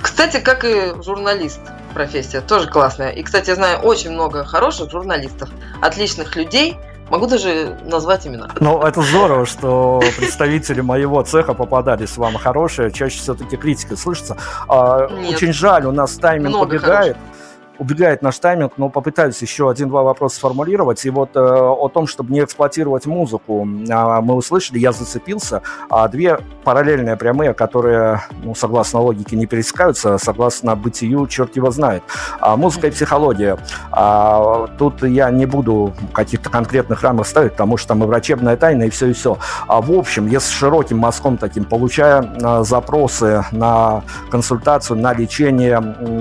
Кстати, 0.00 0.38
как 0.38 0.64
и 0.64 0.94
журналист 1.02 1.60
профессия, 1.94 2.40
тоже 2.40 2.68
классная. 2.68 3.10
И, 3.10 3.22
кстати, 3.22 3.50
я 3.50 3.56
знаю 3.56 3.78
очень 3.80 4.10
много 4.10 4.44
хороших 4.44 4.90
журналистов, 4.90 5.48
отличных 5.80 6.36
людей, 6.36 6.78
Могу 7.10 7.26
даже 7.26 7.78
назвать 7.86 8.26
имена. 8.26 8.50
Ну, 8.60 8.82
это 8.82 9.00
здорово, 9.00 9.46
что 9.46 10.02
представители 10.18 10.82
моего 10.82 11.22
цеха 11.22 11.54
попадались 11.54 12.16
вам 12.18 12.36
хорошие. 12.36 12.90
Чаще 12.90 13.18
все-таки 13.18 13.56
критика 13.56 13.96
слышится. 13.96 14.36
А, 14.68 15.08
Нет. 15.08 15.36
Очень 15.36 15.54
жаль, 15.54 15.86
у 15.86 15.92
нас 15.92 16.12
тайминг 16.16 16.50
Много 16.54 16.68
убегает. 16.68 17.16
Хороших 17.16 17.37
убегает 17.78 18.22
наш 18.22 18.38
тайминг, 18.38 18.74
но 18.76 18.88
попытаюсь 18.88 19.40
еще 19.40 19.70
один-два 19.70 20.02
вопроса 20.02 20.36
сформулировать. 20.36 21.04
И 21.04 21.10
вот 21.10 21.36
э, 21.36 21.40
о 21.40 21.88
том, 21.88 22.06
чтобы 22.06 22.32
не 22.32 22.40
эксплуатировать 22.40 23.06
музыку, 23.06 23.66
э, 23.66 24.20
мы 24.20 24.34
услышали, 24.34 24.78
я 24.78 24.92
зацепился. 24.92 25.62
А 25.88 26.08
две 26.08 26.38
параллельные 26.64 27.16
прямые, 27.16 27.54
которые, 27.54 28.22
ну, 28.42 28.54
согласно 28.54 29.00
логике, 29.00 29.36
не 29.36 29.46
пересекаются, 29.46 30.18
согласно 30.18 30.76
бытию, 30.76 31.26
черт 31.26 31.56
его 31.56 31.70
знает. 31.70 32.02
А, 32.40 32.56
музыка 32.56 32.88
и 32.88 32.90
психология. 32.90 33.56
А, 33.92 34.66
тут 34.78 35.02
я 35.02 35.30
не 35.30 35.46
буду 35.46 35.94
каких-то 36.12 36.50
конкретных 36.50 37.02
рамок 37.02 37.26
ставить, 37.26 37.52
потому 37.52 37.76
что 37.76 37.88
там 37.88 38.04
и 38.04 38.06
врачебная 38.06 38.56
тайна, 38.56 38.84
и 38.84 38.90
все, 38.90 39.06
и 39.06 39.12
все. 39.12 39.38
А, 39.66 39.80
в 39.80 39.92
общем, 39.92 40.26
если 40.26 40.52
широким 40.52 40.98
мазком 40.98 41.36
таким, 41.36 41.64
получая 41.64 42.28
а, 42.42 42.64
запросы 42.64 43.44
на 43.52 44.02
консультацию, 44.30 44.98
на 44.98 45.14
лечение, 45.14 45.78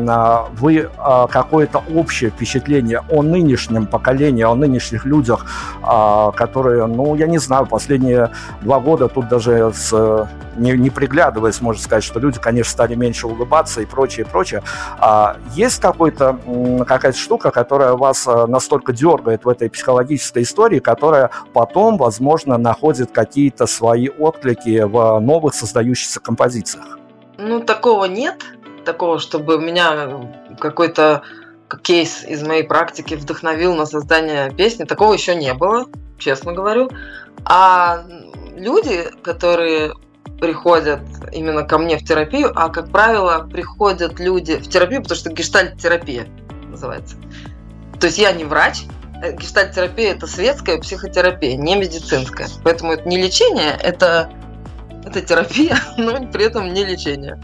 а, 0.08 0.48
вы 0.54 0.90
а, 0.98 1.28
как 1.28 1.47
какое-то 1.48 1.82
общее 1.96 2.30
впечатление 2.30 3.04
о 3.10 3.24
нынешнем 3.24 3.88
поколении, 3.88 4.44
о 4.44 4.54
нынешних 4.54 5.06
людях, 5.06 5.46
а, 5.82 6.32
которые, 6.32 6.86
ну, 6.88 7.16
я 7.16 7.26
не 7.26 7.38
знаю, 7.38 7.66
последние 7.66 8.32
два 8.62 8.82
года 8.82 9.08
тут 9.08 9.30
даже 9.30 9.72
с, 9.74 10.28
не, 10.58 10.72
не 10.74 10.90
приглядываясь, 10.90 11.62
можно 11.62 11.82
сказать, 11.82 12.04
что 12.04 12.20
люди, 12.20 12.38
конечно, 12.40 12.70
стали 12.70 12.96
меньше 12.96 13.28
улыбаться 13.28 13.80
и 13.82 13.86
прочее, 13.86 14.26
и 14.26 14.30
прочее. 14.30 14.62
А 15.00 15.38
есть 15.56 15.80
какой-то, 15.80 16.38
какая-то 16.86 17.18
штука, 17.18 17.52
которая 17.52 17.94
вас 17.94 18.28
а, 18.28 18.46
настолько 18.46 18.92
дергает 18.92 19.46
в 19.46 19.50
этой 19.50 19.70
психологической 19.70 20.44
истории, 20.44 20.80
которая 20.80 21.30
потом, 21.54 21.98
возможно, 21.98 22.58
находит 22.58 23.12
какие-то 23.14 23.68
свои 23.68 24.10
отклики 24.10 24.82
в 24.84 25.20
новых 25.20 25.54
создающихся 25.54 26.20
композициях? 26.20 27.00
Ну, 27.38 27.60
такого 27.62 28.06
нет 28.06 28.44
такого, 28.88 29.20
чтобы 29.20 29.60
меня 29.60 30.10
какой-то 30.60 31.22
кейс 31.84 32.24
из 32.24 32.42
моей 32.44 32.64
практики 32.64 33.16
вдохновил 33.16 33.76
на 33.76 33.86
создание 33.86 34.50
песни. 34.50 34.86
Такого 34.86 35.14
еще 35.14 35.36
не 35.36 35.54
было, 35.54 35.86
честно 36.18 36.54
говорю. 36.54 36.90
А 37.44 38.06
люди, 38.56 39.04
которые 39.22 39.94
приходят 40.40 41.02
именно 41.34 41.64
ко 41.64 41.78
мне 41.78 41.98
в 41.98 42.04
терапию, 42.04 42.52
а, 42.56 42.70
как 42.70 42.90
правило, 42.92 43.48
приходят 43.52 44.20
люди 44.20 44.56
в 44.56 44.70
терапию, 44.70 45.02
потому 45.02 45.18
что 45.18 45.32
гештальт-терапия 45.32 46.28
называется. 46.70 47.18
То 48.00 48.08
есть 48.08 48.18
я 48.18 48.32
не 48.32 48.46
врач, 48.46 48.84
э, 49.22 49.36
гештальт-терапия– 49.36 50.12
это 50.16 50.28
светская 50.28 50.78
психотерапия, 50.78 51.58
не 51.58 51.76
медицинская. 51.76 52.48
Поэтому 52.64 52.94
это 52.94 53.10
не 53.10 53.18
лечение, 53.18 53.78
это, 53.84 54.32
это 55.06 55.22
терапия, 55.22 55.78
но 55.98 56.26
при 56.32 56.46
этом 56.46 56.74
не 56.74 56.86
лечение. 56.86 57.38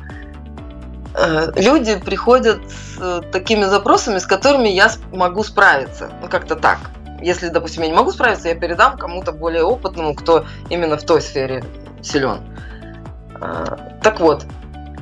Э, 1.15 1.51
люди 1.55 1.95
приходят 1.97 2.59
с 2.69 2.97
э, 2.99 3.21
такими 3.31 3.65
запросами, 3.65 4.17
с 4.17 4.25
которыми 4.25 4.67
я 4.67 4.91
могу 5.11 5.43
справиться. 5.43 6.11
Ну, 6.21 6.27
как-то 6.27 6.55
так. 6.55 6.79
Если, 7.21 7.49
допустим, 7.49 7.83
я 7.83 7.89
не 7.89 7.95
могу 7.95 8.11
справиться, 8.11 8.49
я 8.49 8.55
передам 8.55 8.97
кому-то 8.97 9.31
более 9.31 9.63
опытному, 9.63 10.15
кто 10.15 10.45
именно 10.69 10.97
в 10.97 11.03
той 11.03 11.21
сфере 11.21 11.63
силен. 12.01 12.41
Э, 13.39 13.77
так 14.01 14.19
вот, 14.19 14.45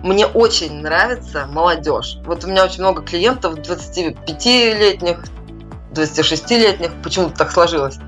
мне 0.03 0.26
очень 0.26 0.82
нравится 0.82 1.47
молодежь. 1.47 2.18
Вот 2.26 2.43
у 2.43 2.47
меня 2.47 2.66
очень 2.66 2.82
много 2.82 3.03
клиентов 3.03 3.55
25-летних, 3.59 5.24
26-летних, 5.93 6.91
почему-то 7.03 7.38
так 7.38 7.51
сложилось. 7.51 7.99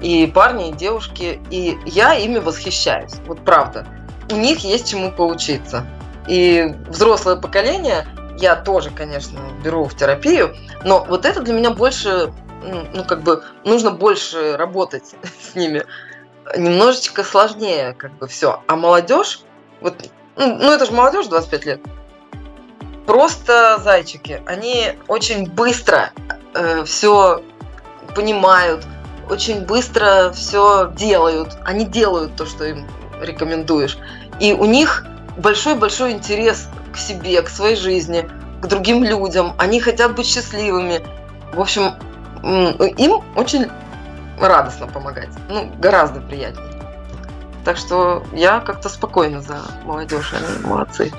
И 0.00 0.26
парни, 0.26 0.70
и 0.70 0.72
девушки, 0.72 1.40
и 1.50 1.76
я 1.84 2.14
ими 2.14 2.38
восхищаюсь. 2.38 3.14
Вот 3.26 3.44
правда. 3.44 3.86
У 4.30 4.36
них 4.36 4.60
есть 4.60 4.88
чему 4.88 5.10
поучиться. 5.10 5.84
И 6.28 6.74
взрослое 6.88 7.36
поколение 7.36 8.06
я 8.38 8.54
тоже, 8.54 8.90
конечно, 8.90 9.40
беру 9.64 9.84
в 9.84 9.96
терапию, 9.96 10.54
но 10.84 11.04
вот 11.04 11.24
это 11.24 11.40
для 11.40 11.54
меня 11.54 11.70
больше, 11.70 12.32
ну, 12.62 13.04
как 13.04 13.22
бы, 13.22 13.42
нужно 13.64 13.90
больше 13.90 14.56
работать 14.56 15.14
с 15.52 15.54
ними. 15.54 15.84
Немножечко 16.56 17.24
сложнее, 17.24 17.94
как 17.98 18.12
бы, 18.18 18.28
все. 18.28 18.62
А 18.66 18.76
молодежь, 18.76 19.40
вот, 19.80 19.94
ну, 20.36 20.56
ну 20.56 20.72
это 20.72 20.86
же 20.86 20.92
молодежь 20.92 21.26
25 21.26 21.64
лет, 21.64 21.80
просто 23.06 23.80
зайчики. 23.82 24.42
Они 24.46 24.92
очень 25.08 25.50
быстро 25.50 26.12
э, 26.54 26.84
все 26.84 27.42
понимают, 28.14 28.84
очень 29.30 29.64
быстро 29.64 30.30
все 30.34 30.92
делают. 30.94 31.56
Они 31.64 31.84
делают 31.84 32.36
то, 32.36 32.44
что 32.46 32.64
им 32.64 32.86
рекомендуешь. 33.20 33.98
И 34.40 34.52
у 34.52 34.64
них 34.64 35.04
большой-большой 35.38 36.12
интерес 36.12 36.68
к 36.92 36.96
себе, 36.96 37.40
к 37.42 37.48
своей 37.48 37.76
жизни, 37.76 38.28
к 38.60 38.66
другим 38.66 39.04
людям. 39.04 39.54
Они 39.58 39.80
хотят 39.80 40.14
быть 40.14 40.26
счастливыми. 40.26 41.00
В 41.52 41.60
общем, 41.60 41.94
им 42.42 43.22
очень 43.36 43.66
радостно 44.40 44.86
помогать. 44.86 45.30
Ну, 45.48 45.72
гораздо 45.78 46.20
приятнее. 46.20 46.66
Так 47.64 47.76
что 47.76 48.24
я 48.32 48.60
как-то 48.60 48.88
спокойно 48.88 49.40
за 49.40 49.60
молодежь. 49.84 50.32
Они 50.32 50.66
молодцы. 50.66 51.12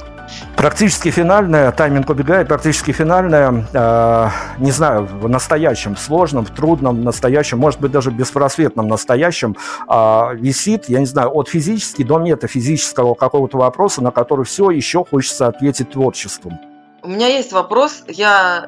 Практически 0.56 1.10
финальная, 1.10 1.72
тайминг 1.72 2.10
убегает, 2.10 2.48
практически 2.48 2.92
финальная, 2.92 3.66
э, 3.74 4.30
не 4.58 4.72
знаю, 4.72 5.06
в 5.06 5.30
настоящем, 5.30 5.96
сложном, 5.96 6.46
в 6.46 6.54
трудном 6.54 7.04
настоящем, 7.04 7.60
может 7.60 7.80
быть, 7.80 7.92
даже 7.92 8.12
беспросветном 8.12 8.88
настоящем 8.88 9.56
э, 9.88 10.36
висит, 10.36 10.90
я 10.90 11.00
не 11.00 11.06
знаю, 11.06 11.32
от 11.34 11.48
физически 11.50 12.04
до 12.04 12.20
метафизического 12.20 13.14
какого-то 13.14 13.58
вопроса, 13.58 14.04
на 14.04 14.12
который 14.12 14.46
все 14.46 14.70
еще 14.70 15.06
хочется 15.06 15.48
ответить 15.48 15.92
творчеством. 15.92 16.60
У 17.02 17.08
меня 17.08 17.28
есть 17.28 17.54
вопрос, 17.54 18.04
я 18.08 18.68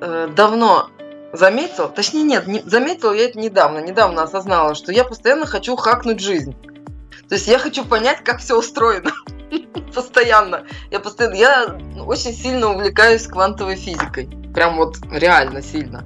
э, 0.00 0.28
давно 0.36 0.88
заметил, 1.32 1.88
точнее 1.88 2.22
нет, 2.22 2.46
не, 2.46 2.60
заметила 2.60 3.12
я 3.12 3.24
это 3.24 3.38
недавно, 3.38 3.78
недавно 3.78 4.22
осознала, 4.22 4.74
что 4.74 4.92
я 4.92 5.04
постоянно 5.04 5.46
хочу 5.46 5.76
хакнуть 5.76 6.20
жизнь. 6.20 6.54
То 7.28 7.34
есть 7.36 7.46
я 7.48 7.58
хочу 7.58 7.84
понять, 7.84 8.22
как 8.24 8.40
все 8.40 8.58
устроено. 8.58 9.12
Постоянно. 9.94 10.64
Я 10.90 11.00
постоянно. 11.00 11.34
Я 11.34 11.76
очень 12.04 12.34
сильно 12.34 12.68
увлекаюсь 12.68 13.26
квантовой 13.26 13.76
физикой. 13.76 14.26
Прям 14.52 14.76
вот 14.76 14.96
реально 15.10 15.62
сильно. 15.62 16.04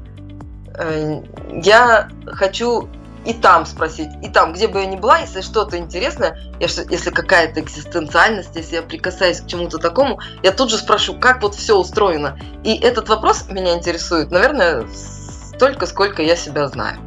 Э, 0.75 1.21
я 1.63 2.09
хочу 2.27 2.89
и 3.25 3.35
там 3.35 3.67
спросить, 3.67 4.09
и 4.23 4.31
там, 4.31 4.55
где 4.55 4.69
бы 4.69 4.81
я 4.81 4.87
ни 4.87 4.97
была, 4.97 5.19
если 5.19 5.43
что-то 5.43 5.77
интересное, 5.77 6.39
если 6.61 7.11
какая-то 7.11 7.61
экзистенциальность, 7.61 8.55
если 8.55 8.77
я 8.77 8.83
прикасаюсь 8.83 9.41
к 9.41 9.47
чему-то 9.47 9.77
такому, 9.77 10.19
я 10.43 10.51
тут 10.51 10.71
же 10.71 10.79
спрошу, 10.79 11.15
как 11.19 11.43
вот 11.43 11.55
все 11.55 11.77
устроено. 11.77 12.39
И 12.65 12.75
этот 12.79 13.09
вопрос 13.09 13.47
меня 13.51 13.75
интересует, 13.75 14.31
наверное, 14.31 14.87
столько, 14.95 15.85
сколько 15.87 16.23
я 16.23 16.37
себя 16.37 16.69
знаю. 16.69 16.99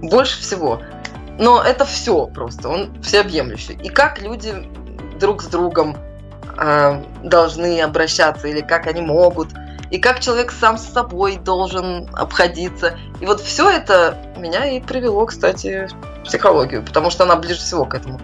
Больше 0.00 0.40
всего. 0.40 0.80
Но 1.38 1.62
это 1.62 1.84
все 1.84 2.26
просто, 2.26 2.68
он 2.68 3.00
всеобъемлющий. 3.02 3.74
И 3.74 3.88
как 3.88 4.20
люди 4.20 4.54
друг 5.18 5.42
с 5.42 5.46
другом 5.46 5.96
э, 6.56 7.02
должны 7.22 7.80
обращаться, 7.80 8.48
или 8.48 8.60
как 8.60 8.86
они 8.86 9.00
могут, 9.00 9.48
и 9.90 9.98
как 9.98 10.20
человек 10.20 10.52
сам 10.52 10.76
с 10.76 10.84
собой 10.84 11.36
должен 11.36 12.08
обходиться. 12.14 12.98
И 13.20 13.26
вот 13.26 13.40
все 13.40 13.70
это 13.70 14.18
меня 14.36 14.66
и 14.66 14.80
привело, 14.80 15.26
кстати, 15.26 15.88
в 16.20 16.24
психологию, 16.24 16.84
потому 16.84 17.10
что 17.10 17.24
она 17.24 17.36
ближе 17.36 17.60
всего 17.60 17.84
к 17.84 17.94
этому. 17.94 18.20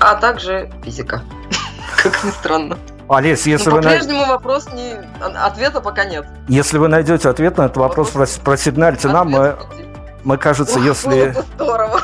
А 0.00 0.16
также 0.16 0.70
физика, 0.84 1.22
как 2.02 2.22
ни 2.24 2.30
странно. 2.30 2.76
Олесь, 3.08 3.46
если 3.46 3.70
Но 3.70 3.76
вы... 3.76 3.82
По-прежнему 3.82 4.26
вопрос 4.26 4.66
не... 4.72 4.94
Ответа 5.20 5.80
пока 5.80 6.04
нет. 6.04 6.26
Если 6.48 6.78
вы 6.78 6.88
найдете 6.88 7.28
ответ 7.28 7.58
на 7.58 7.66
этот 7.66 7.76
вопрос, 7.76 8.08
вопрос 8.14 8.38
просигнальте 8.42 9.08
нам, 9.08 9.30
мы 9.30 9.56
мы, 10.24 10.38
кажется, 10.38 10.78
если 10.80 11.34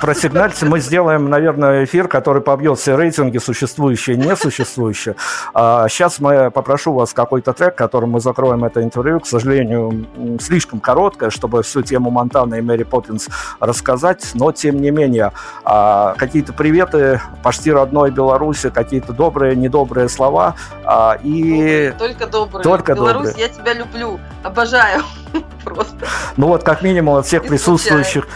просигнальте, 0.00 0.66
мы 0.66 0.80
сделаем, 0.80 1.28
наверное, 1.28 1.84
эфир, 1.84 2.08
который 2.08 2.42
побьет 2.42 2.78
все 2.78 2.96
рейтинги, 2.96 3.38
существующие 3.38 4.16
и 4.16 4.18
несуществующие. 4.18 5.16
А 5.54 5.88
сейчас 5.88 6.20
мы 6.20 6.50
попрошу 6.50 6.92
вас 6.92 7.12
какой-то 7.12 7.52
трек, 7.52 7.76
которым 7.76 8.10
мы 8.10 8.20
закроем 8.20 8.64
это 8.64 8.82
интервью. 8.82 9.20
К 9.20 9.26
сожалению, 9.26 10.06
слишком 10.40 10.80
короткое, 10.80 11.30
чтобы 11.30 11.62
всю 11.62 11.82
тему 11.82 12.10
Монтана 12.10 12.56
и 12.56 12.60
Мэри 12.60 12.84
Поппинс 12.84 13.28
рассказать, 13.58 14.30
но 14.34 14.52
тем 14.52 14.80
не 14.80 14.90
менее, 14.90 15.32
а, 15.64 16.14
какие-то 16.16 16.52
приветы 16.52 17.20
почти 17.42 17.72
родной 17.72 18.10
Беларуси, 18.10 18.70
какие-то 18.70 19.12
добрые, 19.12 19.56
недобрые 19.56 20.08
слова. 20.08 20.54
А, 20.84 21.18
и... 21.22 21.92
Только 21.98 22.26
добрые. 22.26 22.62
Только 22.62 22.94
Беларусь, 22.94 23.28
добрые. 23.28 23.46
я 23.46 23.48
тебя 23.48 23.74
люблю, 23.74 24.18
обожаю 24.42 25.02
просто. 25.64 26.06
Ну 26.36 26.48
вот, 26.48 26.62
как 26.62 26.82
минимум, 26.82 27.16
от 27.16 27.26
всех 27.26 27.44
присутствующих 27.44 28.26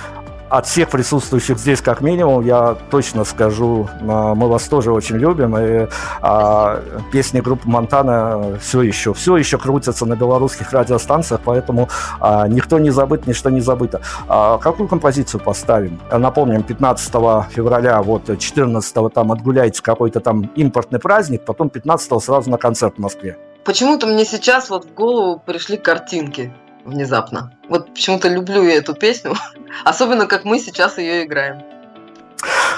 от 0.57 0.66
всех 0.66 0.88
присутствующих 0.90 1.59
здесь, 1.59 1.80
как 1.80 2.01
минимум, 2.01 2.45
я 2.45 2.76
точно 2.90 3.24
скажу, 3.24 3.88
мы 4.01 4.49
вас 4.49 4.68
тоже 4.68 4.92
очень 4.92 5.16
любим. 5.16 5.57
И 5.59 5.88
а, 6.20 6.80
песни 7.11 7.40
группы 7.40 7.68
Монтана 7.68 8.59
все 8.61 8.82
еще, 8.82 9.14
все 9.14 9.36
еще 9.36 9.59
крутятся 9.59 10.07
на 10.07 10.14
белорусских 10.14 10.72
радиостанциях, 10.72 11.40
поэтому 11.45 11.88
а, 12.20 12.47
никто 12.47 12.78
не 12.78 12.90
забыт, 12.90 13.26
ничто 13.26 13.51
не 13.51 13.61
забыто. 13.61 14.01
А, 14.28 14.59
какую 14.59 14.88
композицию 14.88 15.40
поставим? 15.40 16.01
Напомним, 16.12 16.62
15 16.62 17.12
февраля, 17.51 18.01
вот 18.03 18.38
14 18.38 19.12
там 19.12 19.32
отгуляете 19.32 19.82
какой-то 19.82 20.20
там 20.20 20.42
импортный 20.55 21.01
праздник, 21.01 21.45
потом 21.45 21.68
15 21.68 22.22
сразу 22.22 22.51
на 22.51 22.59
концерт 22.59 22.95
в 22.97 23.01
Москве. 23.01 23.36
Почему-то 23.64 24.07
мне 24.07 24.24
сейчас 24.24 24.70
вот 24.70 24.84
в 24.84 24.95
голову 24.95 25.42
пришли 25.45 25.78
картинки 25.78 26.53
внезапно. 26.85 27.53
Вот 27.68 27.93
почему-то 27.95 28.28
люблю 28.28 28.62
я 28.62 28.76
эту 28.76 28.95
песню, 28.95 29.35
особенно 29.85 30.26
как 30.26 30.45
мы 30.45 30.59
сейчас 30.59 30.99
ее 30.99 31.24
играем 31.24 31.62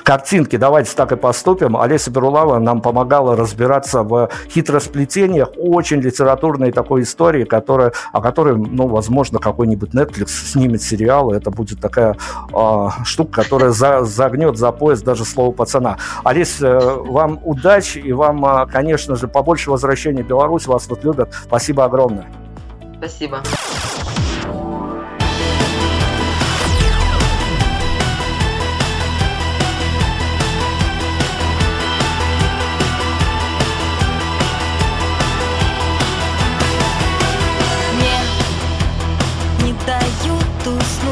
картинки. 0.06 0.56
Давайте 0.56 0.94
так 0.94 1.10
и 1.10 1.16
поступим. 1.16 1.76
Олеся 1.76 2.12
Берулава 2.12 2.60
нам 2.60 2.80
помогала 2.80 3.36
разбираться 3.36 4.04
в 4.04 4.30
хитросплетениях 4.48 5.48
очень 5.56 6.00
литературной 6.00 6.70
такой 6.70 7.02
истории, 7.02 7.44
которая, 7.44 7.92
о 8.12 8.20
которой, 8.20 8.56
ну, 8.56 8.86
возможно, 8.86 9.40
какой-нибудь 9.40 9.90
Netflix 9.94 10.28
снимет 10.28 10.82
сериал, 10.82 11.32
и 11.32 11.36
это 11.36 11.50
будет 11.50 11.80
такая 11.80 12.16
э, 12.52 12.88
штука, 13.04 13.42
которая 13.42 13.70
за, 13.70 14.04
загнет 14.04 14.56
за 14.56 14.70
пояс 14.70 15.02
даже 15.02 15.24
слово 15.24 15.50
пацана. 15.50 15.98
Олесь, 16.22 16.60
э, 16.60 16.78
вам 16.78 17.40
удачи 17.42 17.98
и 17.98 18.12
вам, 18.12 18.44
э, 18.46 18.66
конечно 18.66 19.16
же, 19.16 19.26
побольше 19.26 19.72
возвращения 19.72 20.22
в 20.22 20.28
Беларусь. 20.28 20.68
Вас 20.68 20.84
тут 20.84 21.02
любят. 21.02 21.34
Спасибо 21.44 21.84
огромное. 21.84 22.45
Спасибо. 22.98 23.42
Мне 37.92 38.20
не 39.62 39.72
дают 39.84 40.66
уснуть. 40.66 41.05